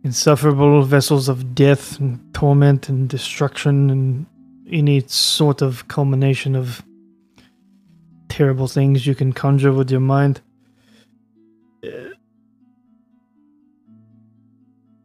[0.03, 4.25] insufferable vessels of death and torment and destruction and
[4.69, 6.83] any sort of culmination of
[8.29, 10.41] terrible things you can conjure with your mind.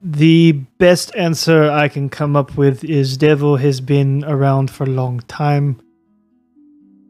[0.00, 4.90] The best answer I can come up with is Devil has been around for a
[4.90, 5.80] long time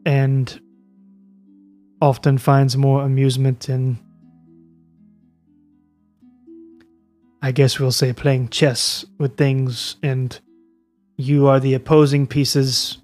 [0.05, 0.59] and
[2.01, 3.99] often finds more amusement in
[7.41, 10.37] I guess we'll say playing chess with things, and
[11.15, 12.97] you are the opposing pieces.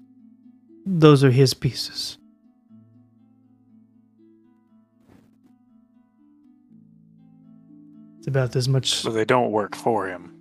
[0.84, 2.18] Those are his pieces.
[8.18, 8.90] It's about as much.
[8.90, 10.34] So they don't work for him.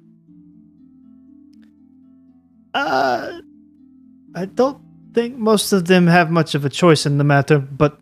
[2.74, 3.40] Uh,
[4.36, 4.82] I don't
[5.14, 7.98] think most of them have much of a choice in the matter, but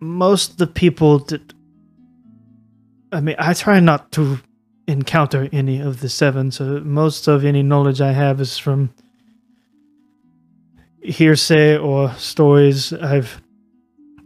[0.00, 1.52] most of the people that
[3.12, 4.38] I mean, I try not to
[4.86, 8.94] encounter any of the seven, so most of any knowledge I have is from
[11.02, 13.40] hearsay or stories I've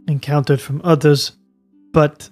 [0.07, 1.31] encountered from others,
[1.93, 2.29] but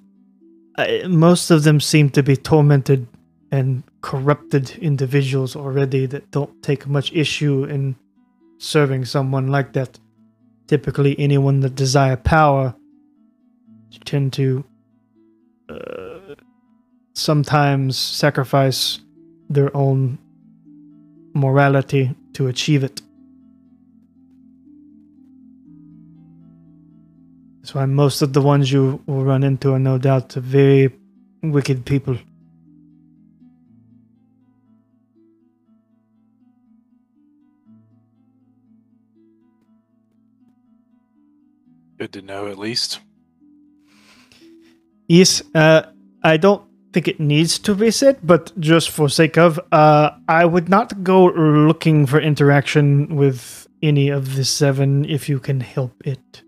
[0.77, 3.07] I, most of them seem to be tormented
[3.51, 7.95] and corrupted individuals already that don't take much issue in
[8.57, 9.99] serving someone like that.
[10.67, 12.75] Typically, anyone that desire power
[13.99, 14.63] tend to
[15.69, 16.35] uh,
[17.13, 18.99] sometimes sacrifice
[19.49, 20.17] their own
[21.33, 23.01] morality to achieve it.
[27.61, 30.93] That's why most of the ones you will run into are no doubt very
[31.41, 32.17] wicked people.
[41.97, 42.99] Good to know, at least.
[45.07, 45.83] Yes, uh,
[46.23, 46.63] I don't
[46.93, 51.03] think it needs to be said, but just for sake of, uh, I would not
[51.03, 56.43] go looking for interaction with any of the seven if you can help it.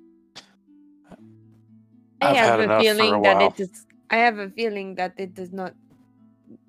[2.22, 3.86] I I've have a feeling a that it is.
[4.10, 5.76] I have a feeling that it is not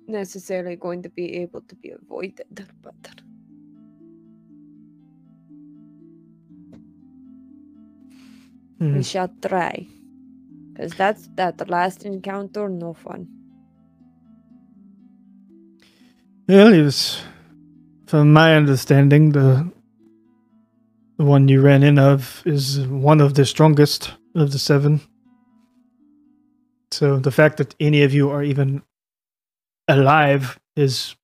[0.07, 2.47] necessarily going to be able to be avoided.
[2.83, 2.95] But
[8.79, 8.95] Hmm.
[8.97, 9.87] we shall try,
[10.77, 13.27] because that's that last encounter no fun.
[16.47, 17.21] Well, it was,
[18.05, 19.71] from my understanding, the
[21.17, 25.01] the one you ran in of is one of the strongest of the seven.
[26.91, 28.83] So the fact that any of you are even
[29.87, 31.15] alive is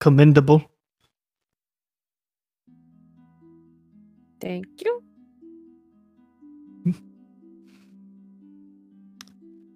[0.00, 0.64] commendable.
[4.40, 5.03] Thank you.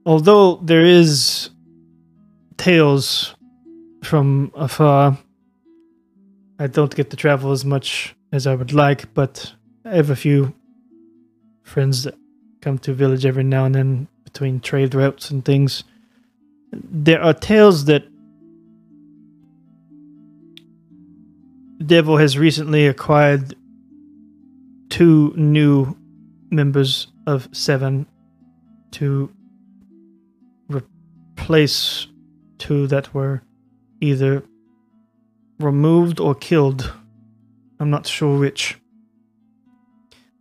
[0.09, 1.51] Although there is
[2.57, 3.35] tales
[4.03, 5.19] from afar,
[6.59, 9.53] I don't get to travel as much as I would like, but
[9.85, 10.55] I have a few
[11.63, 12.15] friends that
[12.63, 15.85] come to village every now and then between trade routes and things.
[16.73, 18.05] There are tales that
[21.85, 23.55] Devil has recently acquired
[24.89, 25.95] two new
[26.51, 28.07] members of Seven
[28.93, 29.31] to
[31.49, 32.07] replace
[32.59, 33.41] two that were
[34.03, 34.43] either
[35.59, 36.93] removed or killed.
[37.81, 38.79] I'm not sure which.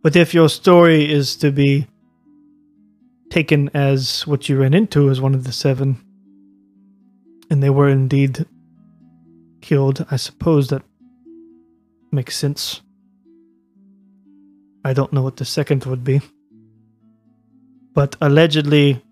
[0.02, 1.86] But if your story is to be
[3.30, 5.96] taken as what you ran into as one of the seven,
[7.50, 8.44] and they were indeed
[9.62, 10.82] killed, I suppose that
[12.12, 12.82] makes sense.
[14.84, 16.20] I don't know what the second would be.
[17.94, 19.02] But allegedly,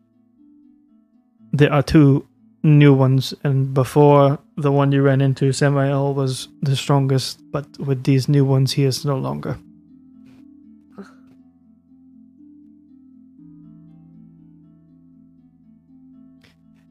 [1.59, 2.27] there are two
[2.63, 8.05] new ones, and before the one you ran into, Samael was the strongest, but with
[8.05, 9.59] these new ones, he is no longer.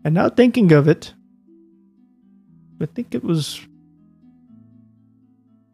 [0.03, 1.13] And now thinking of it,
[2.79, 3.59] I think it was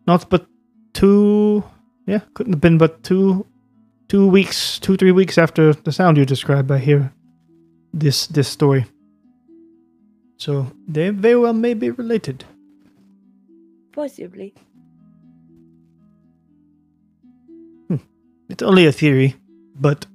[0.07, 0.45] not but
[0.93, 1.63] two,
[2.07, 3.45] yeah, couldn't have been but two,
[4.07, 6.71] two weeks, two three weeks after the sound you described.
[6.71, 7.13] I hear
[7.93, 8.85] this this story.
[10.37, 12.45] So they very well may be related.
[13.91, 14.53] Possibly.
[18.49, 19.35] It's only a theory,
[19.79, 20.05] but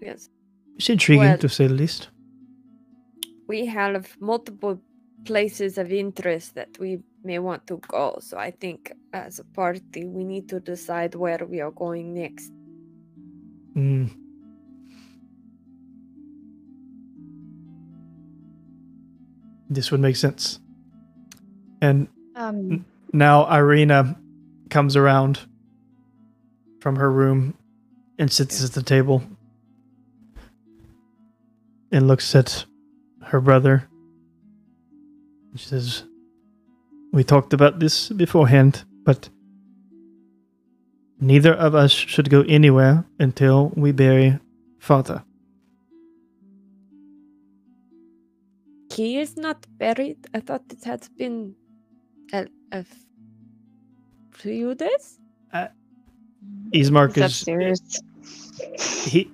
[0.00, 0.30] Yes.
[0.76, 2.08] it's intriguing Well- to say the least.
[3.48, 4.80] We have multiple
[5.24, 8.18] places of interest that we may want to go.
[8.20, 12.52] So I think as a party, we need to decide where we are going next.
[13.74, 14.10] Mm.
[19.70, 20.60] This would make sense.
[21.80, 24.16] And Um, now Irina
[24.70, 25.40] comes around
[26.80, 27.54] from her room
[28.18, 29.22] and sits at the table
[31.92, 32.64] and looks at
[33.22, 33.88] her brother.
[35.54, 36.04] She says,
[37.12, 39.28] We talked about this beforehand, but
[41.20, 44.40] neither of us should go anywhere until we bury
[44.78, 45.22] father.
[48.96, 50.18] He is not buried.
[50.34, 51.54] I thought it had been
[52.32, 52.84] a, a
[54.32, 55.18] few days.
[56.72, 58.02] Ismark it's is upstairs.
[59.06, 59.30] he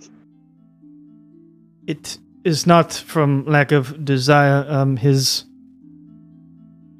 [1.86, 5.44] it is not from lack of desire um his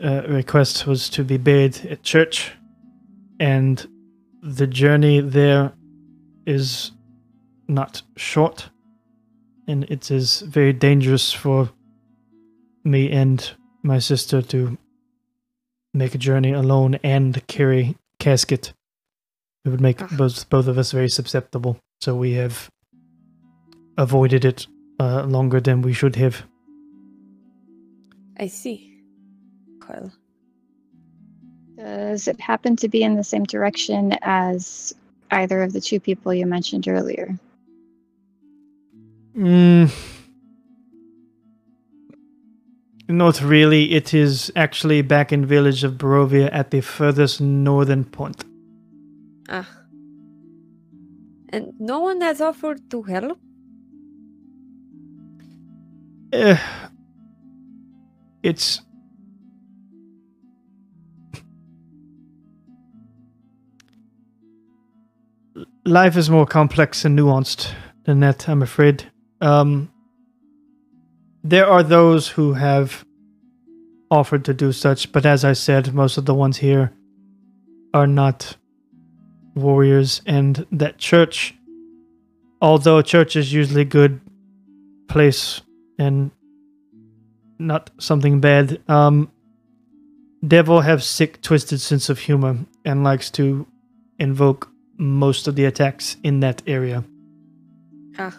[0.03, 2.53] uh, request was to be buried at church
[3.39, 3.87] and
[4.43, 5.73] the journey there
[6.47, 6.93] is
[7.69, 8.71] not short
[9.69, 11.71] and it is very dangerous for
[12.91, 13.53] me and
[13.83, 14.77] my sister to
[15.95, 18.73] make a journey alone and carry casket
[19.65, 20.09] it would make Ah.
[20.17, 21.77] both both of us very susceptible.
[22.01, 22.71] So we have
[23.99, 24.67] avoided it
[24.99, 26.45] uh, longer than we should have.
[28.39, 29.03] I see.
[29.81, 30.11] Kyle.
[31.77, 34.95] Does it happen to be in the same direction as
[35.31, 37.39] either of the two people you mentioned earlier?
[39.37, 39.91] Mm,
[43.11, 43.93] not really.
[43.93, 48.45] It is actually back in village of Barovia at the furthest northern point.
[49.49, 49.69] Ah.
[51.51, 53.39] And no one has offered to help?
[56.33, 56.57] Eh,
[58.43, 58.81] it's
[65.85, 67.73] life is more complex and nuanced
[68.05, 68.49] than that.
[68.49, 69.11] I'm afraid.
[69.41, 69.91] Um,
[71.43, 73.05] there are those who have
[74.11, 76.93] offered to do such, but as I said, most of the ones here
[77.95, 78.57] are not
[79.55, 81.55] warriors, and that church,
[82.61, 84.21] although church is usually a good
[85.09, 85.61] place
[85.99, 86.31] and
[87.59, 89.31] not something bad, um,
[90.47, 93.67] devil have sick, twisted sense of humor and likes to
[94.19, 97.05] invoke most of the attacks in that area.
[98.19, 98.37] Ah.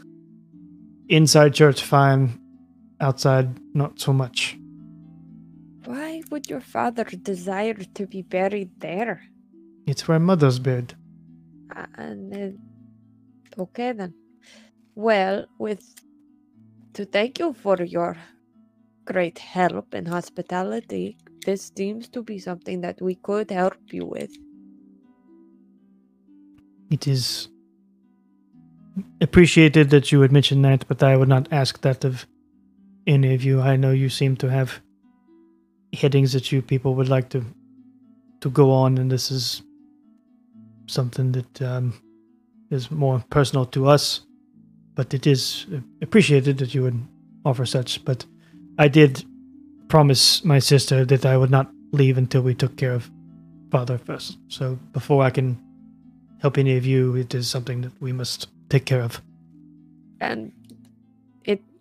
[1.09, 2.40] Inside church, fine.
[3.01, 4.57] Outside, not so much.
[5.85, 9.23] Why would your father desire to be buried there?
[9.87, 10.93] It's where mother's buried.
[11.75, 12.59] Uh, and then,
[13.57, 14.13] okay then.
[14.93, 15.83] Well, with
[16.93, 18.17] to thank you for your
[19.05, 24.31] great help and hospitality, this seems to be something that we could help you with.
[26.91, 27.49] It is
[29.21, 32.27] appreciated that you would mention that, but I would not ask that of
[33.07, 33.61] any of you.
[33.61, 34.81] I know you seem to have
[35.93, 37.43] headings that you people would like to
[38.41, 39.61] to go on, and this is
[40.87, 41.93] something that um,
[42.69, 44.21] is more personal to us.
[44.95, 45.67] But it is
[46.01, 46.99] appreciated that you would
[47.45, 48.03] offer such.
[48.03, 48.25] But
[48.77, 49.23] I did
[49.87, 53.09] promise my sister that I would not leave until we took care of
[53.69, 54.37] father first.
[54.47, 55.57] So before I can
[56.41, 59.21] help any of you, it is something that we must take care of.
[60.19, 60.51] And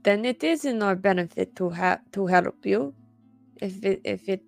[0.03, 2.95] then it is in our benefit to have to help you
[3.61, 4.43] if it if it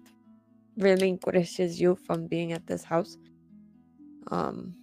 [0.79, 3.17] relinquishes you from being at this house.
[4.31, 4.75] Um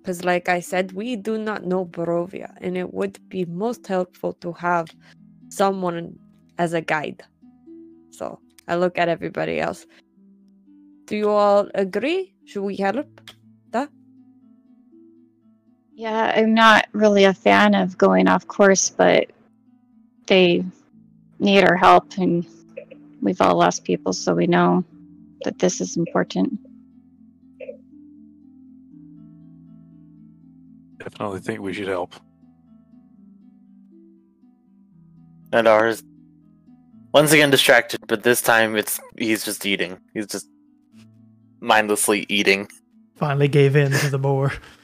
[0.00, 4.32] because like I said, we do not know Barovia, and it would be most helpful
[4.40, 4.88] to have
[5.50, 6.18] someone
[6.56, 7.22] as a guide.
[8.10, 9.86] So I look at everybody else.
[11.04, 12.32] Do you all agree?
[12.46, 13.20] Should we help?
[13.72, 13.90] That?
[15.94, 19.30] Yeah, I'm not really a fan of going off course, but
[20.30, 20.64] they
[21.40, 22.46] need our help, and
[23.20, 24.84] we've all lost people, so we know
[25.44, 26.58] that this is important.
[30.98, 32.14] Definitely think we should help.
[35.50, 36.04] Nadar is
[37.12, 39.98] once again distracted, but this time it's he's just eating.
[40.14, 40.46] He's just
[41.58, 42.68] mindlessly eating.
[43.16, 44.52] Finally gave in to the boar.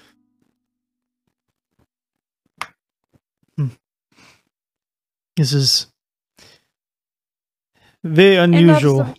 [5.37, 5.87] This is
[8.03, 9.15] very unusual.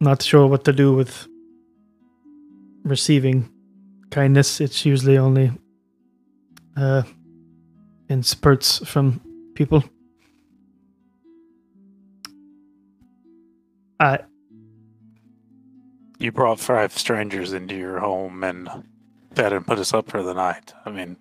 [0.00, 1.28] Not sure what to do with
[2.84, 3.50] receiving
[4.10, 4.60] kindness.
[4.60, 5.52] It's usually only
[6.76, 7.02] uh,
[8.08, 9.20] in spurts from
[9.54, 9.84] people.
[14.00, 14.20] I
[16.18, 18.68] You brought five strangers into your home and
[19.34, 20.72] fed and put us up for the night.
[20.86, 21.16] I mean,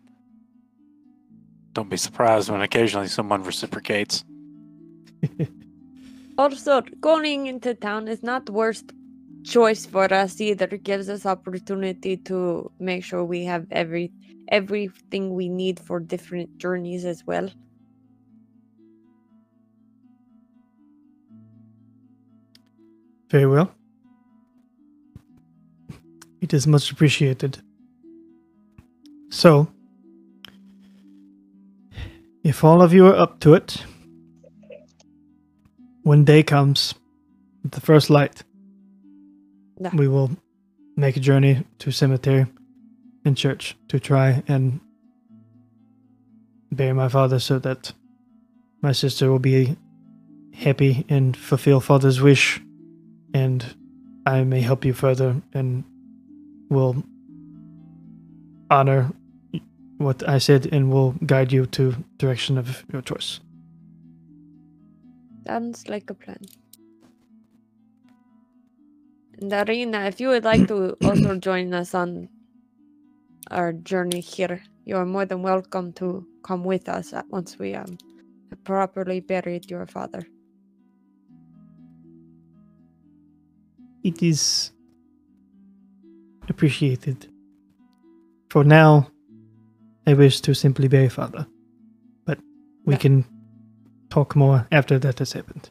[1.73, 4.23] don't be surprised when occasionally someone reciprocates.
[6.37, 8.91] Also, going into town is not the worst
[9.43, 10.67] choice for us either.
[10.71, 14.11] It gives us opportunity to make sure we have every
[14.49, 17.49] everything we need for different journeys as well.
[23.29, 23.71] Very well.
[26.39, 27.57] It is much appreciated.
[29.29, 29.67] So,
[32.43, 33.83] if all of you are up to it,
[36.07, 36.93] when day comes,
[37.65, 38.43] the first light,
[39.77, 39.93] Yeah.
[39.93, 40.31] we will
[40.95, 42.45] make a journey to cemetery
[43.25, 44.79] and church to try and
[46.71, 47.91] bury my father so that
[48.81, 49.75] my sister will be
[50.53, 52.61] happy and fulfill father's wish
[53.33, 53.75] and
[54.25, 55.83] I may help you further and
[56.69, 57.03] will
[58.71, 59.11] honor
[59.97, 63.41] what I said and will guide you to direction of your choice.
[65.47, 66.49] Sounds like a plan.
[69.39, 72.29] And Irina, if you would like to also join us on
[73.51, 77.99] our journey here, you are more than welcome to come with us once we um
[78.51, 80.27] have properly buried your father.
[84.03, 84.71] It is
[86.49, 87.27] appreciated.
[88.51, 89.09] For now,
[90.07, 91.47] I wish to simply a father.
[92.25, 92.39] But
[92.85, 92.97] we Yeah.
[92.97, 93.25] can
[94.09, 95.69] talk more after that has happened.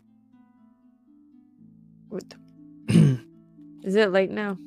[3.85, 4.59] Is it late now?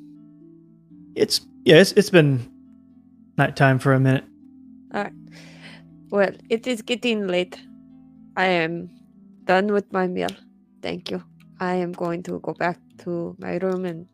[1.15, 2.51] It's yeah, it's, it's been
[3.37, 4.25] nighttime for a minute.
[4.93, 5.13] All right.
[6.09, 7.59] Well, it is getting late.
[8.35, 8.89] I am
[9.45, 10.29] done with my meal.
[10.81, 11.23] Thank you.
[11.59, 14.07] I am going to go back to my room and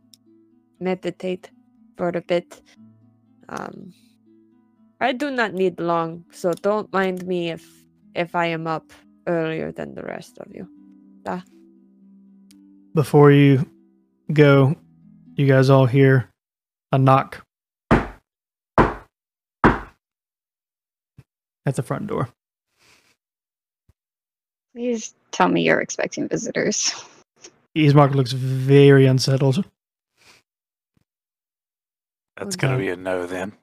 [0.80, 1.52] meditate
[1.98, 2.62] for a bit.
[3.50, 3.94] Um,
[5.00, 7.66] I do not need long, so don't mind me if
[8.16, 8.92] if I am up
[9.28, 10.68] earlier than the rest of you.
[12.94, 13.66] Before you
[14.32, 14.76] go,
[15.36, 16.30] you guys all hear
[16.92, 17.44] a knock
[21.66, 22.30] at the front door.
[24.74, 26.94] Please tell me you're expecting visitors.
[27.76, 29.66] Ismark looks very unsettled.
[32.38, 32.68] That's Okay.
[32.68, 33.54] gonna be a no then.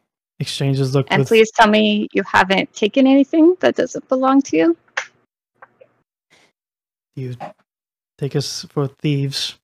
[0.40, 4.56] Exchanges look And with please tell me you haven't taken anything that doesn't belong to
[4.56, 4.76] you.
[7.16, 7.36] You
[8.18, 9.58] take us for thieves.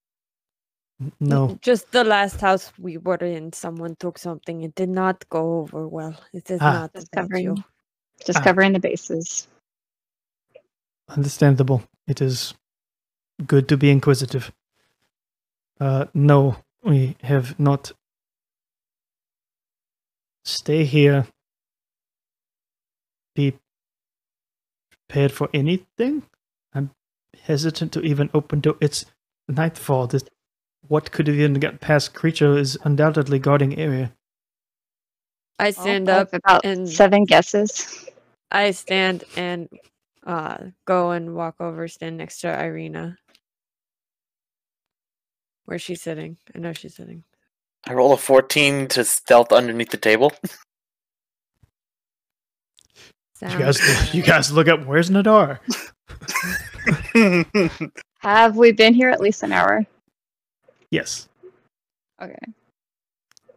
[1.20, 4.62] No, Just the last house we were in, someone took something.
[4.62, 6.16] It did not go over well.
[6.32, 6.72] It is Ah.
[6.72, 7.54] not Just about you.
[7.54, 7.64] covering,
[8.26, 8.42] just Ah.
[8.42, 9.48] covering the bases.
[11.08, 11.82] understandable.
[12.08, 12.54] It is
[13.46, 14.52] good to be inquisitive.
[15.80, 17.92] Uh, no, we have not.
[20.44, 21.26] Stay here.
[23.36, 23.58] Be
[24.92, 26.22] prepared for anything.
[27.34, 28.76] I'm hesitant to even open door.
[28.80, 29.04] It's
[29.48, 30.06] nightfall.
[30.06, 30.22] This,
[30.86, 32.14] what could have even got past?
[32.14, 34.12] Creature is undoubtedly guarding area.
[35.58, 38.08] I stand I up have about and- seven guesses.
[38.50, 39.68] I stand and
[40.26, 40.56] uh
[40.86, 43.18] go and walk over, stand next to Irina.
[45.66, 46.38] Where's she sitting?
[46.54, 47.24] I know she's sitting.
[47.86, 50.32] I roll a 14 to stealth underneath the table.
[53.40, 54.84] You guys, you guys look up.
[54.84, 55.60] Where's Nadar?
[58.20, 59.84] Have we been here at least an hour?
[60.90, 61.28] Yes.
[62.20, 62.34] Okay.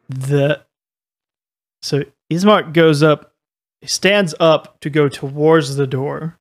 [0.10, 0.62] the
[1.82, 3.32] so Ismark goes up
[3.80, 6.38] he stands up to go towards the door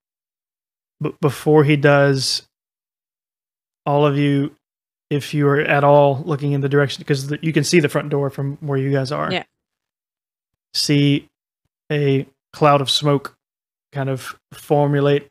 [1.01, 2.47] but before he does
[3.87, 4.55] all of you
[5.09, 8.11] if you are at all looking in the direction because you can see the front
[8.11, 9.45] door from where you guys are Yeah.
[10.75, 11.27] see
[11.91, 13.35] a cloud of smoke
[13.93, 15.29] kind of formulate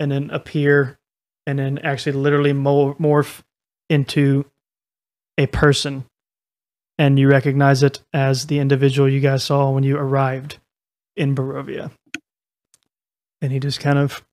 [0.00, 0.98] and then appear
[1.46, 3.42] and then actually literally morph
[3.88, 4.44] into
[5.38, 6.04] a person
[6.98, 10.58] and you recognize it as the individual you guys saw when you arrived
[11.16, 11.90] in Barovia.
[13.40, 14.24] And he just kind of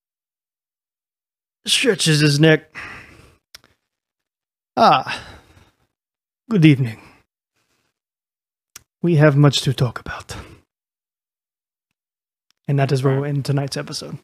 [1.65, 2.73] stretches his neck.
[4.77, 5.21] Ah,
[6.49, 7.01] good evening.
[9.01, 10.35] We have much to talk about.
[12.67, 14.19] And that is where we'll end tonight's episode.